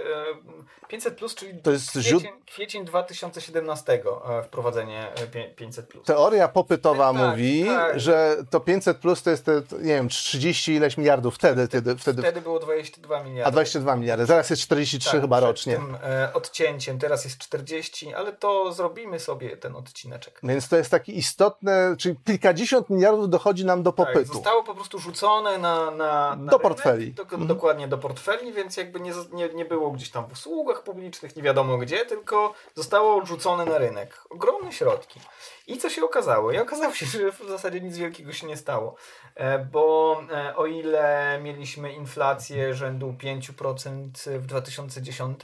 500 0.88 1.16
plus, 1.16 1.34
czyli 1.34 1.62
To 1.62 1.70
jest 1.70 1.90
kwiecień, 1.90 2.18
źród- 2.20 2.44
kwiecień 2.46 2.84
2017 2.84 3.92
e, 4.28 4.42
wprowadzenie 4.42 5.12
e, 5.14 5.26
pię- 5.26 5.54
500 5.56 5.86
plus. 5.88 6.06
Teoria 6.06 6.48
popytowa 6.48 7.12
Tak, 7.12 7.22
mówi, 7.30 7.64
tak. 7.66 8.00
że 8.00 8.36
to 8.50 8.60
500 8.60 8.98
plus 8.98 9.22
to 9.22 9.30
jest 9.30 9.44
te, 9.44 9.62
nie 9.72 9.94
wiem, 9.94 10.08
30 10.08 10.72
ileś 10.74 10.96
miliardów 10.96 11.34
wtedy, 11.34 11.66
wtedy, 11.66 11.96
wtedy 11.96 12.22
Wtedy 12.22 12.40
było 12.40 12.58
22 12.58 13.22
miliardy. 13.24 13.44
a 13.48 13.50
22 13.50 13.96
miliardy, 13.96 14.26
teraz 14.26 14.50
jest 14.50 14.62
43 14.62 15.10
Tak, 15.12 15.20
chyba 15.20 15.40
rocznie. 15.40 15.74
Tym 15.76 15.96
e, 16.02 16.32
odcięciem, 16.34 16.98
teraz 16.98 17.24
jest 17.24 17.38
40, 17.38 18.14
ale 18.14 18.32
to 18.32 18.72
zrobimy 18.72 19.20
sobie 19.20 19.56
ten 19.56 19.76
odcineczek. 19.76 20.40
Więc 20.42 20.68
to 20.68 20.76
jest 20.76 20.90
taki 20.90 21.18
istotne, 21.18 21.94
czyli 21.98 22.16
kilkadziesiąt 22.26 22.90
miliardów 22.90 23.30
dochodzi 23.30 23.64
nam 23.64 23.82
do 23.82 23.92
Tak, 23.92 24.06
popytu. 24.06 24.32
zostało 24.34 24.62
po 24.62 24.74
prostu 24.74 24.98
rzucone 24.98 25.58
na, 25.58 25.90
na, 25.90 26.27
na 26.36 26.50
Do 26.50 26.58
portfeli. 26.58 27.12
Do, 27.12 27.22
Mhm. 27.22 27.46
Dokładnie 27.46 27.88
do 27.88 27.98
portfeli, 27.98 28.52
więc 28.52 28.76
jakby 28.76 29.00
nie, 29.00 29.12
nie, 29.32 29.48
nie 29.48 29.64
było 29.64 29.90
gdzieś 29.90 30.10
tam 30.10 30.28
w 30.28 30.32
usługach 30.32 30.82
publicznych, 30.82 31.36
nie 31.36 31.42
wiadomo 31.42 31.78
gdzie, 31.78 32.06
tylko 32.06 32.54
zostało 32.74 33.16
odrzucone 33.16 33.64
na 33.64 33.78
rynek. 33.78 34.20
Ogromne 34.30 34.72
środki. 34.72 35.20
I 35.66 35.78
co 35.78 35.90
się 35.90 36.04
okazało? 36.04 36.52
I 36.52 36.58
okazało 36.58 36.94
się, 36.94 37.06
że 37.18 37.32
w 37.32 37.42
zasadzie 37.48 37.80
nic 37.80 37.96
wielkiego 37.96 38.32
się 38.32 38.46
nie 38.46 38.56
stało. 38.56 38.94
E, 39.34 39.58
Bo 39.58 40.20
e, 40.32 40.56
o 40.56 40.66
ile 40.66 41.38
mieliśmy 41.42 41.92
inflację 41.92 42.74
rzędu 42.74 43.14
5% 43.22 44.38
w 44.38 44.46
2010, 44.46 45.40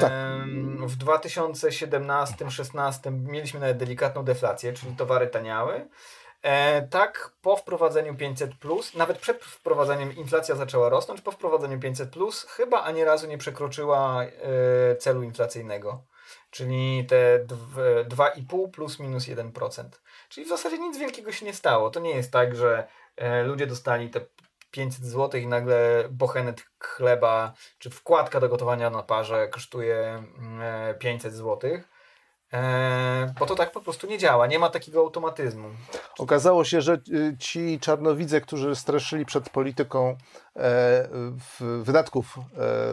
Tak. 0.00 0.12
w 0.86 0.96
2017-16 0.98 3.12
mieliśmy 3.12 3.60
nawet 3.60 3.76
delikatną 3.76 4.24
deflację, 4.24 4.72
czyli 4.72 4.96
towary 4.96 5.26
taniały. 5.26 5.88
E, 6.42 6.82
tak, 6.82 7.30
po 7.42 7.56
wprowadzeniu 7.56 8.14
500, 8.14 8.50
nawet 8.94 9.18
przed 9.18 9.44
wprowadzeniem 9.44 10.16
inflacja 10.16 10.54
zaczęła 10.54 10.88
rosnąć, 10.88 11.20
po 11.20 11.32
wprowadzeniu 11.32 11.80
500, 11.80 12.14
chyba 12.48 12.82
ani 12.82 13.04
razu 13.04 13.26
nie 13.26 13.38
przekroczyła 13.38 14.24
e, 14.24 14.96
celu 14.96 15.22
inflacyjnego, 15.22 16.02
czyli 16.50 17.06
te 17.06 17.44
dw- 17.46 18.08
2,5 18.08 18.70
plus 18.70 18.98
minus 18.98 19.24
1%. 19.24 19.84
Czyli 20.28 20.46
w 20.46 20.48
zasadzie 20.48 20.78
nic 20.78 20.98
wielkiego 20.98 21.32
się 21.32 21.46
nie 21.46 21.54
stało. 21.54 21.90
To 21.90 22.00
nie 22.00 22.10
jest 22.10 22.32
tak, 22.32 22.56
że 22.56 22.88
e, 23.16 23.42
ludzie 23.42 23.66
dostali 23.66 24.10
te 24.10 24.20
500 24.70 25.04
zł 25.04 25.40
i 25.40 25.46
nagle 25.46 26.04
bochenet 26.10 26.62
chleba 26.78 27.52
czy 27.78 27.90
wkładka 27.90 28.40
do 28.40 28.48
gotowania 28.48 28.90
na 28.90 29.02
parze 29.02 29.48
kosztuje 29.48 30.24
mm, 30.38 30.60
e, 30.62 30.94
500 30.94 31.34
złotych. 31.34 31.99
E, 32.52 33.34
bo 33.38 33.46
to 33.46 33.54
tak 33.54 33.72
po 33.72 33.80
prostu 33.80 34.06
nie 34.06 34.18
działa, 34.18 34.46
nie 34.46 34.58
ma 34.58 34.70
takiego 34.70 35.00
automatyzmu. 35.00 35.68
Okazało 36.18 36.64
się, 36.64 36.80
że 36.80 36.98
y, 37.08 37.36
ci 37.38 37.80
czarnowidze, 37.80 38.40
którzy 38.40 38.76
straszyli 38.76 39.24
przed 39.26 39.50
polityką 39.50 40.16
e, 40.56 41.08
wydatków 41.82 42.38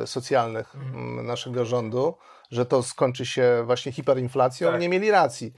e, 0.04 0.08
socjalnych 0.08 0.76
m, 0.76 1.26
naszego 1.26 1.66
rządu, 1.66 2.14
że 2.52 2.66
to 2.66 2.84
skończy 2.84 3.26
się 3.26 3.64
właśnie 3.66 3.92
hiperinflacją, 3.92 4.72
Tak. 4.72 4.82
nie 4.82 4.90
mieli 4.90 5.12
racji. 5.12 5.54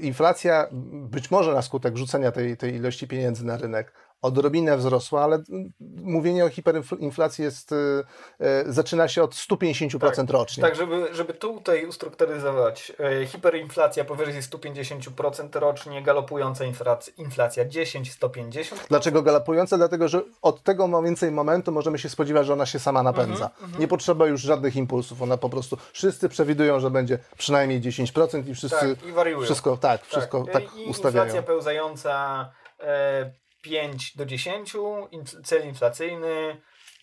Inflacja 0.00 0.66
być 0.92 1.30
może 1.30 1.54
na 1.54 1.62
skutek 1.62 1.96
rzucenia 1.96 2.32
tej, 2.32 2.56
tej 2.56 2.74
ilości 2.74 3.08
pieniędzy 3.08 3.44
na 3.46 3.56
rynek 3.56 3.92
odrobinę 4.24 4.76
wzrosła, 4.76 5.24
ale 5.24 5.36
mm, 5.36 5.72
mówienie 6.04 6.44
o 6.44 6.48
hiperinflacji 6.48 7.44
jest, 7.44 7.72
y, 7.72 7.76
y, 8.68 8.72
zaczyna 8.72 9.08
się 9.08 9.22
od 9.22 9.34
150% 9.34 10.30
rocznie. 10.30 10.62
Tak, 10.62 10.76
żeby, 10.76 11.08
żeby 11.12 11.34
tutaj 11.34 11.86
ustrukturyzować, 11.86 12.92
e, 13.22 13.26
hiperinflacja 13.26 14.04
powyżej 14.04 14.42
150% 14.42 15.56
rocznie, 15.60 16.02
galopująca 16.02 16.64
inflacja, 16.64 17.12
inflacja 17.16 17.64
10-150%. 17.64 18.86
Dlaczego 18.88 19.22
galopujące? 19.22 19.76
Dlatego, 19.76 20.08
że 20.08 20.22
od 20.42 20.62
tego 20.62 20.88
ma 20.88 21.02
więcej 21.02 21.30
momentu 21.30 21.72
możemy 21.72 21.98
się 21.98 22.08
spodziewać, 22.08 22.46
że 22.46 22.52
ona 22.52 22.66
się 22.66 22.78
sama 22.78 23.02
napędza. 23.02 23.50
Mhm, 23.62 23.80
Nie 23.80 23.88
potrzeba 23.88 24.26
już 24.26 24.40
żadnych 24.40 24.76
impulsów, 24.76 25.22
ona 25.22 25.36
po 25.36 25.50
prostu, 25.50 25.76
wszyscy 25.92 26.28
przewidują, 26.28 26.80
że 26.80 26.90
będzie 26.90 27.18
przynajmniej 27.38 27.80
10% 27.80 28.48
i 28.48 28.54
wszyscy 28.54 28.96
Tak, 28.96 29.08
i 29.08 29.12
wariują. 29.12 29.44
wszystko, 29.44 29.76
tak, 29.76 30.04
wszystko 30.04 30.44
tak, 30.52 30.62
I 30.62 30.84
ustawiają. 30.90 31.24
inflacja 31.24 31.42
pełzająca 31.42 32.50
e, 32.80 33.43
5 33.64 34.16
do 34.16 34.26
10, 34.26 34.74
inf- 35.12 35.42
cel 35.44 35.66
inflacyjny 35.66 36.56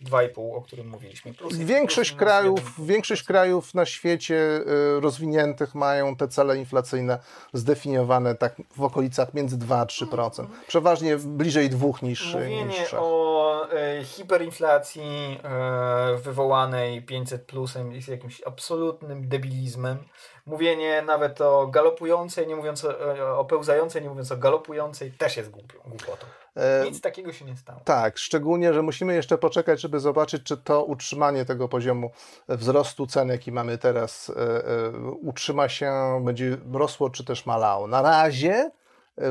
2,5, 0.05 0.55
o 0.57 0.61
którym 0.61 0.87
mówiliśmy. 0.89 1.33
Plus, 1.33 1.57
Większość 1.57 2.11
plus 2.11 2.19
krajów, 2.19 2.85
większość 2.85 3.23
krajów 3.23 3.73
na 3.73 3.85
świecie 3.85 4.35
y, 4.35 4.99
rozwiniętych 4.99 5.75
mają 5.75 6.15
te 6.15 6.27
cele 6.27 6.57
inflacyjne 6.57 7.19
zdefiniowane 7.53 8.35
tak 8.35 8.55
w 8.77 8.83
okolicach 8.83 9.33
między 9.33 9.57
2 9.57 9.77
a 9.79 9.85
3%. 9.85 10.45
Przeważnie 10.67 11.17
bliżej 11.17 11.69
dwóch 11.69 12.01
niż, 12.01 12.33
Mówienie 12.33 12.65
niż 12.65 12.75
3. 12.85 12.97
o 12.99 13.67
e, 13.73 14.03
hiperinflacji 14.03 15.39
e, 15.43 16.17
wywołanej 16.23 17.01
500 17.01 17.45
plusem 17.45 17.91
jest 17.91 18.07
jakimś 18.07 18.41
absolutnym 18.45 19.27
debilizmem. 19.27 19.97
Mówienie 20.45 21.01
nawet 21.01 21.41
o 21.41 21.67
galopującej, 21.67 22.47
nie 22.47 22.55
mówiąc 22.55 22.85
o, 22.85 23.39
o 23.39 23.45
pełzającej, 23.45 24.01
nie 24.01 24.09
mówiąc 24.09 24.31
o 24.31 24.37
galopującej, 24.37 25.11
też 25.11 25.37
jest 25.37 25.49
głupią, 25.49 25.79
głupotą. 25.85 26.25
E, 26.55 26.83
Nic 26.85 27.01
takiego 27.01 27.33
się 27.33 27.45
nie 27.45 27.57
stało. 27.57 27.79
Tak, 27.85 28.17
szczególnie, 28.17 28.73
że 28.73 28.81
musimy 28.81 29.13
jeszcze 29.13 29.37
poczekać, 29.37 29.81
żeby 29.81 29.99
zobaczyć, 29.99 30.43
czy 30.43 30.57
to 30.57 30.83
utrzymanie 30.83 31.45
tego 31.45 31.67
poziomu 31.67 32.11
wzrostu 32.47 33.07
cen, 33.07 33.29
jaki 33.29 33.51
mamy 33.51 33.77
teraz, 33.77 34.29
e, 34.29 34.65
e, 34.67 34.91
utrzyma 35.21 35.69
się, 35.69 35.91
będzie 36.25 36.57
rosło, 36.73 37.09
czy 37.09 37.25
też 37.25 37.45
malało. 37.45 37.87
Na 37.87 38.01
razie 38.01 38.71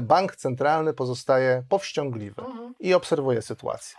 bank 0.03 0.36
centralny 0.36 0.95
pozostaje 0.95 1.62
powściągliwy 1.68 2.43
i 2.80 2.95
obserwuje 2.95 3.43
sytuację. 3.43 3.99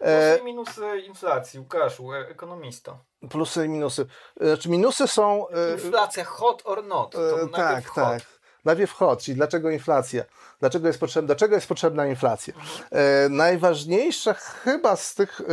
E, 0.00 0.36
Plusy 0.36 0.40
i 0.42 0.44
minusy 0.44 0.98
inflacji, 1.06 1.60
Łukaszu, 1.60 2.12
e, 2.12 2.18
ekonomisto. 2.28 2.98
plusy 3.30 3.66
i 3.66 3.68
minusy. 3.68 4.06
Znaczy 4.40 4.68
minusy 4.68 5.08
są... 5.08 5.48
e, 5.48 5.72
Inflacja 5.72 6.24
hot 6.24 6.62
or 6.64 6.84
not? 6.84 7.12
To 7.12 7.20
najpierw 7.36 7.52
tak, 7.52 7.86
hot. 7.86 8.04
tak. 8.04 8.22
Najpierw 8.64 8.92
hot, 8.92 9.22
czyli 9.22 9.34
dlaczego 9.36 9.70
inflacja? 9.70 10.24
Dlaczego 10.60 10.86
jest 10.86 11.00
potrzebna, 11.00 11.28
do 11.28 11.36
czego 11.36 11.54
jest 11.54 11.66
potrzebna 11.68 12.06
inflacja? 12.06 12.54
E, 12.90 13.28
najważniejsza 13.28 14.34
chyba 14.34 14.96
z 14.96 15.14
tych 15.14 15.40
e, 15.40 15.44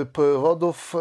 e, 0.00 0.06
powodów, 0.06 0.94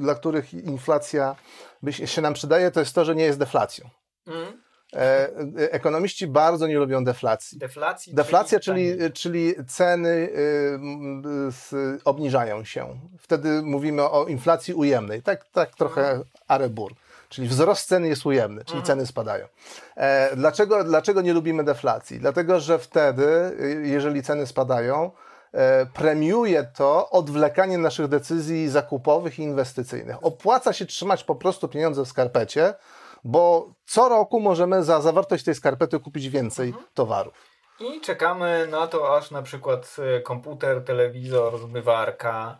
dla 0.00 0.14
których 0.14 0.54
inflacja 0.54 1.36
by 1.82 1.92
się, 1.92 2.06
się 2.06 2.22
nam 2.22 2.34
przydaje, 2.34 2.70
to 2.70 2.80
jest 2.80 2.94
to, 2.94 3.04
że 3.04 3.14
nie 3.14 3.24
jest 3.24 3.38
deflacją. 3.38 3.88
Mm. 4.26 4.62
E, 4.96 5.28
ekonomiści 5.72 6.26
bardzo 6.26 6.66
nie 6.66 6.78
lubią 6.78 7.04
deflacji. 7.04 7.58
Deflacji, 7.58 8.14
Deflacja, 8.14 8.60
czyli, 8.60 9.12
czyli 9.12 9.54
ceny 9.66 10.08
y, 10.08 10.78
obniżają 12.04 12.64
się. 12.64 12.98
Wtedy 13.18 13.62
mówimy 13.62 14.02
o 14.02 14.26
inflacji 14.26 14.74
ujemnej. 14.74 15.22
Tak, 15.22 15.44
tak 15.52 15.74
trochę 15.74 16.00
mhm. 16.00 16.24
arebur. 16.48 16.92
Czyli 17.28 17.48
wzrost 17.48 17.88
ceny 17.88 18.08
jest 18.08 18.26
ujemny, 18.26 18.64
czyli 18.64 18.78
mhm. 18.78 18.86
ceny 18.86 19.06
spadają. 19.06 19.46
E, 19.96 20.36
dlaczego, 20.36 20.84
dlaczego 20.84 21.22
nie 21.22 21.32
lubimy 21.32 21.64
deflacji? 21.64 22.20
Dlatego, 22.20 22.60
że 22.60 22.78
wtedy, 22.78 23.26
y, 23.60 23.82
jeżeli 23.86 24.22
ceny 24.22 24.46
spadają, 24.46 25.10
e, 25.52 25.86
premiuje 25.86 26.64
to 26.64 27.10
odwlekanie 27.10 27.78
naszych 27.78 28.08
decyzji 28.08 28.68
zakupowych 28.68 29.38
i 29.38 29.42
inwestycyjnych. 29.42 30.16
Opłaca 30.24 30.72
się 30.72 30.86
trzymać 30.86 31.24
po 31.24 31.34
prostu 31.34 31.68
pieniądze 31.68 32.04
w 32.04 32.08
skarpecie, 32.08 32.74
bo 33.24 33.72
co 33.86 34.08
roku 34.08 34.40
możemy 34.40 34.84
za 34.84 35.00
zawartość 35.00 35.44
tej 35.44 35.54
skarpety 35.54 36.00
kupić 36.00 36.28
więcej 36.28 36.68
mhm. 36.68 36.86
towarów. 36.94 37.34
I 37.80 38.00
czekamy 38.00 38.66
na 38.70 38.86
to, 38.86 39.16
aż 39.16 39.30
na 39.30 39.42
przykład 39.42 39.96
e, 39.98 40.20
komputer, 40.20 40.84
telewizor, 40.84 41.58
zmywarka 41.58 42.58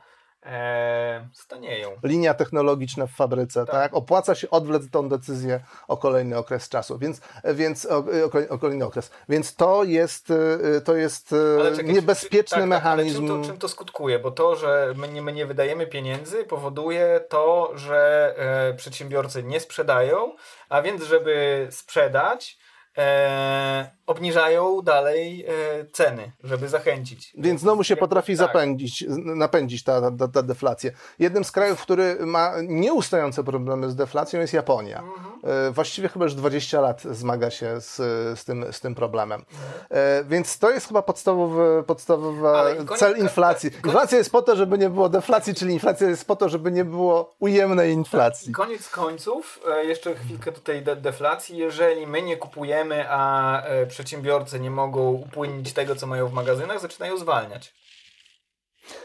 e, 0.48 1.28
stanieją. 1.32 1.90
Linia 2.02 2.34
technologiczna 2.34 3.06
w 3.06 3.10
fabryce, 3.10 3.66
tak. 3.66 3.74
tak. 3.74 3.94
Opłaca 3.94 4.34
się 4.34 4.50
odwlec 4.50 4.90
tą 4.90 5.08
decyzję 5.08 5.60
o 5.88 5.96
kolejny 5.96 6.38
okres 6.38 6.68
czasu, 6.68 6.98
więc, 6.98 7.20
więc 7.54 7.86
o, 7.86 8.04
o, 8.48 8.58
kolejny 8.58 8.84
okres. 8.84 9.10
Więc 9.28 9.54
to 9.54 9.84
jest, 9.84 10.30
e, 10.76 10.80
to 10.80 10.96
jest 10.96 11.34
czekaj, 11.76 11.94
niebezpieczny 11.94 12.56
czy, 12.56 12.60
tak, 12.60 12.68
mechanizm. 12.68 13.26
Tak, 13.26 13.36
czym, 13.36 13.42
to, 13.42 13.48
czym 13.48 13.58
to 13.58 13.68
skutkuje? 13.68 14.18
Bo 14.18 14.30
to, 14.30 14.56
że 14.56 14.92
my 14.96 15.08
nie, 15.08 15.22
my 15.22 15.32
nie 15.32 15.46
wydajemy 15.46 15.86
pieniędzy, 15.86 16.44
powoduje 16.44 17.20
to, 17.28 17.72
że 17.74 18.34
e, 18.70 18.74
przedsiębiorcy 18.74 19.42
nie 19.42 19.60
sprzedają, 19.60 20.36
a 20.68 20.82
więc, 20.82 21.02
żeby 21.02 21.66
sprzedać, 21.70 22.58
e, 22.98 23.90
obniżają 24.06 24.82
dalej 24.82 25.44
e, 25.46 25.50
ceny, 25.92 26.32
żeby 26.44 26.68
zachęcić. 26.68 27.32
Więc 27.38 27.60
znowu 27.60 27.84
się 27.84 27.96
potrafi 27.96 28.32
tak. 28.32 28.46
zapędzić, 28.46 29.04
napędzić 29.24 29.82
ta, 29.82 30.10
ta, 30.10 30.28
ta, 30.28 30.42
deflacja. 30.42 30.90
Jednym 31.18 31.44
z 31.44 31.52
krajów, 31.52 31.82
który 31.82 32.26
ma 32.26 32.52
nieustające 32.62 33.44
problemy 33.44 33.90
z 33.90 33.96
deflacją 33.96 34.40
jest 34.40 34.52
Japonia. 34.52 34.98
Mhm. 34.98 35.27
E, 35.44 35.70
właściwie 35.70 36.08
chyba 36.08 36.24
już 36.24 36.34
20 36.34 36.80
lat 36.80 37.02
zmaga 37.02 37.50
się 37.50 37.80
z, 37.80 37.96
z, 38.38 38.44
tym, 38.44 38.72
z 38.72 38.80
tym 38.80 38.94
problemem. 38.94 39.44
E, 39.90 40.24
więc 40.24 40.58
to 40.58 40.70
jest 40.70 40.88
chyba 40.88 41.02
podstawowy, 41.02 41.82
podstawowy 41.86 42.48
cel 42.96 43.18
inflacji. 43.18 43.70
Inflacja 43.84 44.18
jest 44.18 44.32
po 44.32 44.42
to, 44.42 44.56
żeby 44.56 44.78
nie 44.78 44.90
było 44.90 45.08
deflacji, 45.08 45.54
czyli 45.54 45.72
inflacja 45.72 46.08
jest 46.08 46.26
po 46.26 46.36
to, 46.36 46.48
żeby 46.48 46.72
nie 46.72 46.84
było 46.84 47.36
ujemnej 47.38 47.92
inflacji. 47.92 48.52
Koniec 48.52 48.88
końców, 48.88 49.60
e, 49.68 49.84
jeszcze 49.84 50.14
chwilkę 50.14 50.52
tutaj 50.52 50.82
de 50.82 50.96
deflacji, 50.96 51.56
jeżeli 51.56 52.06
my 52.06 52.22
nie 52.22 52.36
kupujemy, 52.36 53.04
a 53.08 53.62
przedsiębiorcy 53.88 54.60
nie 54.60 54.70
mogą 54.70 55.10
upłynić 55.10 55.72
tego, 55.72 55.96
co 55.96 56.06
mają 56.06 56.26
w 56.28 56.32
magazynach, 56.32 56.80
zaczynają 56.80 57.16
zwalniać. 57.16 57.74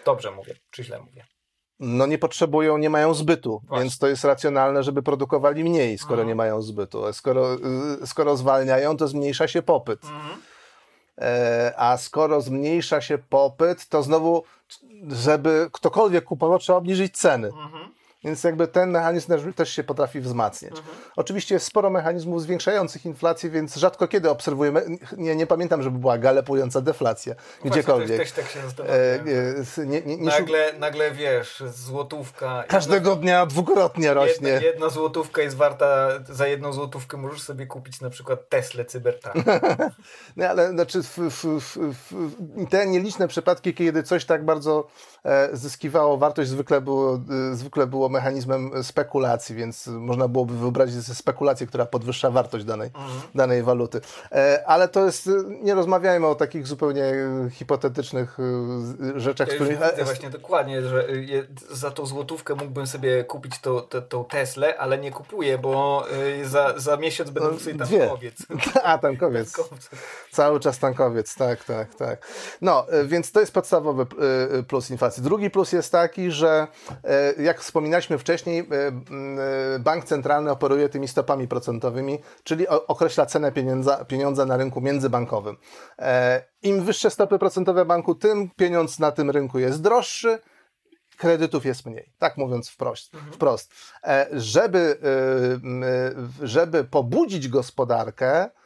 Dobrze 0.05 0.31
mówię, 0.31 0.55
czy 0.71 0.83
źle 0.83 0.99
mówię? 0.99 1.25
No 1.79 2.05
nie 2.05 2.17
potrzebują, 2.17 2.77
nie 2.77 2.89
mają 2.89 3.13
zbytu, 3.13 3.61
Właśnie. 3.63 3.83
więc 3.83 3.97
to 3.97 4.07
jest 4.07 4.23
racjonalne, 4.23 4.83
żeby 4.83 5.03
produkowali 5.03 5.63
mniej, 5.63 5.97
skoro 5.97 6.13
mhm. 6.13 6.27
nie 6.27 6.35
mają 6.35 6.61
zbytu. 6.61 7.13
Skoro, 7.13 7.53
y, 8.03 8.07
skoro 8.07 8.37
zwalniają, 8.37 8.97
to 8.97 9.07
zmniejsza 9.07 9.47
się 9.47 9.61
popyt. 9.61 10.03
Mhm. 10.03 10.41
E, 11.21 11.73
a 11.77 11.97
skoro 11.97 12.41
zmniejsza 12.41 13.01
się 13.01 13.17
popyt, 13.17 13.89
to 13.89 14.03
znowu, 14.03 14.43
żeby 15.07 15.69
ktokolwiek 15.71 16.23
kupował, 16.23 16.59
trzeba 16.59 16.77
obniżyć 16.77 17.17
ceny. 17.17 17.47
Mhm. 17.47 17.93
Więc 18.23 18.43
jakby 18.43 18.67
ten 18.67 18.91
mechanizm 18.91 19.53
też 19.53 19.69
się 19.69 19.83
potrafi 19.83 20.19
wzmacniać. 20.19 20.71
Mhm. 20.71 20.97
Oczywiście 21.15 21.55
jest 21.55 21.65
sporo 21.65 21.89
mechanizmów 21.89 22.41
zwiększających 22.41 23.05
inflację, 23.05 23.49
więc 23.49 23.75
rzadko 23.75 24.07
kiedy 24.07 24.29
obserwujemy, 24.29 24.85
nie, 25.17 25.35
nie 25.35 25.47
pamiętam, 25.47 25.83
żeby 25.83 25.99
była 25.99 26.17
galepująca 26.17 26.81
deflacja 26.81 27.35
no 27.63 27.71
gdziekolwiek. 27.71 28.17
Też, 28.17 28.31
też 28.31 28.45
tak 28.45 28.53
się 28.53 28.59
e, 28.83 29.85
nie, 29.85 30.01
nie, 30.01 30.17
nie, 30.17 30.25
nagle, 30.25 30.73
nagle 30.79 31.11
wiesz, 31.11 31.63
złotówka... 31.67 32.63
Każdego 32.67 33.09
jedna, 33.09 33.21
dnia 33.21 33.45
dwukrotnie 33.45 34.13
rośnie. 34.13 34.49
Jedna, 34.49 34.67
jedna, 34.67 34.89
złotówka 34.89 35.41
jest 35.41 35.55
warta, 35.55 36.09
za 36.29 36.47
jedną 36.47 36.73
złotówkę 36.73 37.17
możesz 37.17 37.41
sobie 37.41 37.67
kupić 37.67 38.01
na 38.01 38.09
przykład 38.09 38.49
Tesla 38.49 38.85
Cybertruck. 38.85 39.35
no 40.37 40.45
ale 40.45 40.69
znaczy 40.69 41.03
w, 41.03 41.17
w, 41.17 41.61
w, 41.61 42.69
te 42.69 42.87
nieliczne 42.87 43.27
przypadki, 43.27 43.73
kiedy 43.73 44.03
coś 44.03 44.25
tak 44.25 44.45
bardzo 44.45 44.87
zyskiwało 45.53 46.17
wartość, 46.17 46.49
zwykle 46.49 46.81
było, 46.81 47.19
e, 47.51 47.55
zwykle 47.55 47.87
było 47.87 48.09
mechanizmem 48.09 48.83
spekulacji, 48.83 49.55
więc 49.55 49.87
można 49.87 50.27
byłoby 50.27 50.57
wyobrazić 50.57 51.05
sobie 51.05 51.15
spekulację, 51.15 51.67
która 51.67 51.85
podwyższa 51.85 52.31
wartość 52.31 52.65
danej, 52.65 52.87
mhm. 52.87 53.21
danej 53.35 53.63
waluty. 53.63 54.01
E, 54.31 54.63
ale 54.67 54.87
to 54.87 55.05
jest, 55.05 55.29
nie 55.61 55.75
rozmawiajmy 55.75 56.27
o 56.27 56.35
takich 56.35 56.67
zupełnie 56.67 57.13
hipotetycznych 57.51 58.37
e, 58.39 59.19
rzeczach, 59.19 59.47
ja 59.47 59.55
których... 59.55 59.79
Widzę 59.79 60.03
właśnie 60.03 60.29
dokładnie, 60.29 60.81
że 60.81 61.07
e, 61.07 61.75
za 61.75 61.91
tą 61.91 62.05
złotówkę 62.05 62.55
mógłbym 62.55 62.87
sobie 62.87 63.23
kupić 63.23 63.59
tą, 63.59 63.81
tą, 63.81 64.01
tą 64.01 64.25
Teslę, 64.25 64.77
ale 64.77 64.97
nie 64.97 65.11
kupuję, 65.11 65.57
bo 65.57 66.05
za, 66.43 66.79
za 66.79 66.97
miesiąc 66.97 67.29
będę 67.29 67.51
no, 67.51 67.59
sobie 67.59 67.75
tankowiec. 67.75 68.37
A, 68.83 68.97
tankowiec. 68.97 69.51
tankowiec. 69.51 69.89
Cały 70.31 70.59
czas 70.59 70.79
tankowiec, 70.79 71.35
tak, 71.35 71.63
tak, 71.63 71.95
tak. 71.95 72.27
No, 72.61 72.85
więc 73.05 73.31
to 73.31 73.39
jest 73.39 73.53
podstawowy 73.53 74.05
plus 74.67 74.89
inflacji. 74.89 75.12
Drugi 75.21 75.49
plus 75.49 75.71
jest 75.71 75.91
taki, 75.91 76.31
że 76.31 76.67
jak 77.37 77.61
wspominaliśmy, 77.61 78.17
wcześniej, 78.17 78.59
e, 78.59 78.65
e, 79.75 79.79
bank 79.79 80.05
centralny 80.05 80.51
operuje 80.51 80.89
tymi 80.89 81.07
stopami 81.07 81.47
procentowymi, 81.47 82.19
czyli 82.43 82.67
określa 82.67 83.25
cenę 83.25 83.51
pieniądza, 83.51 84.05
pieniądza 84.05 84.45
na 84.45 84.57
rynku 84.57 84.81
międzybankowym. 84.81 85.57
E, 85.99 86.43
Im 86.61 86.83
wyższe 86.83 87.09
stopy 87.09 87.39
procentowe 87.39 87.85
banku, 87.85 88.15
tym 88.15 88.49
pieniądz 88.55 88.99
na 88.99 89.11
tym 89.11 89.29
rynku 89.29 89.59
jest 89.59 89.81
droższy, 89.81 90.39
kredytów 91.17 91.65
jest 91.65 91.85
mniej, 91.85 92.13
tak 92.17 92.37
mówiąc 92.37 92.69
wprost. 92.69 93.13
Mhm. 93.13 93.33
wprost. 93.33 93.73
Żeby, 94.31 94.97
żeby 96.41 96.83
pobudzić 96.83 97.47
gospodarkę, 97.47 98.49
E, 98.49 98.62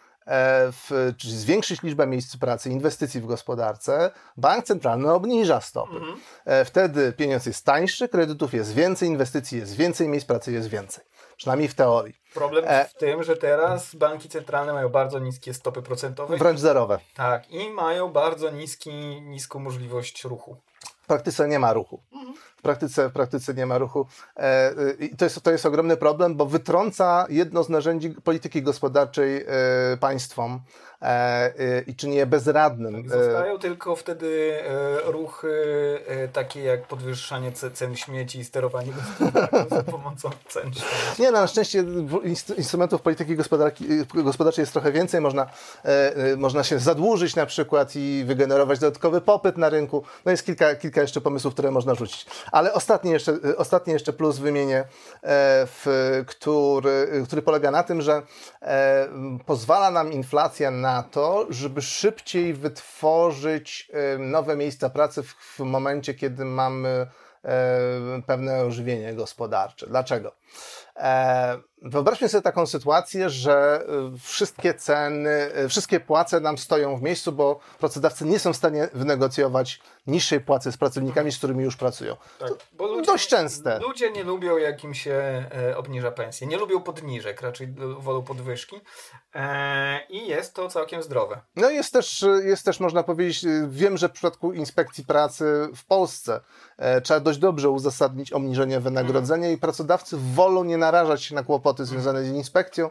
w, 0.72 1.14
czy 1.18 1.30
zwiększyć 1.30 1.84
liczbę 1.84 2.08
miejsc 2.08 2.38
pracy, 2.38 2.70
inwestycji 2.70 3.22
w 3.22 3.26
gospodarce, 3.26 4.12
bank 4.38 4.66
centralny 4.66 5.14
obniża 5.14 5.62
stopy. 5.62 5.96
Mhm. 5.96 6.20
E, 6.46 6.66
wtedy 6.66 7.14
pieniądz 7.14 7.46
jest 7.46 7.66
tańszy, 7.66 8.10
kredytów 8.10 8.54
jest 8.54 8.74
więcej, 8.74 9.10
inwestycji 9.10 9.60
jest 9.60 9.76
więcej, 9.76 10.10
miejsc 10.10 10.28
pracy 10.28 10.52
jest 10.52 10.70
więcej. 10.70 11.04
Przynajmniej 11.38 11.70
w 11.70 11.76
teorii. 11.76 12.16
Problem 12.34 12.66
e... 12.68 12.86
w 12.86 12.94
tym, 12.94 13.24
że 13.24 13.38
teraz 13.38 13.96
banki 13.96 14.30
centralne 14.30 14.74
mają 14.74 14.90
bardzo 14.90 15.20
niskie 15.20 15.54
stopy 15.54 15.82
procentowe. 15.82 16.38
Wręcz 16.38 16.60
zerowe. 16.60 17.00
Tak, 17.16 17.50
i 17.50 17.70
mają 17.70 18.10
bardzo 18.10 18.50
niski, 18.50 19.22
niską 19.22 19.60
możliwość 19.60 20.24
ruchu. 20.24 20.58
W 21.02 21.08
praktyce 21.08 21.48
nie 21.48 21.60
ma 21.60 21.74
ruchu. 21.74 22.02
W 22.68 22.70
praktyce, 22.70 23.10
w 23.10 23.12
praktyce 23.12 23.54
nie 23.54 23.66
ma 23.66 23.78
ruchu. 23.78 24.06
E, 24.38 24.74
I 25.00 25.16
to 25.16 25.26
jest, 25.26 25.42
to 25.42 25.52
jest 25.52 25.66
ogromny 25.66 25.98
problem, 25.98 26.36
bo 26.36 26.46
wytrąca 26.46 27.26
jedno 27.30 27.64
z 27.64 27.70
narzędzi 27.70 28.10
polityki 28.10 28.62
gospodarczej 28.62 29.46
e, 29.48 29.98
państwom 30.00 30.60
e, 31.02 31.82
i 31.88 31.96
czyni 31.96 32.16
je 32.16 32.26
bezradnym. 32.26 33.10
Tak, 33.10 33.22
zostają 33.24 33.60
tylko 33.60 33.96
wtedy 33.96 34.60
ruchy 35.06 35.48
takie 36.34 36.64
jak 36.64 36.88
podwyższanie 36.88 37.52
cen 37.52 37.96
śmieci 37.96 38.40
i 38.40 38.46
sterowanie 38.46 38.92
gospodarką 38.92 39.76
za 39.76 39.84
pomocą 39.84 40.30
cen 40.48 40.74
śmieci. 40.74 41.22
Nie, 41.22 41.32
no, 41.32 41.42
na 41.42 41.48
szczęście 41.48 41.84
instrumentów 42.58 43.02
polityki 43.02 43.36
gospodarczej 44.14 44.62
jest 44.64 44.74
trochę 44.74 44.92
więcej. 44.92 45.22
Można, 45.22 45.48
można 46.38 46.64
się 46.64 46.80
zadłużyć 46.80 47.36
na 47.36 47.46
przykład 47.46 47.96
i 47.96 48.24
wygenerować 48.28 48.80
dodatkowy 48.80 49.22
popyt 49.22 49.58
na 49.58 49.70
rynku. 49.70 50.04
No 50.26 50.32
jest 50.32 50.46
kilka, 50.46 50.76
kilka 50.76 51.02
jeszcze 51.02 51.22
pomysłów, 51.22 51.54
które 51.54 51.72
można 51.72 51.96
rzucić. 51.96 52.26
Ale 52.58 52.74
ostatni 52.74 53.12
jeszcze, 53.12 53.38
ostatni 53.58 53.94
jeszcze 53.94 54.14
plus 54.14 54.38
wymienię, 54.38 54.78
e, 54.78 54.86
w, 55.66 55.86
który, 56.28 57.24
który 57.26 57.42
polega 57.42 57.72
na 57.72 57.84
tym, 57.84 58.02
że 58.02 58.22
e, 58.62 59.08
pozwala 59.46 59.92
nam 59.92 60.14
inflacja 60.14 60.72
na 60.72 61.04
to, 61.04 61.48
żeby 61.50 61.82
szybciej 61.82 62.54
wytworzyć 62.54 63.92
e, 63.94 64.18
nowe 64.18 64.56
miejsca 64.56 64.90
pracy 64.90 65.24
w, 65.24 65.34
w 65.34 65.60
momencie, 65.60 66.14
kiedy 66.14 66.46
mamy 66.46 67.08
pewne 68.26 68.62
ożywienie 68.62 69.14
gospodarcze. 69.14 69.88
Dlaczego? 69.88 70.32
Wyobraźmy 71.82 72.30
sobie 72.30 72.42
taką 72.42 72.66
sytuację, 72.66 73.30
że 73.30 73.86
wszystkie 74.20 74.74
ceny, 74.74 75.52
wszystkie 75.70 76.00
płace 76.00 76.40
nam 76.40 76.58
stoją 76.58 76.98
w 76.98 77.02
miejscu, 77.02 77.32
bo 77.32 77.60
pracodawcy 77.80 78.26
nie 78.26 78.40
są 78.40 78.54
w 78.54 78.58
stanie 78.58 78.90
wynegocjować 78.94 79.82
niższej 80.08 80.42
płacy 80.42 80.72
z 80.72 80.78
pracownikami, 80.78 81.32
z 81.32 81.38
którymi 81.38 81.64
już 81.64 81.76
pracują. 81.76 82.16
Tak, 82.40 82.52
ludzie, 82.80 83.12
Dość 83.12 83.30
częste. 83.30 83.80
Ludzie 83.80 84.12
nie 84.12 84.24
lubią, 84.24 84.58
jak 84.58 84.84
im 84.84 84.94
się 84.94 85.14
e, 85.14 85.78
obniża 85.78 86.12
pensję. 86.12 86.48
Nie 86.48 86.58
lubią 86.58 86.82
podniżek, 86.82 87.42
raczej 87.42 87.68
wolą 88.00 88.24
podwyżki. 88.24 88.82
E, 89.36 90.00
I 90.10 90.28
jest 90.28 90.54
to 90.54 90.70
całkiem 90.70 91.04
zdrowe. 91.04 91.42
No 91.56 91.70
jest 91.70 91.94
też, 91.94 92.26
jest 92.44 92.66
też, 92.66 92.80
można 92.80 93.04
powiedzieć, 93.04 93.46
wiem, 93.68 93.98
że 93.98 94.10
w 94.10 94.12
przypadku 94.12 94.54
inspekcji 94.54 95.06
pracy 95.06 95.70
w 95.76 95.86
Polsce 95.86 96.42
e, 96.78 97.02
trzeba 97.02 97.20
dość 97.20 97.40
dobrze 97.40 97.70
uzasadnić 97.70 98.34
obniżenie 98.34 98.80
wynagrodzenia 98.80 99.46
mm. 99.46 99.58
i 99.58 99.62
pracodawcy 99.62 100.18
wolą 100.36 100.64
nie 100.64 100.78
narażać 100.78 101.24
się 101.24 101.36
na 101.36 101.44
kłopoty 101.44 101.68
kłopoty 101.68 101.86
związane 101.86 102.24
z 102.24 102.28
inspekcją 102.28 102.90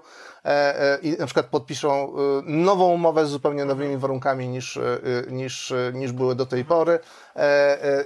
i 1.03 1.17
na 1.19 1.27
przykład 1.27 1.47
podpiszą 1.47 2.13
nową 2.45 2.93
umowę 2.93 3.27
z 3.27 3.31
zupełnie 3.31 3.65
nowymi 3.65 3.97
warunkami 3.97 4.49
niż, 4.49 4.79
niż, 5.31 5.75
niż 5.93 6.13
były 6.13 6.35
do 6.35 6.47
tej 6.47 6.65
pory 6.65 6.99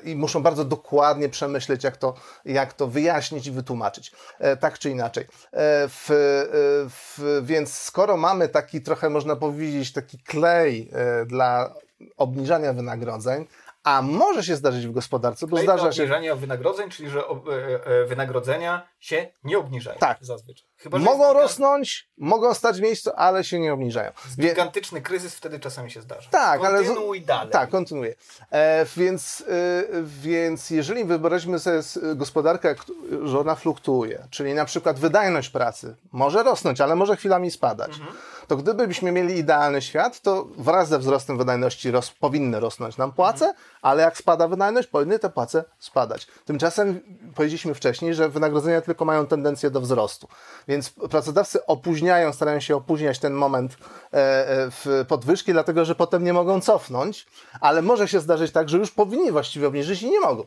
i 0.04 0.16
muszą 0.16 0.42
bardzo 0.42 0.64
dokładnie 0.64 1.28
przemyśleć, 1.28 1.84
jak 1.84 1.96
to, 1.96 2.14
jak 2.44 2.72
to 2.72 2.86
wyjaśnić 2.86 3.46
i 3.46 3.50
wytłumaczyć, 3.50 4.12
tak 4.60 4.78
czy 4.78 4.90
inaczej. 4.90 5.26
W, 5.88 6.06
w, 6.90 7.40
więc 7.42 7.72
skoro 7.72 8.16
mamy 8.16 8.48
taki 8.48 8.80
trochę, 8.80 9.10
można 9.10 9.36
powiedzieć, 9.36 9.92
taki 9.92 10.18
klej 10.18 10.90
dla 11.26 11.74
obniżania 12.16 12.72
wynagrodzeń, 12.72 13.46
a 13.84 14.02
może 14.02 14.44
się 14.44 14.56
zdarzyć 14.56 14.86
w 14.86 14.92
gospodarce, 14.92 15.46
bo 15.46 15.56
zdarza 15.56 15.92
się. 15.92 16.02
Obniżanie 16.02 16.34
wynagrodzeń, 16.34 16.90
czyli 16.90 17.10
że 17.10 17.20
e, 17.20 17.24
e, 17.84 18.04
wynagrodzenia 18.04 18.88
się 18.98 19.32
nie 19.44 19.58
obniżają. 19.58 19.98
Tak. 19.98 20.18
Zazwyczaj. 20.20 20.66
Chyba, 20.76 20.98
mogą 20.98 21.32
rosnąć, 21.32 22.10
mogą 22.18 22.54
stać 22.54 22.78
w 22.78 22.80
miejscu, 22.80 23.10
ale 23.16 23.44
się 23.44 23.58
nie 23.58 23.72
obniżają. 23.72 24.12
Gigantyczny 24.40 25.00
kryzys 25.00 25.34
wtedy 25.34 25.60
czasami 25.60 25.90
się 25.90 26.00
zdarza. 26.02 26.30
Tak, 26.30 26.64
ale. 26.64 26.84
Kontynuuj 26.84 27.22
dalej. 27.22 27.52
Tak, 27.52 27.70
kontynuuję. 27.70 28.14
E, 28.50 28.86
więc, 28.96 29.44
e, 29.48 30.02
więc 30.02 30.70
jeżeli 30.70 31.04
wyobrazimy 31.04 31.58
sobie 31.58 31.80
gospodarkę, 32.14 32.74
że 33.22 33.38
ona 33.38 33.54
fluktuuje, 33.54 34.26
czyli 34.30 34.54
na 34.54 34.64
przykład 34.64 34.98
wydajność 34.98 35.50
pracy 35.50 35.96
może 36.12 36.42
rosnąć, 36.42 36.80
ale 36.80 36.96
może 36.96 37.16
chwilami 37.16 37.50
spadać. 37.50 37.90
Mhm 37.90 38.16
to 38.50 38.56
gdybyśmy 38.56 39.12
mieli 39.12 39.38
idealny 39.38 39.82
świat, 39.82 40.20
to 40.20 40.44
wraz 40.56 40.88
ze 40.88 40.98
wzrostem 40.98 41.38
wydajności 41.38 41.90
ros 41.90 42.10
powinny 42.10 42.60
rosnąć 42.60 42.96
nam 42.96 43.12
płace, 43.12 43.54
ale 43.82 44.02
jak 44.02 44.16
spada 44.16 44.48
wydajność, 44.48 44.88
powinny 44.88 45.18
te 45.18 45.30
płace 45.30 45.64
spadać. 45.78 46.26
Tymczasem 46.44 47.00
powiedzieliśmy 47.34 47.74
wcześniej, 47.74 48.14
że 48.14 48.28
wynagrodzenia 48.28 48.80
tylko 48.80 49.04
mają 49.04 49.26
tendencję 49.26 49.70
do 49.70 49.80
wzrostu. 49.80 50.28
Więc 50.68 50.90
pracodawcy 50.90 51.66
opóźniają, 51.66 52.32
starają 52.32 52.60
się 52.60 52.76
opóźniać 52.76 53.18
ten 53.18 53.32
moment 53.32 53.72
e, 53.72 54.16
e, 54.16 54.70
w 54.70 55.04
podwyżki, 55.08 55.52
dlatego 55.52 55.84
że 55.84 55.94
potem 55.94 56.24
nie 56.24 56.32
mogą 56.32 56.60
cofnąć, 56.60 57.26
ale 57.60 57.82
może 57.82 58.08
się 58.08 58.20
zdarzyć 58.20 58.52
tak, 58.52 58.68
że 58.68 58.78
już 58.78 58.90
powinni 58.90 59.32
właściwie 59.32 59.66
obniżyć 59.66 60.02
i 60.02 60.10
nie 60.10 60.20
mogą. 60.20 60.46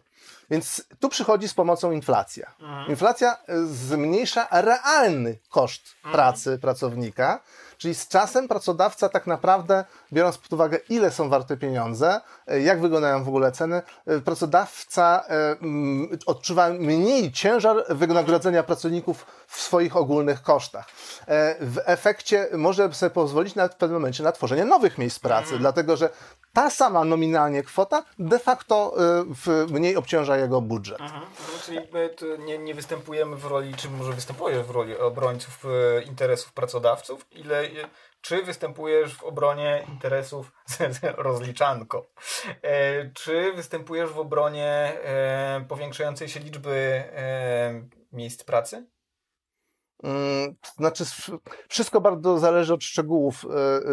Więc 0.50 0.84
tu 1.00 1.10
przychodzi 1.10 1.48
z 1.48 1.54
pomocą 1.54 1.92
inflacja. 1.92 2.52
Mhm. 2.62 2.90
Inflacja 2.90 3.38
e, 3.48 3.66
zmniejsza 3.66 4.48
realny 4.52 5.38
koszt 5.50 5.96
mhm. 5.96 6.14
pracy 6.14 6.60
pracownika, 6.62 7.40
Czyli 7.84 7.96
z 7.96 8.08
czasem 8.08 8.48
pracodawca 8.48 9.10
tak 9.10 9.28
naprawdę, 9.28 9.86
biorąc 10.14 10.38
pod 10.38 10.54
uwagę, 10.54 10.78
ile 10.90 11.12
są 11.12 11.30
warte 11.30 11.58
pieniądze, 11.58 12.22
jak 12.48 12.82
wyglądają 12.82 13.24
w 13.24 13.28
ogóle 13.28 13.52
ceny, 13.52 13.82
e, 14.08 14.20
pracodawca 14.20 15.24
odczuwa 16.26 16.70
mniej 16.70 17.32
ciężar 17.32 17.86
wynagrodzenia 17.90 18.64
pracowników 18.64 19.26
w 19.48 19.62
swoich 19.62 19.98
ogólnych 19.98 20.42
kosztach. 20.42 20.88
W 21.60 21.78
efekcie 21.86 22.48
może 22.54 22.94
sobie 22.94 23.10
pozwolić 23.10 23.56
nawet 23.56 23.74
w 23.74 23.78
pewnym 23.78 24.00
momencie 24.00 24.24
na 24.24 24.32
tworzenie 24.32 24.66
nowych 24.66 24.98
miejsc 24.98 25.20
pracy, 25.20 25.50
mm. 25.50 25.60
dlatego 25.60 25.98
że 25.98 26.10
ta 26.54 26.70
sama 26.70 27.06
nominalnie 27.06 27.64
kwota 27.64 28.04
de 28.20 28.40
facto 28.40 28.96
mniej 29.70 29.96
obciąża 29.96 30.38
jego 30.38 30.62
budżet. 30.62 31.02
Mhm. 31.02 31.22
No, 31.22 31.60
czyli 31.66 31.80
my 31.94 32.16
nie, 32.46 32.58
nie 32.58 32.74
występujemy 32.74 33.36
w 33.36 33.46
roli, 33.46 33.76
czy 33.76 33.90
może 33.90 34.14
występujesz 34.14 34.68
w 34.68 34.70
roli 34.70 34.98
obrońców 34.98 35.64
interesów 36.06 36.54
pracodawców, 36.54 37.26
ile 37.32 37.64
czy 38.24 38.44
występujesz 38.44 39.16
w 39.16 39.24
obronie 39.24 39.86
interesów 39.90 40.52
rozliczanko? 41.18 42.10
E, 42.62 43.10
czy 43.12 43.54
występujesz 43.54 44.10
w 44.10 44.20
obronie 44.20 44.68
e, 45.04 45.66
powiększającej 45.68 46.30
się 46.30 46.40
liczby 46.40 46.72
e, 46.72 47.84
miejsc 48.12 48.44
pracy? 48.44 48.88
Mm, 50.04 50.56
znaczy, 50.78 51.04
wszystko 51.70 52.02
bardzo 52.02 52.40
zależy 52.40 52.74
od 52.74 52.84
szczegółów, 52.84 53.46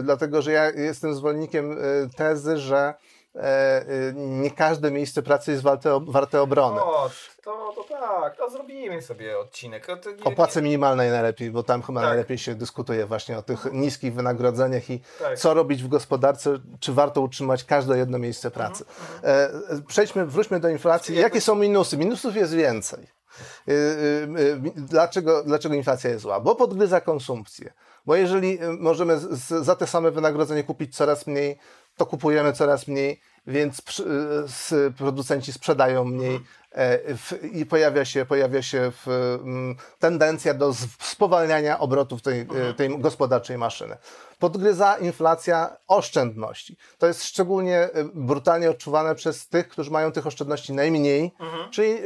dlatego 0.02 0.42
że 0.42 0.52
ja 0.52 0.70
jestem 0.70 1.14
zwolennikiem 1.14 1.76
tezy, 2.16 2.56
że 2.56 2.94
nie 4.14 4.50
każde 4.50 4.90
miejsce 4.90 5.22
pracy 5.22 5.50
jest 5.50 5.62
warte, 5.62 6.00
warte 6.06 6.42
obrony. 6.42 6.80
O, 6.82 7.10
to, 7.44 7.72
to 7.76 7.84
tak, 7.84 8.36
to 8.36 8.50
zrobimy 8.50 9.02
sobie 9.02 9.38
odcinek. 9.38 9.86
To, 9.86 10.10
nie, 10.10 10.24
o 10.24 10.30
płacy 10.30 10.62
minimalnej 10.62 11.10
najlepiej, 11.10 11.50
bo 11.50 11.62
tam 11.62 11.82
chyba 11.82 12.00
tak. 12.00 12.08
najlepiej 12.08 12.38
się 12.38 12.54
dyskutuje 12.54 13.06
właśnie 13.06 13.38
o 13.38 13.42
tych 13.42 13.72
niskich 13.72 14.14
wynagrodzeniach 14.14 14.90
i 14.90 15.00
tak. 15.18 15.38
co 15.38 15.54
robić 15.54 15.82
w 15.82 15.88
gospodarce, 15.88 16.58
czy 16.80 16.92
warto 16.92 17.20
utrzymać 17.20 17.64
każde 17.64 17.98
jedno 17.98 18.18
miejsce 18.18 18.50
pracy. 18.50 18.84
Mhm. 19.22 19.82
Przejdźmy, 19.86 20.26
wróćmy 20.26 20.60
do 20.60 20.68
inflacji. 20.68 21.16
Jakie 21.16 21.40
są 21.40 21.54
minusy? 21.54 21.96
Minusów 21.96 22.36
jest 22.36 22.54
więcej. 22.54 23.20
Y, 23.68 23.72
y, 23.72 23.76
y, 24.40 24.72
dlaczego, 24.76 25.42
dlaczego 25.44 25.74
inflacja 25.74 26.10
jest 26.10 26.22
zła? 26.22 26.40
Bo 26.40 26.54
podgryza 26.54 27.00
konsumpcję. 27.00 27.72
Bo 28.06 28.16
jeżeli 28.16 28.58
możemy 28.78 29.18
za 29.60 29.76
te 29.76 29.86
same 29.86 30.10
wynagrodzenie 30.10 30.64
kupić 30.64 30.96
coraz 30.96 31.26
mniej, 31.26 31.58
to 31.97 32.07
kupujemy 32.07 32.53
coraz 32.53 32.88
mniej, 32.88 33.20
więc 33.47 33.82
producenci 34.97 35.53
sprzedają 35.53 36.05
mniej, 36.05 36.41
E, 36.74 36.99
i 37.53 37.66
pojawia 37.66 38.05
się, 38.05 38.24
pojawia 38.26 38.62
się 38.62 38.93
tendencja 39.99 40.55
do 40.55 40.74
spowalniania 40.99 41.78
obrotów 41.78 42.22
tej, 42.22 42.41
e, 42.41 42.43
mhm. 42.43 42.74
tej 42.74 42.99
gospodarczej 42.99 43.59
maszyny. 43.59 43.97
Podgryza 44.38 44.97
inflacja 44.97 45.76
oszczędności. 45.88 46.76
To 46.99 47.07
jest 47.07 47.24
szczególnie 47.24 47.78
e, 47.78 48.05
brutalnie 48.14 48.70
odczuwane 48.70 49.14
przez 49.14 49.49
tych, 49.49 49.68
którzy 49.68 49.91
mają 49.91 50.12
tych 50.12 50.26
oszczędności 50.26 50.72
najmniej, 50.72 51.32
mhm. 51.41 51.70
czyli 51.70 51.99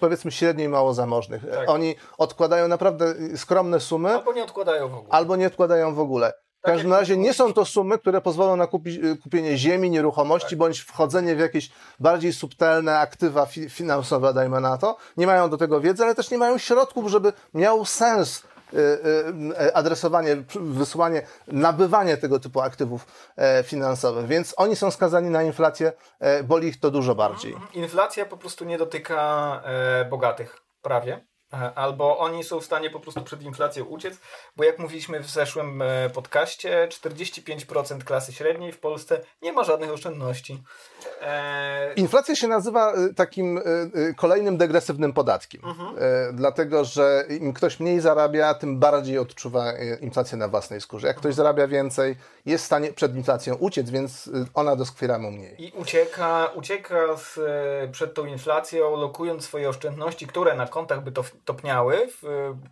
powiedzmy 0.00 0.32
średnio 0.32 0.64
i 0.64 0.68
mało 0.68 0.94
zamożnych. 0.94 1.42
Tak. 1.50 1.68
Oni 1.68 1.94
odkładają 2.18 2.68
naprawdę 2.68 3.14
skromne 3.36 3.80
sumy. 3.80 4.14
Albo 4.14 4.32
nie 4.32 4.44
odkładają 4.44 4.88
w 4.88 4.94
ogóle. 4.94 5.12
Albo 5.12 5.36
nie 5.36 5.46
odkładają 5.46 5.94
w 5.94 6.00
ogóle. 6.00 6.32
W 6.64 6.66
każdym 6.66 6.92
razie 6.92 7.16
nie 7.16 7.34
są 7.34 7.52
to 7.52 7.64
sumy, 7.64 7.98
które 7.98 8.20
pozwolą 8.20 8.56
na 8.56 8.66
kupi, 8.66 9.04
y, 9.04 9.16
kupienie 9.16 9.58
ziemi, 9.58 9.90
nieruchomości, 9.90 10.50
tak. 10.50 10.58
bądź 10.58 10.80
wchodzenie 10.80 11.36
w 11.36 11.38
jakieś 11.38 11.70
bardziej 12.00 12.32
subtelne 12.32 12.98
aktywa 12.98 13.46
fi, 13.46 13.70
finansowe, 13.70 14.34
dajmy 14.34 14.60
na 14.60 14.78
to. 14.78 14.96
Nie 15.16 15.26
mają 15.26 15.50
do 15.50 15.56
tego 15.56 15.80
wiedzy, 15.80 16.04
ale 16.04 16.14
też 16.14 16.30
nie 16.30 16.38
mają 16.38 16.58
środków, 16.58 17.08
żeby 17.08 17.32
miał 17.54 17.84
sens 17.84 18.42
y, 18.72 18.76
y, 19.62 19.74
adresowanie, 19.74 20.36
wysłanie, 20.54 21.26
nabywanie 21.46 22.16
tego 22.16 22.38
typu 22.40 22.60
aktywów 22.60 23.06
e, 23.36 23.62
finansowych. 23.62 24.26
Więc 24.26 24.54
oni 24.56 24.76
są 24.76 24.90
skazani 24.90 25.30
na 25.30 25.42
inflację, 25.42 25.92
e, 26.20 26.42
boli 26.42 26.68
ich 26.68 26.80
to 26.80 26.90
dużo 26.90 27.14
bardziej. 27.14 27.56
Inflacja 27.74 28.26
po 28.26 28.36
prostu 28.36 28.64
nie 28.64 28.78
dotyka 28.78 29.62
e, 29.64 30.04
bogatych 30.04 30.60
prawie. 30.82 31.33
Albo 31.74 32.18
oni 32.18 32.44
są 32.44 32.60
w 32.60 32.64
stanie 32.64 32.90
po 32.90 33.00
prostu 33.00 33.22
przed 33.22 33.42
inflacją 33.42 33.84
uciec, 33.84 34.14
bo 34.56 34.64
jak 34.64 34.78
mówiliśmy 34.78 35.20
w 35.20 35.30
zeszłym 35.30 35.82
e, 35.82 36.10
podcaście, 36.10 36.88
45% 36.90 38.04
klasy 38.04 38.32
średniej 38.32 38.72
w 38.72 38.78
Polsce 38.78 39.20
nie 39.42 39.52
ma 39.52 39.64
żadnych 39.64 39.90
oszczędności. 39.90 40.62
E... 41.22 41.94
Inflacja 41.96 42.36
się 42.36 42.48
nazywa 42.48 42.92
e, 42.92 43.14
takim 43.14 43.58
e, 43.58 43.62
kolejnym 44.16 44.56
degresywnym 44.56 45.12
podatkiem, 45.12 45.60
mhm. 45.64 45.96
dlatego 46.36 46.84
że 46.84 47.24
im 47.40 47.52
ktoś 47.52 47.80
mniej 47.80 48.00
zarabia, 48.00 48.54
tym 48.54 48.78
bardziej 48.78 49.18
odczuwa 49.18 49.72
inflację 50.00 50.38
na 50.38 50.48
własnej 50.48 50.80
skórze. 50.80 51.06
Jak 51.06 51.16
ktoś 51.16 51.30
mhm. 51.30 51.36
zarabia 51.36 51.66
więcej, 51.66 52.16
jest 52.46 52.64
w 52.64 52.66
stanie 52.66 52.92
przed 52.92 53.16
inflacją 53.16 53.54
uciec, 53.54 53.90
więc 53.90 54.30
ona 54.54 54.76
doskwiera 54.76 55.18
mu 55.18 55.30
mniej. 55.30 55.62
I 55.62 55.72
ucieka, 55.72 56.50
ucieka 56.54 57.16
z, 57.16 57.40
przed 57.92 58.14
tą 58.14 58.26
inflacją, 58.26 58.96
lokując 58.96 59.44
swoje 59.44 59.68
oszczędności, 59.68 60.26
które 60.26 60.54
na 60.54 60.66
kontach 60.66 61.04
by 61.04 61.12
to 61.12 61.24
topniały, 61.44 62.08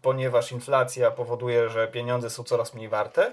ponieważ 0.02 0.52
inflacja 0.52 1.10
powoduje, 1.10 1.68
że 1.68 1.88
pieniądze 1.88 2.30
są 2.30 2.44
coraz 2.44 2.74
mniej 2.74 2.88
warte, 2.88 3.32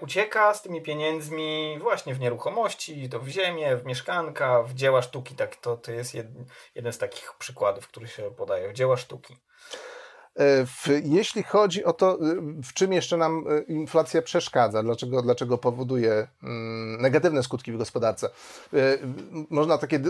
ucieka 0.00 0.54
z 0.54 0.62
tymi 0.62 0.82
pieniędzmi 0.82 1.78
właśnie 1.82 2.14
w 2.14 2.20
nieruchomości, 2.20 3.08
to 3.08 3.20
w 3.20 3.28
ziemię, 3.28 3.76
w 3.76 3.86
mieszkanka, 3.86 4.62
w 4.62 4.74
dzieła 4.74 5.02
sztuki. 5.02 5.34
Tak, 5.34 5.56
to, 5.56 5.76
to 5.76 5.92
jest 5.92 6.14
jeden, 6.14 6.44
jeden 6.74 6.92
z 6.92 6.98
takich 6.98 7.32
przykładów, 7.38 7.88
który 7.88 8.08
się 8.08 8.30
podaje, 8.30 8.68
w 8.68 8.72
dzieła 8.72 8.96
sztuki. 8.96 9.36
E, 10.38 10.66
jeśli 11.04 11.42
chodzi 11.42 11.84
o 11.84 11.92
to, 11.92 12.12
e, 12.12 12.16
w 12.62 12.72
czym 12.74 12.92
jeszcze 12.92 13.16
nam 13.16 13.44
inflacja 13.68 14.22
przeszkadza, 14.22 14.82
dlaczego, 14.82 15.22
dlaczego 15.22 15.58
powoduje 15.58 16.28
mm, 16.42 17.02
negatywne 17.02 17.42
skutki 17.42 17.72
w 17.72 17.78
gospodarce, 17.78 18.30
można 19.50 19.78
takie 19.78 20.00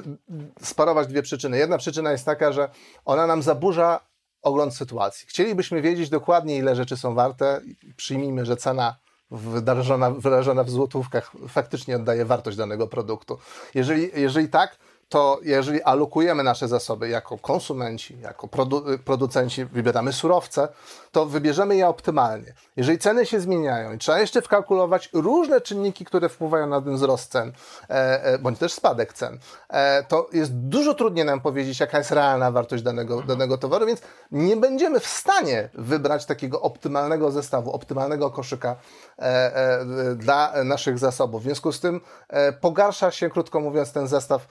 sparować 0.62 1.08
dwie 1.08 1.22
przyczyny. 1.22 1.58
Jedna 1.58 1.78
przyczyna 1.78 2.12
jest 2.12 2.24
taka, 2.24 2.52
że 2.52 2.70
ona 3.04 3.26
nam 3.26 3.42
zaburza 3.42 4.00
ogląd 4.42 4.76
sytuacji. 4.76 5.26
Chcielibyśmy 5.28 5.82
wiedzieć 5.82 6.10
dokładnie, 6.10 6.56
ile 6.56 6.76
rzeczy 6.76 6.96
są 6.96 7.14
warte. 7.14 7.60
Przyjmijmy, 7.96 8.46
że 8.46 8.56
cena 8.56 8.96
wyrażona, 9.30 10.10
wyrażona 10.10 10.64
w 10.64 10.70
złotówkach 10.70 11.32
faktycznie 11.48 11.96
oddaje 11.96 12.24
wartość 12.24 12.56
danego 12.56 12.86
produktu. 12.86 13.38
Jeżeli, 13.74 14.10
jeżeli 14.14 14.48
tak, 14.48 14.76
to 15.09 15.38
jeżeli 15.42 15.82
alokujemy 15.82 16.42
nasze 16.42 16.68
zasoby 16.68 17.09
jako 17.09 17.38
konsumenci, 17.38 18.20
jako 18.20 18.48
produ 18.48 18.84
producenci, 19.04 19.64
wybieramy 19.64 20.12
surowce, 20.12 20.68
to 21.12 21.26
wybierzemy 21.26 21.76
je 21.76 21.88
optymalnie. 21.88 22.52
Jeżeli 22.76 22.98
ceny 22.98 23.26
się 23.26 23.40
zmieniają 23.40 23.92
i 23.92 23.98
trzeba 23.98 24.18
jeszcze 24.18 24.42
wkalkulować 24.42 25.11
różne 25.12 25.61
czynniki, 25.61 26.04
które 26.04 26.28
wpływają 26.28 26.66
na 26.66 26.80
ten 26.80 26.94
wzrost 26.94 27.32
cen, 27.32 27.52
e, 27.90 28.24
e, 28.24 28.38
bądź 28.38 28.59
też 28.59 28.72
spadek 28.72 29.12
cen, 29.12 29.38
e, 29.68 30.02
to 30.02 30.28
jest 30.32 30.54
dużo 30.54 30.94
trudniej 30.94 31.24
nam 31.24 31.40
powiedzieć, 31.40 31.80
jaka 31.80 31.98
jest 31.98 32.11
realna 32.11 32.50
wartość 32.50 32.82
danego, 32.82 33.14
mhm. 33.14 33.28
danego 33.28 33.59
towaru, 33.59 33.86
więc 33.86 34.00
nie 34.32 34.56
będziemy 34.56 35.00
w 35.00 35.06
stanie 35.06 35.68
wybrać 35.74 36.26
takiego 36.26 36.62
optymalnego 36.62 37.30
zestawu, 37.30 37.72
optymalnego 37.72 38.30
koszyka 38.30 38.76
e, 39.18 39.22
e, 39.22 39.84
dla 40.14 40.64
naszych 40.64 40.98
zasobów. 40.98 41.42
W 41.42 41.44
związku 41.44 41.72
z 41.72 41.80
tym 41.80 42.00
e, 42.28 42.52
pogarsza 42.52 43.11
się, 43.11 43.30
krótko 43.30 43.61
mówiąc, 43.61 43.92
ten 43.92 44.09
zestaw 44.09 44.46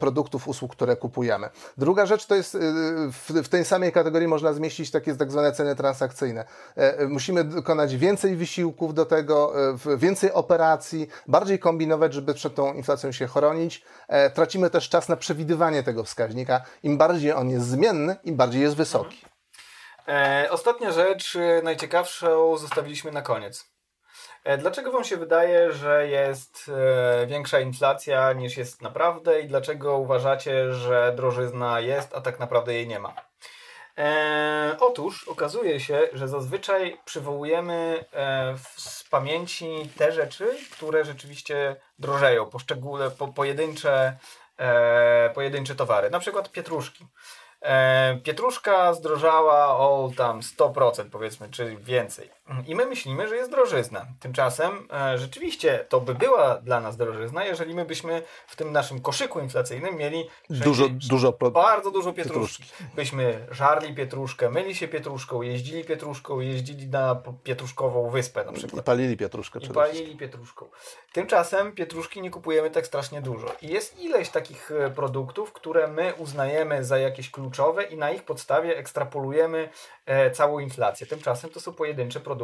produktów, 0.00 0.48
usług, 0.48 0.72
które 0.72 0.96
kupujemy. 0.96 1.50
Druga 1.76 2.06
rzecz 2.06 2.26
to 2.26 2.34
jest, 2.34 2.58
w, 3.12 3.42
w 3.44 3.48
tej 3.48 3.64
samej 3.64 3.92
kategorii 3.92 4.28
można 4.28 4.52
zmieścić 4.52 4.90
takie 4.90 5.14
tak 5.14 5.30
zwane 5.30 5.52
ceny 5.52 5.76
transakcyjne. 5.76 6.44
Musimy 7.08 7.44
dokonać 7.44 7.96
więcej 7.96 8.36
wysiłków 8.36 8.94
do 8.94 9.06
tego, 9.06 9.52
więcej 9.96 10.32
operacji, 10.32 11.08
bardziej 11.26 11.58
kombinować, 11.58 12.14
żeby 12.14 12.34
przed 12.34 12.54
tą 12.54 12.74
inflacją 12.74 13.12
się 13.12 13.26
chronić. 13.26 13.84
Tracimy 14.34 14.70
też 14.70 14.88
czas 14.88 15.08
na 15.08 15.16
przewidywanie 15.16 15.82
tego 15.82 16.04
wskaźnika. 16.04 16.60
Im 16.82 16.98
bardziej 16.98 17.32
on 17.32 17.50
jest 17.50 17.66
zmienny, 17.66 18.16
im 18.24 18.36
bardziej 18.36 18.62
jest 18.62 18.76
wysoki. 18.76 19.26
E, 20.08 20.48
ostatnia 20.50 20.92
rzecz, 20.92 21.36
e, 21.36 21.62
najciekawszą 21.62 22.56
zostawiliśmy 22.56 23.12
na 23.12 23.22
koniec. 23.22 23.77
E, 24.48 24.58
dlaczego 24.58 24.92
Wam 24.92 25.04
się 25.04 25.16
wydaje, 25.16 25.72
że 25.72 26.08
jest 26.08 26.70
e, 27.22 27.26
większa 27.26 27.60
inflacja 27.60 28.32
niż 28.32 28.56
jest 28.56 28.82
naprawdę 28.82 29.40
i 29.40 29.48
dlaczego 29.48 29.98
uważacie, 29.98 30.72
że 30.74 31.12
drożyzna 31.16 31.80
jest, 31.80 32.14
a 32.14 32.20
tak 32.20 32.38
naprawdę 32.38 32.74
jej 32.74 32.88
nie 32.88 32.98
ma? 32.98 33.14
E, 33.98 34.76
otóż 34.80 35.28
okazuje 35.28 35.80
się, 35.80 36.08
że 36.12 36.28
zazwyczaj 36.28 37.00
przywołujemy 37.04 38.04
e, 38.12 38.54
z 38.76 39.04
pamięci 39.04 39.90
te 39.98 40.12
rzeczy, 40.12 40.56
które 40.72 41.04
rzeczywiście 41.04 41.76
drożeją, 41.98 42.46
poszczególne, 42.46 43.10
po, 43.10 43.28
pojedyncze, 43.28 44.16
e, 44.58 45.30
pojedyncze 45.30 45.74
towary, 45.74 46.10
na 46.10 46.18
przykład 46.18 46.52
pietruszki. 46.52 47.06
E, 47.62 48.16
pietruszka 48.24 48.94
zdrożała 48.94 49.78
o 49.78 50.10
tam 50.16 50.40
100% 50.40 51.10
powiedzmy, 51.10 51.48
czy 51.50 51.76
więcej. 51.76 52.37
I 52.66 52.74
my 52.74 52.86
myślimy, 52.86 53.28
że 53.28 53.36
jest 53.36 53.50
drożyzna. 53.50 54.06
Tymczasem 54.20 54.88
e, 54.92 55.18
rzeczywiście 55.18 55.84
to 55.88 56.00
by 56.00 56.14
była 56.14 56.54
dla 56.54 56.80
nas 56.80 56.96
drożyzna, 56.96 57.44
jeżeli 57.44 57.74
my 57.74 57.84
byśmy 57.84 58.22
w 58.46 58.56
tym 58.56 58.72
naszym 58.72 59.00
koszyku 59.00 59.40
inflacyjnym 59.40 59.96
mieli 59.96 60.24
dużo, 60.50 60.88
dużo 60.88 61.32
bardzo 61.32 61.90
dużo 61.90 62.12
pietruszki. 62.12 62.62
pietruszki. 62.62 62.84
Byśmy 62.96 63.46
żarli 63.50 63.94
pietruszkę, 63.94 64.50
myli 64.50 64.74
się 64.74 64.88
pietruszką, 64.88 65.42
jeździli 65.42 65.84
pietruszką, 65.84 66.40
jeździli 66.40 66.88
na 66.88 67.22
pietruszkową 67.44 68.10
wyspę 68.10 68.44
na 68.44 68.52
przykład. 68.52 68.82
I 68.82 68.86
palili 68.86 69.16
pietruszkę. 69.16 69.58
I 69.62 69.68
palili 69.68 70.16
pietruszką. 70.16 70.66
Tymczasem 71.12 71.72
pietruszki 71.72 72.22
nie 72.22 72.30
kupujemy 72.30 72.70
tak 72.70 72.86
strasznie 72.86 73.22
dużo. 73.22 73.46
I 73.62 73.68
jest 73.68 74.00
ileś 74.00 74.28
takich 74.28 74.70
e, 74.70 74.90
produktów, 74.90 75.52
które 75.52 75.88
my 75.88 76.14
uznajemy 76.14 76.84
za 76.84 76.98
jakieś 76.98 77.30
kluczowe 77.30 77.82
i 77.84 77.96
na 77.96 78.10
ich 78.10 78.22
podstawie 78.22 78.76
ekstrapolujemy 78.76 79.68
e, 80.06 80.30
całą 80.30 80.58
inflację. 80.58 81.06
Tymczasem 81.06 81.50
to 81.50 81.60
są 81.60 81.72
pojedyncze 81.72 82.20
produkty. 82.20 82.37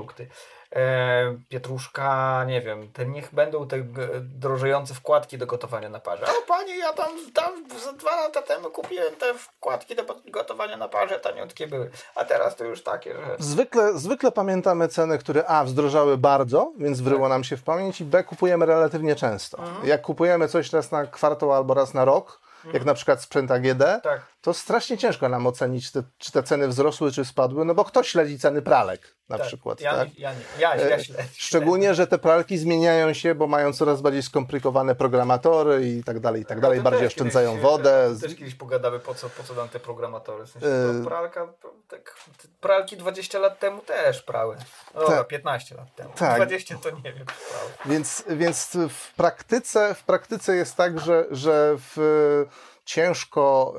E, 0.76 1.38
pietruszka, 1.48 2.44
nie 2.44 2.60
wiem, 2.60 2.92
te 2.92 3.06
niech 3.06 3.34
będą 3.34 3.68
te 3.68 3.76
drożejące 4.20 4.94
wkładki 4.94 5.38
do 5.38 5.46
gotowania 5.46 5.88
na 5.88 6.00
parze. 6.00 6.24
O 6.24 6.46
panie, 6.48 6.78
ja 6.78 6.92
tam, 6.92 7.10
tam 7.34 7.52
za 7.84 7.92
dwa 7.92 8.16
lata 8.16 8.42
temu 8.42 8.70
kupiłem 8.70 9.16
te 9.16 9.34
wkładki 9.34 9.96
do 9.96 10.02
gotowania 10.28 10.76
na 10.76 10.88
parze, 10.88 11.20
taniutkie 11.20 11.66
były. 11.66 11.90
A 12.14 12.24
teraz 12.24 12.56
to 12.56 12.64
już 12.64 12.82
takie, 12.82 13.14
że... 13.14 13.36
Zwykle, 13.38 13.98
zwykle 13.98 14.32
pamiętamy 14.32 14.88
ceny, 14.88 15.18
które 15.18 15.46
A, 15.46 15.64
wzdrożały 15.64 16.18
bardzo, 16.18 16.72
więc 16.78 17.00
wryło 17.00 17.22
tak. 17.22 17.30
nam 17.30 17.44
się 17.44 17.56
w 17.56 17.62
pamięć 17.62 18.00
i 18.00 18.04
B, 18.04 18.24
kupujemy 18.24 18.66
relatywnie 18.66 19.16
często. 19.16 19.58
Mhm. 19.58 19.86
Jak 19.86 20.02
kupujemy 20.02 20.48
coś 20.48 20.72
raz 20.72 20.90
na 20.90 21.06
kwartał 21.06 21.52
albo 21.52 21.74
raz 21.74 21.94
na 21.94 22.04
rok, 22.04 22.40
jak 22.64 22.66
mhm. 22.66 22.86
na 22.86 22.94
przykład 22.94 23.22
sprzęt 23.22 23.50
AGD, 23.50 23.82
tak 24.02 24.33
to 24.44 24.54
strasznie 24.54 24.98
ciężko 24.98 25.28
nam 25.28 25.46
ocenić, 25.46 25.92
te, 25.92 26.02
czy 26.18 26.32
te 26.32 26.42
ceny 26.42 26.68
wzrosły, 26.68 27.12
czy 27.12 27.24
spadły, 27.24 27.64
no 27.64 27.74
bo 27.74 27.84
kto 27.84 28.02
śledzi 28.02 28.38
ceny 28.38 28.62
pralek 28.62 29.16
na 29.28 29.38
tak, 29.38 29.46
przykład. 29.46 29.80
Ja, 29.80 29.94
tak? 29.96 30.18
ja, 30.18 30.32
ja, 30.58 30.76
ja, 30.76 30.88
ja 30.88 30.98
śledzę. 31.02 31.24
Szczególnie, 31.32 31.94
że 31.94 32.06
te 32.06 32.18
pralki 32.18 32.58
zmieniają 32.58 33.12
się, 33.12 33.34
bo 33.34 33.46
mają 33.46 33.72
coraz 33.72 34.00
bardziej 34.02 34.22
skomplikowane 34.22 34.94
programatory 34.94 35.88
i 35.88 36.04
tak 36.04 36.20
dalej, 36.20 36.42
i 36.42 36.44
tak 36.44 36.60
dalej, 36.60 36.80
bardziej 36.80 37.06
oszczędzają 37.06 37.50
kiedyś, 37.50 37.62
wodę. 37.62 38.16
Też 38.20 38.34
kiedyś 38.34 38.54
pogadamy, 38.54 38.98
po 38.98 39.14
co, 39.14 39.28
po 39.28 39.42
co 39.42 39.54
nam 39.54 39.68
te 39.68 39.80
programatory. 39.80 40.46
W 40.46 40.50
sensie, 40.50 40.68
y 41.00 41.04
pralka, 41.04 41.52
tak, 41.88 42.16
pralki 42.60 42.96
20 42.96 43.38
lat 43.38 43.58
temu 43.58 43.82
też 43.82 44.22
prały. 44.22 44.56
O, 44.94 45.06
tak. 45.06 45.28
15 45.28 45.74
lat 45.74 45.94
temu. 45.94 46.10
Tak. 46.16 46.36
20 46.36 46.78
to 46.78 46.90
nie 46.90 47.12
wiem, 47.12 47.26
prały. 47.26 47.70
Więc, 47.86 48.24
więc 48.28 48.76
w, 48.88 49.14
praktyce, 49.14 49.94
w 49.94 50.02
praktyce 50.02 50.56
jest 50.56 50.76
tak, 50.76 51.00
że, 51.00 51.24
że 51.30 51.76
w 51.78 52.46
ciężko 52.84 53.74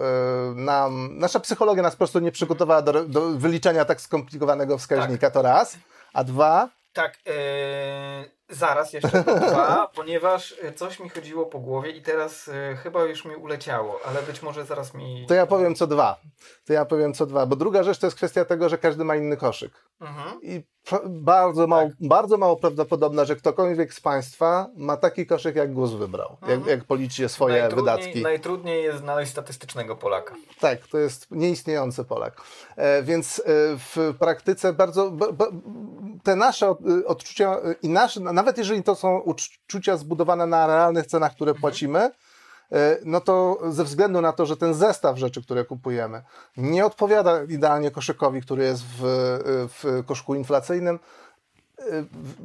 y, 0.52 0.56
nam, 0.56 1.18
nasza 1.18 1.40
psychologia 1.40 1.84
nas 1.84 1.94
po 1.94 1.98
prostu 1.98 2.20
nie 2.20 2.32
przygotowała 2.32 2.82
do, 2.82 3.06
do 3.06 3.22
wyliczenia 3.30 3.86
tak 3.86 4.02
skomplikowanego 4.02 4.78
wskaźnika, 4.78 5.28
tak. 5.28 5.34
to 5.34 5.42
raz, 5.42 5.78
a 6.14 6.24
dwa... 6.24 6.70
Tak, 6.94 7.18
yy, 7.26 7.34
zaraz 8.50 8.94
jeszcze 8.94 9.24
dwa, 9.24 9.92
ponieważ 9.96 10.56
coś 10.76 11.00
mi 11.00 11.10
chodziło 11.10 11.46
po 11.46 11.60
głowie 11.60 11.92
i 11.92 12.02
teraz 12.02 12.48
yy, 12.48 12.76
chyba 12.76 13.04
już 13.04 13.26
mi 13.26 13.36
uleciało, 13.36 14.00
ale 14.06 14.22
być 14.22 14.42
może 14.42 14.66
zaraz 14.66 14.94
mi... 14.94 15.26
To 15.28 15.34
ja 15.34 15.46
powiem 15.46 15.76
co 15.76 15.88
dwa. 15.88 16.20
To 16.66 16.74
ja 16.74 16.86
powiem 16.86 17.14
co 17.14 17.26
dwa, 17.26 17.46
bo 17.46 17.56
druga 17.56 17.84
rzecz 17.84 17.98
to 17.98 18.08
jest 18.08 18.18
kwestia 18.18 18.46
tego, 18.46 18.70
że 18.70 18.78
każdy 18.78 19.04
ma 19.04 19.16
inny 19.16 19.38
koszyk. 19.38 19.72
Mhm. 20.02 20.42
I 20.42 20.64
bardzo 21.06 21.68
mało, 21.68 21.90
tak. 21.90 21.96
bardzo 22.00 22.38
mało 22.38 22.56
prawdopodobne, 22.56 23.26
że 23.26 23.36
ktokolwiek 23.36 23.94
z 23.94 24.02
Państwa 24.02 24.68
ma 24.76 24.98
taki 24.98 25.26
koszyk, 25.26 25.56
jak 25.56 25.74
GUS 25.74 25.92
wybrał, 25.92 26.38
mhm. 26.42 26.60
jak, 26.60 26.70
jak 26.70 26.84
policzy 26.84 27.30
swoje 27.30 27.62
najtrudniej, 27.62 27.96
wydatki. 27.96 28.22
Najtrudniej 28.22 28.84
jest 28.84 29.00
znaleźć 29.00 29.32
statystycznego 29.32 29.96
Polaka. 29.96 30.36
Tak, 30.60 30.88
to 30.88 30.98
jest 30.98 31.32
nieistniejący 31.32 32.04
Polak. 32.04 32.42
E, 32.76 33.04
więc 33.04 33.40
e, 33.40 33.44
w 33.78 34.14
praktyce 34.20 34.74
bardzo 34.74 35.12
te 36.24 36.36
nasze 36.36 36.76
odczucia 37.06 37.58
i 37.82 37.90
nasze, 37.90 38.20
nawet 38.36 38.58
jeżeli 38.58 38.84
to 38.84 38.96
są 38.96 39.20
uczucia 39.20 39.98
zbudowane 39.98 40.46
na 40.46 40.68
realnych 40.68 41.06
cenach, 41.06 41.36
które 41.36 41.52
mhm. 41.52 41.62
płacimy, 41.62 42.12
E, 42.72 42.98
no 43.06 43.22
to 43.22 43.60
ze 43.70 43.84
względu 43.84 44.22
na 44.22 44.34
to, 44.34 44.46
że 44.46 44.58
ten 44.58 44.74
zestaw 44.74 45.18
rzeczy, 45.18 45.42
które 45.42 45.66
kupujemy, 45.66 46.24
nie 46.58 46.86
odpowiada 46.86 47.44
idealnie 47.44 47.92
koszykowi, 47.92 48.42
który 48.42 48.64
jest 48.64 48.84
w, 48.84 49.00
w 49.70 50.06
koszyku 50.06 50.36
inflacyjnym, 50.36 51.00
e, 51.80 51.84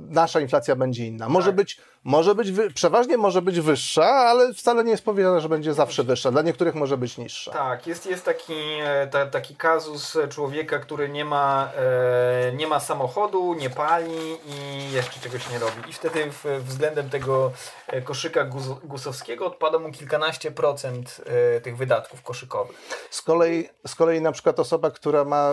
nasza 0.08 0.40
inflacja 0.40 0.76
będzie 0.76 1.06
inna. 1.06 1.28
Może 1.28 1.46
tak. 1.46 1.56
być 1.56 1.80
może 2.04 2.34
być, 2.34 2.48
przeważnie 2.74 3.16
może 3.16 3.42
być 3.42 3.60
wyższa, 3.60 4.06
ale 4.06 4.54
wcale 4.54 4.84
nie 4.84 4.90
jest 4.90 5.04
powiedziane, 5.04 5.40
że 5.40 5.48
będzie 5.48 5.74
zawsze 5.74 6.04
wyższa. 6.04 6.30
Dla 6.30 6.42
niektórych 6.42 6.74
może 6.74 6.96
być 6.96 7.18
niższa. 7.18 7.52
Tak, 7.52 7.86
jest, 7.86 8.06
jest 8.06 8.24
taki, 8.24 8.54
e, 8.84 9.06
ta, 9.06 9.26
taki 9.26 9.56
kazus 9.56 10.18
człowieka, 10.28 10.78
który 10.78 11.08
nie 11.08 11.24
ma, 11.24 11.70
e, 11.76 12.52
nie 12.52 12.66
ma 12.66 12.80
samochodu, 12.80 13.54
nie 13.54 13.70
pali 13.70 14.36
i 14.46 14.92
jeszcze 14.92 15.20
czegoś 15.20 15.50
nie 15.50 15.58
robi. 15.58 15.90
I 15.90 15.92
wtedy 15.92 16.30
w, 16.30 16.44
względem 16.64 17.10
tego 17.10 17.52
e, 17.86 18.02
koszyka 18.02 18.44
guz, 18.44 18.64
gusowskiego 18.84 19.46
odpada 19.46 19.78
mu 19.78 19.92
kilkanaście 19.92 20.50
procent 20.50 21.20
e, 21.56 21.60
tych 21.60 21.76
wydatków 21.76 22.22
koszykowych. 22.22 22.76
Z 23.10 23.22
kolei, 23.22 23.68
z 23.86 23.94
kolei 23.94 24.20
na 24.20 24.32
przykład 24.32 24.60
osoba, 24.60 24.90
która 24.90 25.24
ma 25.24 25.50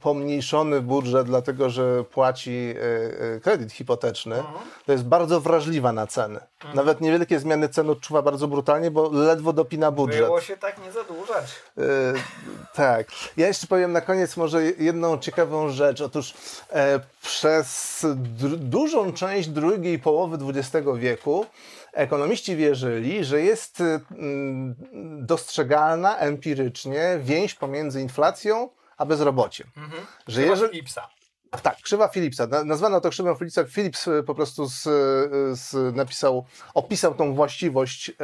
pomniejszony 0.00 0.80
budżet, 0.80 1.26
dlatego 1.26 1.70
że 1.70 2.04
płaci 2.04 2.74
kredyt 3.42 3.72
hipoteczny, 3.72 4.36
mhm. 4.36 4.54
to 4.86 4.92
jest 4.92 5.04
bardzo 5.04 5.40
wrażliwy 5.40 5.51
wrażliwa 5.52 5.92
na 5.92 6.06
ceny. 6.06 6.40
Mhm. 6.60 6.76
Nawet 6.76 7.00
niewielkie 7.00 7.38
zmiany 7.38 7.68
cen 7.68 7.90
odczuwa 7.90 8.22
bardzo 8.22 8.48
brutalnie, 8.48 8.90
bo 8.90 9.10
ledwo 9.12 9.52
dopina 9.52 9.90
budżet. 9.90 10.24
Było 10.24 10.40
się 10.40 10.56
tak 10.56 10.84
nie 10.84 10.92
zadłużać. 10.92 11.44
Yy, 11.76 11.84
tak. 12.74 13.06
Ja 13.36 13.46
jeszcze 13.46 13.66
powiem 13.66 13.92
na 13.92 14.00
koniec 14.00 14.36
może 14.36 14.64
jedną 14.64 15.18
ciekawą 15.18 15.68
rzecz. 15.68 16.00
Otóż 16.00 16.34
e, 16.70 17.00
przez 17.22 18.06
dużą 18.56 19.12
część 19.12 19.48
drugiej 19.48 19.98
połowy 19.98 20.38
XX 20.46 20.86
wieku 20.96 21.46
ekonomiści 21.92 22.56
wierzyli, 22.56 23.24
że 23.24 23.40
jest 23.40 23.80
y, 23.80 24.00
dostrzegalna 25.20 26.18
empirycznie 26.18 27.18
więź 27.20 27.54
pomiędzy 27.54 28.00
inflacją 28.00 28.68
a 28.96 29.06
bezrobociem. 29.06 29.66
Mhm. 29.76 30.06
Że 30.26 30.42
jeżeli, 30.42 30.78
Ipsa. 30.78 31.08
Tak, 31.60 31.76
krzywa 31.82 32.08
Philipsa. 32.08 32.46
Nazwano 32.64 33.00
to 33.00 33.10
krzywą 33.10 33.34
Philipsa. 33.34 33.64
Philips 33.64 34.08
e, 34.08 34.22
po 34.22 34.34
prostu 34.34 34.68
z, 34.68 34.86
e, 34.86 34.90
z 35.56 35.96
napisał, 35.96 36.44
opisał 36.74 37.14
tą 37.14 37.34
właściwość, 37.34 38.10
e, 38.10 38.14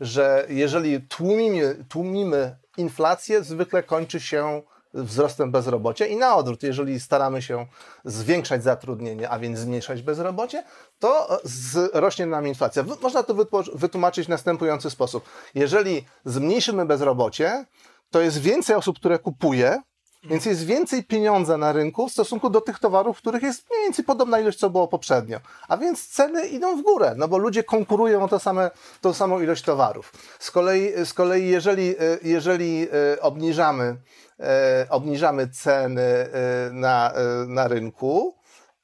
że 0.00 0.46
jeżeli 0.48 1.00
tłumimy, 1.00 1.84
tłumimy 1.88 2.56
inflację, 2.76 3.42
zwykle 3.42 3.82
kończy 3.82 4.20
się 4.20 4.62
wzrostem 4.94 5.50
bezrobocia 5.50 6.06
i 6.06 6.16
na 6.16 6.36
odwrót, 6.36 6.62
jeżeli 6.62 7.00
staramy 7.00 7.42
się 7.42 7.66
zwiększać 8.04 8.62
zatrudnienie, 8.62 9.30
a 9.30 9.38
więc 9.38 9.58
zmniejszać 9.58 10.02
bezrobocie, 10.02 10.64
to 10.98 11.40
z, 11.44 11.90
rośnie 11.94 12.26
nam 12.26 12.46
inflacja. 12.46 12.84
Można 13.02 13.22
to 13.22 13.34
wytłumaczyć 13.74 14.26
w 14.26 14.28
następujący 14.28 14.90
sposób. 14.90 15.24
Jeżeli 15.54 16.04
zmniejszymy 16.24 16.86
bezrobocie, 16.86 17.64
to 18.10 18.20
jest 18.20 18.38
więcej 18.38 18.76
osób, 18.76 18.98
które 18.98 19.18
kupuje, 19.18 19.82
więc 20.24 20.46
jest 20.46 20.64
więcej 20.64 21.04
pieniądza 21.04 21.56
na 21.56 21.72
rynku 21.72 22.08
w 22.08 22.12
stosunku 22.12 22.50
do 22.50 22.60
tych 22.60 22.78
towarów, 22.78 23.18
których 23.18 23.42
jest 23.42 23.70
mniej 23.70 23.82
więcej 23.82 24.04
podobna 24.04 24.40
ilość, 24.40 24.58
co 24.58 24.70
było 24.70 24.88
poprzednio. 24.88 25.40
A 25.68 25.76
więc 25.76 26.08
ceny 26.08 26.46
idą 26.46 26.76
w 26.76 26.82
górę, 26.82 27.14
no 27.16 27.28
bo 27.28 27.38
ludzie 27.38 27.64
konkurują 27.64 28.22
o 28.24 28.28
to 28.28 28.38
same, 28.38 28.70
tą 29.00 29.12
samą 29.12 29.40
ilość 29.40 29.64
towarów. 29.64 30.12
Z 30.38 30.50
kolei, 30.50 31.04
z 31.04 31.14
kolei 31.14 31.48
jeżeli, 31.48 31.94
jeżeli 32.22 32.88
e, 33.14 33.20
obniżamy, 33.20 33.96
e, 34.40 34.86
obniżamy 34.90 35.48
ceny 35.48 36.02
e, 36.02 36.28
na, 36.72 37.12
na 37.46 37.68
rynku, 37.68 38.34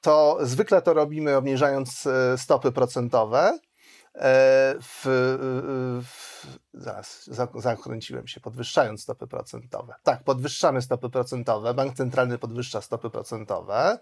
to 0.01 0.39
zwykle 0.41 0.83
to 0.83 0.95
robimy 0.95 1.37
obniżając 1.37 2.09
stopy 2.37 2.73
procentowe. 2.73 3.59
W, 4.81 5.05
w 6.05 6.34
zaraz 6.75 7.31
zakręciłem 7.55 8.27
się, 8.27 8.41
podwyższając 8.41 9.03
stopy 9.03 9.27
procentowe. 9.27 9.95
Tak, 10.03 10.25
podwyższamy 10.25 10.83
stopy 10.83 11.11
procentowe, 11.11 11.75
bank 11.75 11.97
centralny 11.97 12.39
podwyższa 12.39 12.81
stopy 12.81 13.11
procentowe. 13.11 13.99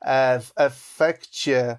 E, 0.00 0.40
w 0.40 0.52
efekcie 0.56 1.78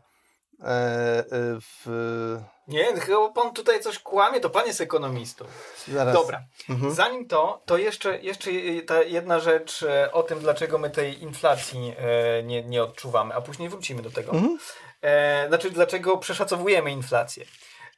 e, 0.60 0.66
e, 0.66 1.24
w... 1.60 2.42
Nie, 2.68 2.86
chyba 2.86 3.30
pan 3.30 3.54
tutaj 3.54 3.82
coś 3.82 4.00
kłamie, 4.00 4.40
to 4.40 4.50
pan 4.50 4.68
jest 4.68 4.82
ekonomistą. 4.82 5.46
Zaraz. 5.88 6.14
Dobra, 6.14 6.44
mhm. 6.70 6.94
zanim 6.94 7.28
to, 7.28 7.62
to 7.66 7.78
jeszcze, 7.78 8.20
jeszcze 8.20 8.52
ta 8.88 9.04
jedna 9.04 9.40
rzecz 9.40 9.86
o 10.12 10.24
tym, 10.24 10.40
dlaczego 10.40 10.78
my 10.78 10.90
tej 10.90 11.24
inflacji 11.24 11.96
nie, 12.44 12.64
nie 12.64 12.84
odczuwamy, 12.84 13.34
a 13.34 13.42
później 13.42 13.70
wrócimy 13.70 14.02
do 14.02 14.12
tego. 14.12 14.32
Mhm. 14.32 14.58
Znaczy, 15.48 15.72
dlaczego 15.72 16.18
przeszacowujemy 16.18 16.92
inflację. 16.92 17.46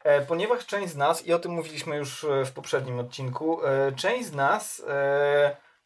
E, 0.03 0.21
ponieważ 0.21 0.65
część 0.65 0.93
z 0.93 0.95
nas, 0.95 1.25
i 1.25 1.33
o 1.33 1.39
tym 1.39 1.51
mówiliśmy 1.51 1.95
już 1.95 2.23
e, 2.23 2.45
w 2.45 2.51
poprzednim 2.51 2.99
odcinku, 2.99 3.65
e, 3.65 3.91
część 3.91 4.27
z 4.27 4.33
nas 4.33 4.81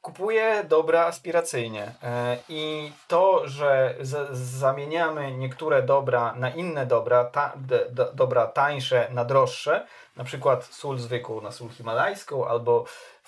kupuje 0.02 0.64
dobra 0.64 1.06
aspiracyjnie. 1.06 1.92
I 2.50 2.92
to, 3.08 3.48
że 3.48 3.96
zamieniamy 4.32 5.32
niektóre 5.32 5.82
dobra 5.82 6.34
na 6.36 6.50
inne 6.50 6.86
dobra, 6.86 7.26
ta, 7.26 7.54
dobra 8.14 8.48
tańsze 8.48 9.08
na 9.12 9.26
droższe, 9.26 9.88
na 10.16 10.24
przykład 10.24 10.66
sól 10.66 11.00
zwykłą 11.00 11.42
na 11.42 11.52
sól 11.52 11.70
himalajską, 11.70 12.48
albo 12.48 12.86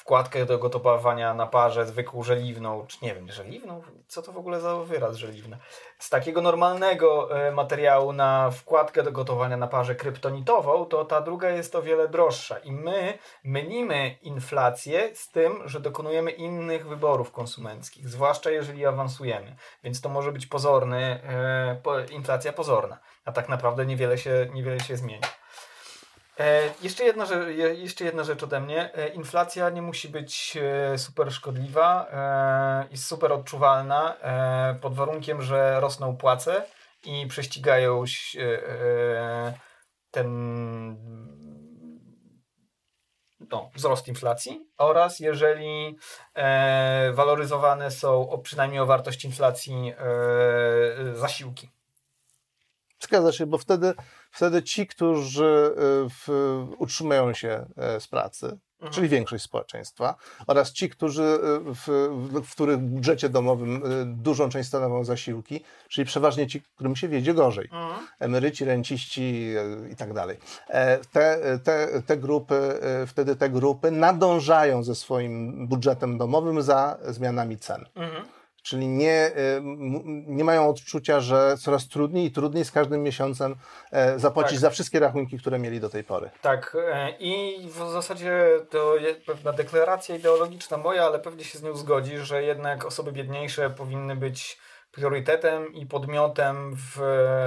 wkładkę 0.10 0.46
do 0.46 0.58
gotowania 0.58 1.34
na 1.34 1.48
parze 1.48 1.86
zwykłą 1.86 2.24
żeliwną, 2.24 2.86
czy 2.88 2.98
nie 3.02 3.16
wiem, 3.16 3.32
żeliwną? 3.32 3.82
Co 4.08 4.22
to 4.22 4.32
w 4.32 4.38
ogóle 4.38 4.62
za 4.62 4.76
wyraz 4.76 5.16
żeliwna? 5.16 5.58
Z 6.00 6.10
takiego 6.10 6.42
normalnego 6.42 7.38
e, 7.48 7.52
materiału 7.52 8.14
na 8.14 8.52
wkładkę 8.52 9.04
do 9.04 9.12
gotowania 9.12 9.58
na 9.58 9.68
parze 9.68 9.96
kryptonitową, 9.96 10.86
to 10.86 11.06
ta 11.06 11.22
druga 11.22 11.50
jest 11.50 11.76
o 11.76 11.82
wiele 11.82 12.08
droższa. 12.08 12.58
I 12.58 12.72
my 12.72 13.18
mylimy 13.44 14.18
inflację 14.22 15.16
z 15.16 15.32
tym, 15.32 15.62
że 15.66 15.80
dokonujemy 15.80 16.32
innych 16.32 16.88
wyborów 16.88 17.32
konsumenckich, 17.32 18.10
zwłaszcza 18.10 18.52
jeżeli 18.52 18.86
awansujemy. 18.86 19.56
Więc 19.84 20.02
to 20.02 20.10
może 20.10 20.32
być 20.32 20.46
pozorny, 20.46 21.22
e, 21.24 22.06
inflacja 22.12 22.54
pozorna, 22.54 22.98
a 23.26 23.32
tak 23.32 23.50
naprawdę 23.50 23.86
niewiele 23.86 24.18
się, 24.18 24.48
niewiele 24.54 24.80
się 24.80 24.98
zmieni. 24.98 25.24
E, 26.40 26.74
jeszcze, 26.82 27.04
jedna, 27.04 27.28
jeszcze 27.78 28.06
jedna 28.06 28.24
rzecz 28.24 28.44
ode 28.44 28.60
mnie. 28.60 28.94
E, 28.94 29.08
inflacja 29.08 29.70
nie 29.70 29.82
musi 29.82 30.10
być 30.10 30.58
e, 30.58 30.98
super 30.98 31.34
szkodliwa 31.34 32.08
i 32.92 32.98
super 32.98 33.32
odczuwalna 33.34 34.18
pod 34.82 34.96
warunkiem, 34.96 35.42
że 35.42 35.80
rosną 35.80 36.18
płace 36.18 36.66
i 37.06 37.28
prześcigają 37.28 38.04
ten 40.12 40.30
no, 43.52 43.70
wzrost 43.76 44.08
inflacji 44.08 44.68
oraz 44.78 45.20
jeżeli 45.20 45.98
waloryzowane 47.14 47.92
są 47.92 48.30
o, 48.30 48.38
przynajmniej 48.38 48.80
o 48.80 48.86
wartość 48.86 49.26
inflacji 49.26 49.94
zasiłki. 51.14 51.79
Zgadza 53.00 53.32
się, 53.32 53.46
bo 53.46 53.58
wtedy, 53.58 53.94
wtedy 54.32 54.64
ci, 54.64 54.88
którzy 54.88 55.46
y, 55.46 56.10
w, 56.10 56.28
utrzymują 56.78 57.34
się 57.34 57.66
e, 57.78 58.00
z 58.00 58.08
pracy, 58.08 58.46
mhm. 58.46 58.94
czyli 58.94 59.10
większość 59.10 59.44
społeczeństwa, 59.44 60.16
oraz 60.48 60.72
ci, 60.72 60.90
którzy 60.90 61.24
y, 61.24 61.38
w, 61.74 61.88
w, 62.44 62.52
których 62.52 62.78
budżecie 62.78 63.30
domowym 63.30 63.84
dużą 64.06 64.50
część 64.50 64.70
stanowią 64.70 65.04
zasiłki, 65.04 65.64
czyli 65.90 66.06
przeważnie 66.06 66.48
ci, 66.48 66.62
którym 66.62 66.96
się 66.96 67.08
wiedzie 67.08 67.34
gorzej. 67.34 67.66
Mhm. 67.66 68.08
Emeryci, 68.20 68.66
renciści 68.66 69.54
i 69.92 69.96
tak 69.96 70.14
dalej. 70.14 70.38
E, 70.68 70.98
te, 70.98 71.60
te, 71.64 72.02
te 72.02 72.18
grupy, 72.18 72.80
wtedy 73.08 73.36
te 73.36 73.50
grupy 73.50 73.92
nadążają 73.92 74.84
ze 74.84 74.96
swoim 74.96 75.68
budżetem 75.68 76.18
domowym 76.18 76.62
za 76.62 76.98
zmianami 77.08 77.58
cen. 77.58 77.86
Mhm. 77.96 78.39
Czyli 78.64 78.88
nie, 78.88 79.28
y, 79.28 79.62
nie 80.28 80.44
mają 80.44 80.70
odczucia, 80.70 81.20
że 81.20 81.58
coraz 81.58 81.88
trudniej 81.88 82.26
i 82.26 82.32
trudniej 82.32 82.66
z 82.66 82.72
każdym 82.72 83.04
miesiącem 83.04 83.56
e, 83.92 84.20
zapłacić 84.20 84.52
tak. 84.52 84.60
za 84.60 84.70
wszystkie 84.70 85.00
rachunki, 85.00 85.40
które 85.40 85.60
mieli 85.60 85.80
do 85.80 85.90
tej 85.90 86.04
pory. 86.04 86.30
Tak, 86.42 86.78
e, 86.94 87.10
i 87.20 87.68
w 87.68 87.92
zasadzie 87.92 88.50
to 88.70 88.98
jest 88.98 89.22
pewna 89.26 89.52
deklaracja 89.52 90.16
ideologiczna 90.16 90.78
moja, 90.78 91.06
ale 91.06 91.20
pewnie 91.20 91.44
się 91.44 91.60
z 91.60 91.64
nią 91.64 91.76
zgodzi, 91.76 92.18
że 92.18 92.44
jednak 92.44 92.86
osoby 92.86 93.12
biedniejsze 93.12 93.70
powinny 93.70 94.16
być 94.16 94.58
priorytetem 94.92 95.74
i 95.74 95.86
podmiotem, 95.86 96.76
w, 96.76 97.02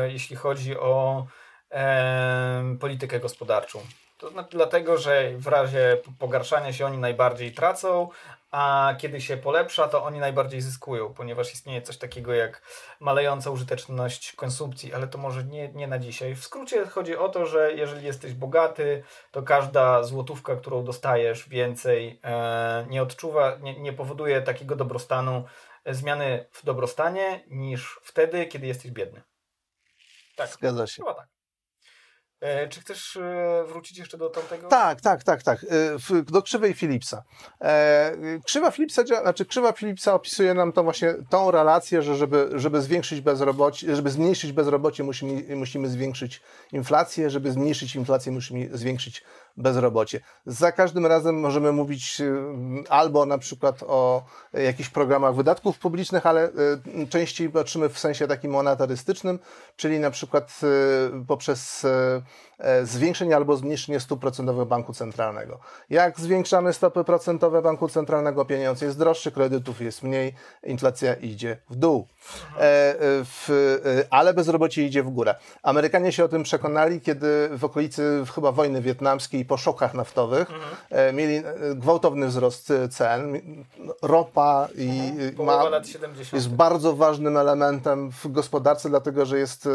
jeśli 0.09 0.37
chodzi 0.37 0.79
o 0.79 1.27
e, 1.71 2.77
politykę 2.81 3.21
gospodarczą. 3.21 3.81
To 4.19 4.31
znaczy 4.31 4.49
dlatego, 4.51 4.99
że 4.99 5.33
w 5.37 5.47
razie 5.47 5.99
pogarszania 6.19 6.73
się 6.73 6.87
oni 6.87 6.99
najbardziej 6.99 7.53
tracą, 7.53 8.09
a 8.53 8.95
kiedy 8.99 9.21
się 9.21 9.37
polepsza, 9.37 9.89
to 9.89 10.05
oni 10.05 10.19
najbardziej 10.19 10.61
zyskują, 10.61 11.15
ponieważ 11.15 11.53
istnieje 11.53 11.83
coś 11.83 11.97
takiego 11.99 12.35
jak 12.35 12.63
malejąca 13.01 13.51
użyteczność 13.51 14.33
konsumpcji, 14.33 14.95
ale 14.95 15.09
to 15.09 15.19
może 15.19 15.45
nie, 15.45 15.69
nie 15.69 15.87
na 15.87 15.99
dzisiaj. 15.99 16.35
W 16.35 16.45
skrócie 16.45 16.87
chodzi 16.87 17.17
o 17.17 17.29
to, 17.29 17.47
że 17.47 17.73
jeżeli 17.73 18.07
jesteś 18.07 18.35
bogaty, 18.35 19.03
to 19.31 19.43
każda 19.43 20.03
złotówka, 20.03 20.57
którą 20.57 20.85
dostajesz 20.85 21.49
więcej, 21.49 22.21
e, 22.25 22.87
nie 22.89 23.03
odczuwa, 23.03 23.57
nie, 23.61 23.81
nie 23.81 23.93
powoduje 23.93 24.43
takiego 24.43 24.77
dobrostanu, 24.77 25.45
e, 25.85 25.95
zmiany 25.95 26.47
w 26.51 26.65
dobrostanie, 26.65 27.45
niż 27.51 28.01
wtedy, 28.03 28.47
kiedy 28.47 28.67
jesteś 28.67 28.91
biedny. 28.91 29.23
Tak, 30.37 30.49
zgadza 30.49 30.87
się. 30.87 31.03
Chyba 31.03 31.15
tak. 31.15 31.42
E, 32.43 32.69
czy 32.69 32.81
chcesz 32.81 33.17
e, 33.17 33.65
wrócić 33.69 33.99
jeszcze 33.99 34.19
do 34.19 34.31
tamtego? 34.31 34.69
Tak, 34.69 35.01
tak, 35.01 35.25
tak, 35.25 35.43
tak. 35.43 35.67
E, 36.11 36.23
do 36.23 36.43
krzywej 36.43 36.75
Philipsa. 36.75 37.23
Krzywa 38.45 38.71
Philipsa, 38.71 39.03
znaczy 39.23 39.47
krzywa 39.47 39.73
Philipsa 39.73 40.15
opisuje 40.15 40.55
nam 40.55 40.73
to 40.73 40.83
właśnie 40.83 41.15
tą 41.31 41.51
relację, 41.51 42.03
że 42.03 42.17
żeby, 42.17 42.51
żeby 42.55 42.83
zwiększyć 42.83 43.21
bezrobocie, 43.21 43.97
żeby 43.97 44.11
zmniejszyć 44.11 44.53
bezrobocie, 44.53 45.05
musimy, 45.05 45.57
musimy 45.57 45.89
zwiększyć 45.89 46.41
inflację, 46.73 47.31
żeby 47.31 47.53
zmniejszyć 47.53 47.97
inflację, 47.97 48.33
musimy 48.33 48.69
zwiększyć 48.79 49.25
bezrobocie. 49.57 50.21
Za 50.47 50.73
każdym 50.73 51.07
razem 51.07 51.41
możemy 51.41 51.73
mówić 51.73 52.21
y, 52.21 52.35
albo 52.89 53.27
na 53.27 53.39
przykład 53.39 53.83
o 53.83 54.25
jakichś 54.53 54.89
programach 54.89 55.35
wydatków 55.35 55.79
publicznych, 55.79 56.27
ale 56.27 56.49
y, 56.49 57.09
częściej 57.09 57.51
patrzymy 57.51 57.89
w 57.89 57.99
sensie 57.99 58.29
takim 58.29 58.51
monetarystycznym, 58.51 59.39
czyli 59.77 60.01
na 60.01 60.11
przykład 60.11 60.61
y, 60.63 61.27
poprzez 61.27 61.87
zwiększenie 62.83 63.37
albo 63.37 63.57
zmniejszenie 63.57 64.01
stóp 64.01 64.21
procentowych 64.21 64.69
banku 64.69 64.93
centralnego. 64.93 65.59
Jak 65.91 66.21
zwiększamy 66.21 66.73
stopy 66.73 67.05
procentowe 67.05 67.63
banku 67.63 67.89
centralnego, 67.89 68.45
pieniądz 68.45 68.81
jest 68.81 68.99
droższy, 68.99 69.33
kredytów 69.33 69.81
jest 69.81 70.03
mniej, 70.03 70.35
inflacja 70.63 71.15
idzie 71.15 71.57
w 71.71 71.77
dół. 71.77 72.07
E, 72.57 72.61
e, 72.61 72.95
w, 73.25 73.49
ale 74.11 74.35
bezrobocie 74.35 74.87
idzie 74.87 75.03
w 75.03 75.11
górę. 75.11 75.35
Amerykanie 75.63 76.13
się 76.13 76.25
o 76.25 76.29
tym 76.29 76.43
przekonali, 76.43 77.01
kiedy 77.01 77.49
w 77.53 77.65
okolicy 77.65 78.25
chyba 78.35 78.53
wojny 78.53 78.83
wietnamskiej 78.83 79.45
po 79.45 79.57
szokach 79.57 79.95
naftowych 79.95 80.51
mhm. 80.51 81.17
mieli 81.17 81.43
gwałtowny 81.75 82.27
wzrost 82.27 82.73
cen. 82.91 83.41
Ropa 84.03 84.69
i 84.75 84.89
mhm. 84.89 85.47
ma, 85.47 85.63
jest 86.33 86.49
bardzo 86.49 86.97
ważnym 86.97 87.37
elementem 87.37 88.11
w 88.11 88.33
gospodarce, 88.33 88.89
dlatego 88.89 89.27
że 89.27 89.39
jest 89.39 89.69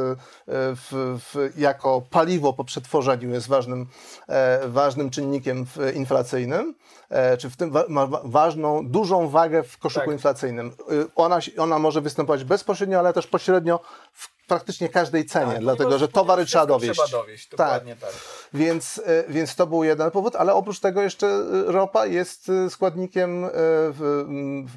w, 0.48 1.18
w, 1.20 1.60
jako 1.60 2.02
paliwo 2.10 2.54
poprzez 2.54 2.77
przetworzeniu 2.82 3.30
jest 3.30 3.48
ważnym, 3.48 3.88
e, 4.28 4.68
ważnym 4.68 5.10
czynnikiem 5.10 5.66
inflacyjnym, 5.94 6.76
e, 7.10 7.38
czy 7.38 7.50
w 7.50 7.58
tym 7.58 7.72
ma 7.90 8.08
ważną, 8.24 8.88
dużą 8.88 9.30
wagę 9.30 9.64
w 9.64 9.78
koszyku 9.78 10.06
tak. 10.06 10.14
inflacyjnym. 10.14 10.68
E, 10.68 11.06
ona, 11.16 11.40
ona 11.58 11.80
może 11.80 12.02
występować 12.02 12.44
bezpośrednio, 12.44 13.00
ale 13.00 13.14
też 13.14 13.28
pośrednio 13.28 13.80
w 14.14 14.37
praktycznie 14.48 14.90
każdej 14.90 15.26
cenie, 15.26 15.52
Tak, 15.52 15.62
dlatego 15.62 15.98
że 15.98 16.08
towary 16.08 16.46
trzeba 16.46 16.66
dowieść. 16.66 17.02
Trzeba 17.02 17.22
dowieść, 17.24 17.50
dokładnie 17.50 17.96
tak. 17.96 18.10
Więc, 18.54 19.02
e, 19.06 19.24
więc 19.32 19.56
to 19.56 19.68
był 19.68 19.84
jeden 19.84 20.12
powód, 20.12 20.36
ale 20.36 20.54
oprócz 20.54 20.80
tego 20.80 21.02
jeszcze 21.02 21.28
e, 21.28 21.72
ropa 21.72 22.06
jest 22.06 22.50
e, 22.50 22.70
składnikiem 22.70 23.48
w, 23.54 24.26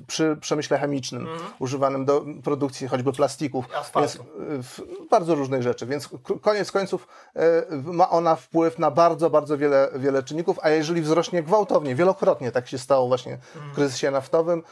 przy 0.06 0.36
przemyśle 0.40 0.78
chemicznym, 0.78 1.28
używanym 1.58 2.04
do 2.04 2.24
produkcji 2.44 2.88
choćby 2.88 3.12
plastików, 3.12 3.64
Mhm. 3.64 3.84
Więc, 4.00 4.18
w, 4.68 4.82
bardzo 5.10 5.34
różnych 5.34 5.62
rzeczy. 5.62 5.86
Więc 5.86 6.08
koniec 6.42 6.72
końców 6.72 7.08
ma 7.84 8.10
ona 8.10 8.36
wpływ 8.36 8.78
na 8.78 8.90
bardzo, 8.90 9.30
bardzo 9.30 9.58
wiele, 9.58 9.88
wiele 9.96 10.22
czynników, 10.22 10.58
a 10.62 10.70
jeżeli 10.70 11.02
wzrośnie 11.02 11.42
gwałtownie, 11.42 11.94
wielokrotnie 11.94 12.52
tak 12.52 12.68
się 12.68 12.78
stało 12.78 13.08
właśnie 13.08 13.32
Mhm. 13.32 13.72
w 13.72 13.74
kryzysie 13.74 14.10
naftowym, 14.10 14.62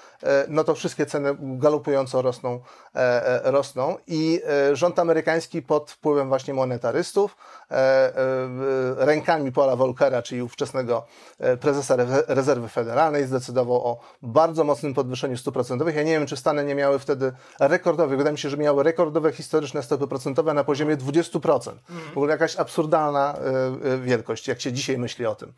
no 0.49 0.65
to 0.65 0.75
wszystkie 0.75 1.07
ceny 1.07 1.37
galopująco 1.41 2.23
rosną, 2.23 2.61
rosną 3.45 3.97
i 4.07 4.41
e, 4.45 4.77
rząd 4.89 4.99
amerykański 4.99 5.63
pod 5.63 5.91
wpływem 5.91 6.29
właśnie 6.29 6.55
monetarystów, 6.55 7.37
e, 7.71 7.75
e, 7.75 8.13
rękami 8.97 9.53
Paula 9.53 9.77
Volckera, 9.77 10.23
czyli 10.23 10.43
ówczesnego 10.43 11.07
e, 11.39 11.57
prezesa 11.57 11.95
Re- 11.95 12.23
Rezerwy 12.29 12.69
Federalnej, 12.69 13.27
zdecydował 13.27 13.77
o 13.77 14.01
bardzo 14.23 14.65
mocnym 14.65 14.95
podwyższeniu 14.95 15.37
stóp 15.37 15.55
procentowych. 15.55 15.97
Ja 15.97 16.03
nie 16.03 16.13
wiem, 16.13 16.27
czy 16.27 16.37
Stany 16.37 16.65
nie 16.65 16.75
miały 16.75 16.99
wtedy 16.99 17.33
rekordowych, 17.61 18.19
wydaje 18.19 18.33
mi 18.33 18.39
się, 18.39 18.51
że 18.51 18.57
miały 18.57 18.83
rekordowe 18.83 19.33
historyczne 19.33 19.83
stopy 19.83 20.07
procentowe 20.07 20.55
na 20.55 20.65
poziomie 20.65 20.97
20%. 20.97 21.73
W 22.15 22.17
ogóle 22.17 22.33
jakaś 22.33 22.57
absurdalna 22.57 23.35
wielkość, 24.03 24.49
jak 24.49 24.61
się 24.61 24.73
dzisiaj 24.73 24.99
myśli 24.99 25.27
o 25.27 25.35
tym. 25.35 25.53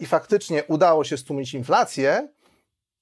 I 0.00 0.06
faktycznie 0.06 0.64
udało 0.68 1.04
się 1.04 1.16
stłumić 1.16 1.54
inflację, 1.54 2.28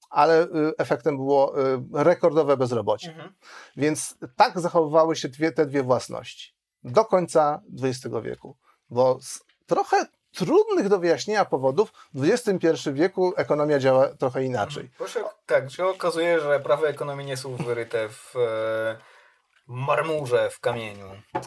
ale 0.09 0.43
y, 0.43 0.47
efektem 0.77 1.17
było 1.17 1.59
y, 1.59 1.79
rekordowe 1.93 2.57
bezrobocie. 2.57 3.31
Więc 3.77 4.17
tak 4.35 4.59
zachowywały 4.59 5.15
się 5.15 5.29
dwie, 5.29 5.51
te 5.51 5.65
dwie 5.65 5.83
własności 5.83 6.53
do 6.83 7.05
końca 7.05 7.61
XX 7.83 8.15
wieku, 8.23 8.57
bo 8.89 9.19
z 9.21 9.43
trochę 9.65 10.05
trudnych 10.31 10.89
do 10.89 10.99
wyjaśnienia 10.99 11.45
powodów 11.45 11.93
w 12.13 12.29
XXI 12.29 12.91
wieku 12.93 13.33
ekonomia 13.37 13.79
działa 13.79 14.07
trochę 14.07 14.43
inaczej. 14.43 14.91
Bo 14.99 15.07
się, 15.07 15.23
tak, 15.45 15.71
się 15.71 15.85
okazuje, 15.85 16.39
że 16.39 16.59
prawa 16.59 16.87
ekonomii 16.87 17.25
nie 17.25 17.37
są 17.37 17.55
wyryte 17.55 18.09
w 18.09 18.35
e, 18.35 18.97
marmurze, 19.69 20.49
w 20.49 20.59
kamieniu. 20.59 21.05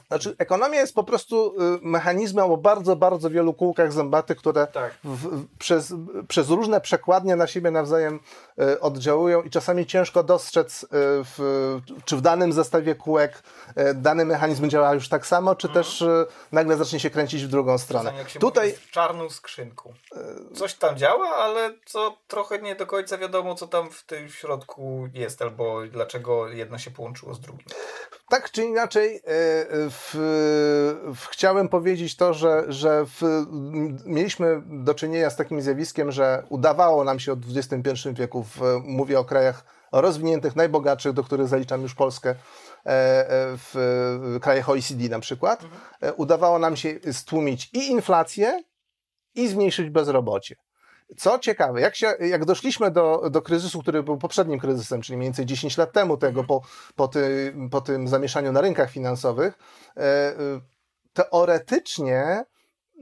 Znaczy, 0.09 0.35
ekonomia 0.39 0.81
jest 0.81 0.95
po 0.95 1.05
prostu 1.05 1.55
y, 1.77 1.79
mechanizmem 1.83 2.51
o 2.51 2.57
bardzo, 2.57 2.97
bardzo 2.97 3.31
wielu 3.31 3.55
kółkach 3.55 3.93
zębatych, 3.93 4.39
które 4.39 4.67
Tak. 4.67 4.95
w, 5.05 5.47
przez, 5.59 5.95
przez 6.29 6.49
różne 6.49 6.81
przekładnie 6.81 7.37
na 7.37 7.47
siebie 7.47 7.71
nawzajem 7.71 8.21
y, 8.61 8.81
oddziałują 8.81 9.43
i 9.43 9.51
czasami 9.51 9.87
ciężko 9.87 10.23
dostrzec, 10.23 10.83
y, 10.83 10.87
w, 11.25 11.79
czy 12.05 12.17
w 12.17 12.21
danym 12.21 12.53
zestawie 12.53 12.95
kółek 12.95 13.43
dany 13.95 14.25
mechanizm 14.25 14.69
działa 14.69 14.95
już 14.95 15.09
tak 15.09 15.27
samo, 15.27 15.55
czy 15.55 15.69
też 15.69 16.03
y, 16.03 16.27
nagle 16.53 16.77
zacznie 16.77 17.01
się 17.01 17.11
kręcić 17.11 17.45
w 17.45 17.49
drugą 17.49 17.79
stronę. 17.79 18.05
Czasami 18.05 18.19
jak 18.19 18.29
się 18.29 18.41
Tutaj 18.41 18.69
mówi, 18.69 18.81
w 18.81 18.91
czarną 18.91 19.31
skrzynką. 19.31 19.95
Coś 20.55 20.75
tam 20.75 20.97
działa, 20.97 21.29
ale 21.29 21.75
co 21.87 22.17
trochę 22.29 22.59
nie 22.59 22.77
do 22.77 22.87
końca 22.87 23.19
wiadomo, 23.19 23.55
co 23.55 23.67
tam 23.67 23.91
w 23.91 24.05
tym 24.05 24.29
środku 24.29 25.09
jest, 25.15 25.43
albo 25.43 25.83
dlaczego 25.91 26.49
jedno 26.49 26.79
się 26.79 26.91
połączyło 26.91 27.35
z 27.35 27.41
drugim. 27.41 27.67
Tak 28.29 28.51
czy 28.51 28.65
inaczej, 28.65 29.17
e, 29.17 29.21
w, 29.91 30.11
w, 31.15 31.27
chciałem 31.27 31.69
powiedzieć 31.69 32.17
to, 32.17 32.35
że, 32.35 32.65
że 32.69 33.07
w, 33.07 33.47
mieliśmy 34.07 34.63
do 34.67 34.95
czynienia 34.95 35.31
z 35.31 35.37
takim 35.37 35.63
zjawiskiem, 35.63 36.13
że 36.13 36.45
udawało 36.49 37.05
nam 37.05 37.21
się 37.21 37.33
od 37.33 37.39
XXI 37.57 38.09
wieku, 38.13 38.45
w, 38.45 38.61
mówię 38.85 39.19
o 39.19 39.25
krajach 39.25 39.65
rozwiniętych, 39.93 40.57
najbogatszych, 40.57 41.13
do 41.13 41.25
których 41.25 41.49
zaliczam 41.49 41.83
już 41.83 41.95
Polskę, 41.95 42.31
e, 42.31 42.37
e, 42.37 43.25
w, 43.57 44.39
krajach 44.43 44.69
OECD 44.69 45.09
na 45.09 45.21
przykład, 45.21 45.65
e, 46.01 46.13
udawało 46.13 46.59
nam 46.59 46.77
się 46.77 46.99
stłumić 47.13 47.71
i 47.73 47.91
inflację, 47.91 48.63
i 49.35 49.49
zmniejszyć 49.49 49.91
bezrobocie. 49.91 50.57
Co 51.17 51.39
ciekawe, 51.39 51.81
jak, 51.81 51.97
się, 51.97 52.15
jak 52.21 52.45
doszliśmy 52.45 52.91
do, 52.91 53.31
do 53.31 53.43
kryzysu, 53.43 53.81
który 53.81 54.03
był 54.03 54.19
poprzednim 54.19 54.59
kryzysem, 54.59 55.03
czyli 55.03 55.17
mniej 55.17 55.27
więcej 55.27 55.47
10 55.47 55.77
lat 55.77 55.93
temu 55.93 56.17
tego, 56.17 56.45
po, 56.45 56.63
po, 56.97 57.09
ty, 57.09 57.55
po 57.71 57.81
tym 57.81 58.09
zamieszaniu 58.09 58.53
na 58.53 58.61
rynkach 58.61 58.91
finansowych, 58.91 59.59
e, 59.97 60.01
e, 60.01 60.35
teoretycznie 61.13 62.45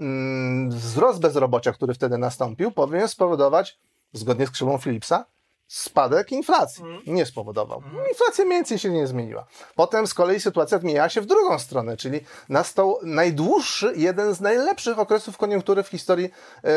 mm, 0.01 0.71
wzrost 0.71 1.21
bezrobocia, 1.21 1.73
który 1.73 1.95
wtedy 1.95 2.19
nastąpił, 2.19 2.71
powinien 2.71 3.09
spowodować, 3.09 3.79
zgodnie 4.13 4.47
z 4.47 4.51
krzywą 4.51 4.79
Philipsa, 4.79 5.25
spadek 5.71 6.33
inflacji. 6.33 6.85
Nie 7.07 7.27
spowodował. 7.27 7.83
Inflacja 8.09 8.45
mniej 8.45 8.59
więcej 8.59 8.79
się 8.79 8.91
nie 8.91 9.07
zmieniła. 9.07 9.47
Potem 9.75 10.07
z 10.07 10.15
kolei 10.15 10.41
sytuacja 10.41 10.79
zmieniała 10.79 11.09
się 11.09 11.21
w 11.21 11.27
drugą 11.27 11.59
stronę, 11.59 11.97
czyli 11.97 12.21
nastał 12.49 12.99
najdłuższy, 13.03 13.93
jeden 13.97 14.35
z 14.35 14.41
najlepszych 14.41 14.99
okresów 14.99 15.37
koniunktury 15.37 15.83
w 15.83 15.89
historii 15.89 16.31
e, 16.65 16.71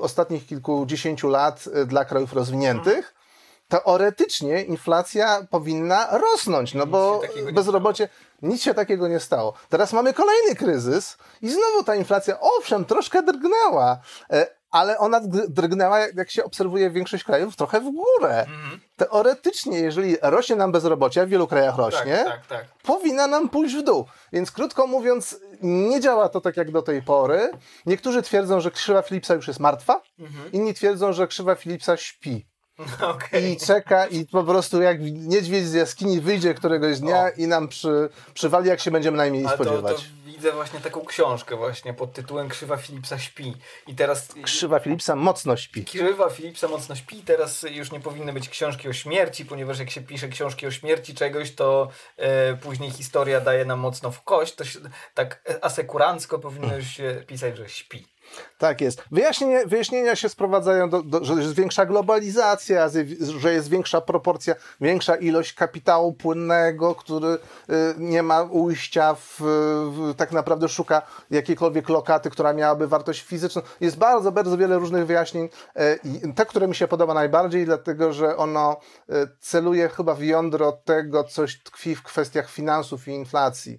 ostatnich 0.00 0.46
kilkudziesięciu 0.46 1.28
lat 1.28 1.64
e, 1.74 1.84
dla 1.84 2.04
krajów 2.04 2.32
rozwiniętych. 2.32 3.14
Teoretycznie 3.68 4.62
inflacja 4.62 5.46
powinna 5.50 6.18
rosnąć, 6.18 6.74
no 6.74 6.86
bo 6.86 7.20
bezrobocie, 7.52 8.08
nic 8.42 8.62
się 8.62 8.74
takiego 8.74 9.08
nie 9.08 9.20
stało. 9.20 9.52
Teraz 9.68 9.92
mamy 9.92 10.12
kolejny 10.14 10.54
kryzys 10.54 11.16
i 11.42 11.48
znowu 11.48 11.84
ta 11.84 11.94
inflacja, 11.94 12.40
owszem, 12.40 12.84
troszkę 12.84 13.22
drgnęła, 13.22 13.98
e, 14.30 14.57
ale 14.70 14.98
ona 14.98 15.20
dr- 15.20 15.48
drgnęła, 15.48 15.98
jak- 15.98 16.30
się 16.30 16.44
obserwuje 16.44 16.90
większość 16.90 17.24
krajów, 17.24 17.56
trochę 17.56 17.80
w 17.80 17.84
górę. 17.84 18.40
Mhm. 18.40 18.80
Teoretycznie, 18.96 19.78
jeżeli 19.80 20.16
rośnie 20.22 20.56
nam 20.56 20.72
bezrobocie, 20.72 21.26
w 21.26 21.28
wielu 21.28 21.46
krajach 21.46 21.76
rośnie, 21.76 22.16
Tak, 22.16 22.26
tak, 22.26 22.46
tak. 22.46 22.66
powinna 22.82 23.26
nam 23.26 23.48
pójść 23.48 23.76
w 23.76 23.82
dół. 23.82 24.04
Więc 24.32 24.50
krótko 24.50 24.86
mówiąc, 24.86 25.40
nie 25.62 26.00
działa 26.00 26.28
to 26.28 26.40
tak 26.40 26.56
jak 26.56 26.70
do 26.70 26.82
tej 26.82 27.02
pory. 27.02 27.50
Niektórzy 27.86 28.22
twierdzą, 28.22 28.60
że 28.60 28.70
krzywa 28.70 29.02
Philipsa 29.02 29.34
już 29.34 29.48
jest 29.48 29.60
martwa, 29.60 30.02
Mhm. 30.18 30.52
inni 30.52 30.74
twierdzą, 30.74 31.12
że 31.12 31.26
krzywa 31.26 31.54
Philipsa 31.54 31.96
śpi. 31.96 32.46
Okej. 33.14 33.52
I 33.52 33.56
czeka 33.56 34.06
i 34.06 34.26
po 34.26 34.44
prostu 34.44 34.82
jak 34.82 35.00
niedźwiedź 35.00 35.64
z 35.64 35.74
jaskini 35.74 36.20
wyjdzie 36.20 36.54
któregoś 36.54 36.98
dnia 36.98 37.24
O. 37.24 37.30
i 37.36 37.46
nam 37.46 37.68
przy, 37.68 38.08
przywali, 38.34 38.68
jak 38.68 38.80
się 38.80 38.90
będziemy 38.90 39.16
najmniej 39.16 39.46
Ale 39.46 39.58
to, 39.58 39.64
to 39.64 39.70
spodziewać. 39.70 40.10
widzę 40.26 40.52
właśnie 40.52 40.80
taką 40.80 41.04
książkę 41.04 41.56
właśnie 41.56 41.94
pod 41.94 42.12
tytułem 42.12 42.48
Krzywa 42.48 42.76
Philipsa 42.76 43.18
śpi. 43.18 43.54
I 43.86 43.94
teraz 43.94 44.28
Krzywa 44.42 44.80
Philipsa 44.80 45.16
mocno 45.16 45.56
śpi. 45.56 45.84
Krzywa 45.84 46.30
Philipsa 46.30 46.68
mocno 46.68 46.96
śpi. 46.96 47.22
Teraz 47.22 47.62
już 47.70 47.92
nie 47.92 48.00
powinny 48.00 48.32
być 48.32 48.48
książki 48.48 48.88
o 48.88 48.92
śmierci, 48.92 49.44
ponieważ 49.44 49.78
jak 49.78 49.90
się 49.90 50.00
pisze 50.00 50.28
książki 50.28 50.66
o 50.66 50.70
śmierci 50.70 51.14
czegoś, 51.14 51.54
to 51.54 51.88
e, 52.16 52.56
później 52.56 52.90
historia 52.90 53.40
daje 53.40 53.64
nam 53.64 53.78
mocno 53.78 54.10
w 54.10 54.22
kość. 54.22 54.54
To 54.54 54.64
się, 54.64 54.78
tak 55.14 55.58
asekurancko 55.62 56.38
powinno 56.38 56.82
się 56.82 57.24
pisać, 57.26 57.56
że 57.56 57.68
śpi. 57.68 58.06
Tak 58.58 58.80
jest. 58.80 59.02
Wyjaśnienia, 59.10 59.60
wyjaśnienia 59.66 60.16
się 60.16 60.28
sprowadzają 60.28 60.90
do, 60.90 61.02
do, 61.02 61.24
że 61.24 61.34
jest 61.34 61.54
większa 61.54 61.86
globalizacja, 61.86 62.88
że 63.38 63.52
jest 63.52 63.68
większa 63.68 64.00
proporcja, 64.00 64.54
większa 64.80 65.16
ilość 65.16 65.52
kapitału 65.52 66.12
płynnego, 66.12 66.94
który 66.94 67.28
y, 67.28 67.38
nie 67.98 68.22
ma 68.22 68.42
ujścia 68.42 69.14
w, 69.14 69.36
w 69.92 70.14
tak 70.16 70.32
naprawdę 70.32 70.68
szuka 70.68 71.02
jakiejkolwiek 71.30 71.88
lokaty, 71.88 72.30
która 72.30 72.52
miałaby 72.52 72.88
wartość 72.88 73.22
fizyczną. 73.22 73.62
Jest 73.80 73.98
bardzo, 73.98 74.32
bardzo 74.32 74.58
wiele 74.58 74.78
różnych 74.78 75.06
wyjaśnień. 75.06 75.48
E, 75.74 75.98
te, 76.34 76.46
które 76.46 76.68
mi 76.68 76.74
się 76.74 76.88
podoba 76.88 77.14
najbardziej, 77.14 77.64
dlatego 77.64 78.12
że 78.12 78.36
ono 78.36 78.80
e, 79.08 79.28
celuje 79.40 79.88
chyba 79.88 80.14
w 80.14 80.22
jądro 80.22 80.72
tego, 80.72 81.24
coś 81.24 81.62
tkwi 81.62 81.94
w 81.94 82.02
kwestiach 82.02 82.50
finansów 82.50 83.08
i 83.08 83.10
inflacji. 83.10 83.78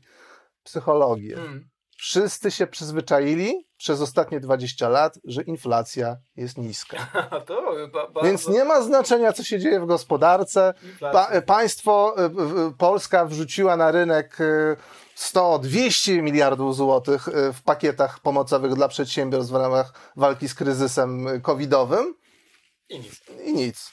Psychologię. 0.63 1.37
Mm. 1.37 1.69
Wszyscy 1.99 2.51
się 2.51 2.67
przyzwyczaili 2.67 3.67
przez 3.77 4.01
ostatnie 4.01 4.39
20 4.39 4.89
lat, 4.89 5.19
że 5.23 5.41
inflacja 5.41 6.17
jest 6.35 6.57
niska. 6.57 6.97
to 7.47 7.61
ba. 8.13 8.21
Więc 8.23 8.47
nie 8.47 8.63
ma 8.63 8.81
znaczenia, 8.81 9.33
co 9.33 9.43
się 9.43 9.59
dzieje 9.59 9.79
w 9.79 9.85
gospodarce. 9.85 10.73
Pa, 10.99 11.41
państwo, 11.41 12.15
y, 12.19 12.23
y, 12.67 12.77
Polska 12.77 13.25
wrzuciła 13.25 13.77
na 13.77 13.91
rynek 13.91 14.41
y, 14.41 14.75
100-200 15.17 16.21
miliardów 16.21 16.75
złotych 16.75 17.27
y, 17.27 17.53
w 17.53 17.61
pakietach 17.61 18.19
pomocowych 18.19 18.73
dla 18.73 18.87
przedsiębiorstw 18.87 19.53
w 19.53 19.55
ramach 19.55 19.93
walki 20.15 20.49
z 20.49 20.55
kryzysem 20.55 21.27
y, 21.27 21.41
covidowym 21.41 22.15
I 22.89 22.99
nic. 22.99 23.21
i 23.45 23.53
nic. 23.53 23.91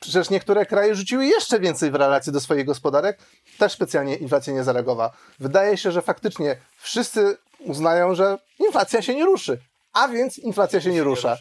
Przecież 0.00 0.30
niektóre 0.30 0.66
kraje 0.66 0.94
rzuciły 0.94 1.26
jeszcze 1.26 1.60
więcej 1.60 1.90
w 1.90 1.94
relacji 1.94 2.32
do 2.32 2.40
swoich 2.40 2.66
gospodarek, 2.66 3.18
też 3.58 3.72
specjalnie 3.72 4.16
inflacja 4.16 4.52
nie 4.52 4.64
zareagowała. 4.64 5.10
Wydaje 5.38 5.76
się, 5.76 5.92
że 5.92 6.02
faktycznie 6.02 6.56
wszyscy 6.76 7.36
uznają, 7.58 8.14
że 8.14 8.38
inflacja 8.58 9.02
się 9.02 9.14
nie 9.14 9.24
ruszy, 9.24 9.60
a 9.92 10.08
więc 10.08 10.38
inflacja 10.38 10.80
się 10.80 10.90
nie 10.90 11.02
rusza. 11.02 11.36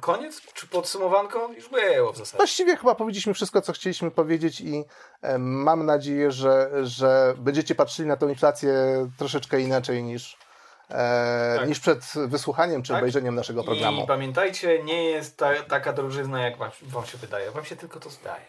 Koniec? 0.00 0.40
Czy 0.54 0.66
podsumowanko? 0.66 1.50
Już 1.56 1.68
było 1.68 2.12
w 2.12 2.16
zasadzie. 2.16 2.36
Właściwie 2.36 2.76
chyba 2.76 2.94
powiedzieliśmy 2.94 3.34
wszystko, 3.34 3.62
co 3.62 3.72
chcieliśmy 3.72 4.10
powiedzieć 4.10 4.60
i 4.60 4.84
e, 5.22 5.38
mam 5.38 5.86
nadzieję, 5.86 6.30
że, 6.30 6.70
że 6.82 7.34
będziecie 7.38 7.74
patrzyli 7.74 8.08
na 8.08 8.16
tę 8.16 8.26
inflację 8.26 8.72
troszeczkę 9.18 9.60
inaczej 9.60 10.02
niż, 10.02 10.38
e, 10.92 11.54
Tak. 11.58 11.68
niż 11.68 11.80
przed 11.80 12.12
wysłuchaniem 12.26 12.82
czy 12.82 12.88
Tak. 12.92 12.98
obejrzeniem 12.98 13.34
naszego 13.34 13.64
programu. 13.64 14.02
I 14.02 14.06
pamiętajcie, 14.06 14.82
nie 14.84 15.04
jest 15.04 15.36
ta, 15.36 15.62
taka 15.62 15.92
drożyzna, 15.92 16.42
jak 16.42 16.56
wam, 16.56 16.70
wam 16.82 17.06
się 17.06 17.18
wydaje. 17.18 17.50
Wam 17.50 17.64
się 17.64 17.76
tylko 17.76 18.00
to 18.00 18.10
zdaje. 18.10 18.44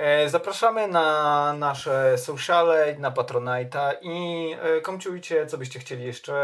E, 0.00 0.28
zapraszamy 0.28 0.88
na 0.88 1.52
nasze 1.58 2.18
sociale, 2.18 2.96
na 2.98 3.10
Patronite'a 3.10 3.92
i 4.02 4.46
e, 4.60 4.80
komciujcie, 4.80 5.46
co 5.46 5.58
byście 5.58 5.78
chcieli 5.78 6.04
jeszcze 6.04 6.34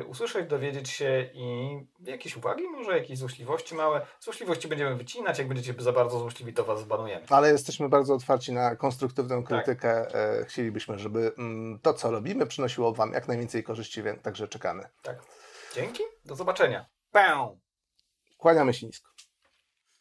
e, 0.00 0.04
usłyszeć, 0.04 0.48
dowiedzieć 0.48 0.90
się 0.90 1.30
i 1.34 1.78
jakieś 2.00 2.36
uwagi, 2.36 2.62
może 2.68 2.98
jakieś 2.98 3.18
złośliwości 3.18 3.74
małe. 3.74 4.06
Złośliwości 4.20 4.68
będziemy 4.68 4.96
wycinać, 4.96 5.38
jak 5.38 5.48
będziecie 5.48 5.74
za 5.78 5.92
bardzo 5.92 6.18
złośliwi, 6.18 6.52
to 6.52 6.64
was 6.64 6.80
zbanujemy. 6.80 7.26
Ale 7.28 7.52
jesteśmy 7.52 7.88
bardzo 7.88 8.14
otwarci 8.14 8.52
na 8.52 8.76
konstruktywną 8.76 9.44
krytykę. 9.44 10.06
Tak. 10.12 10.48
Chcielibyśmy, 10.48 10.98
żeby 10.98 11.32
mm, 11.38 11.78
to, 11.78 11.94
co 11.94 12.10
robimy, 12.10 12.46
przynosiło 12.46 12.92
Wam 12.92 13.12
jak 13.12 13.28
najwięcej 13.28 13.62
korzyści, 13.62 14.02
więc 14.02 14.22
także 14.22 14.48
czekamy. 14.48 14.88
Tak. 15.02 15.18
Dzięki, 15.74 16.02
do 16.24 16.34
zobaczenia. 16.34 16.86
Pę! 17.12 17.56
Kłaniamy 18.38 18.74
się 18.74 18.86
nisko. 18.86 19.10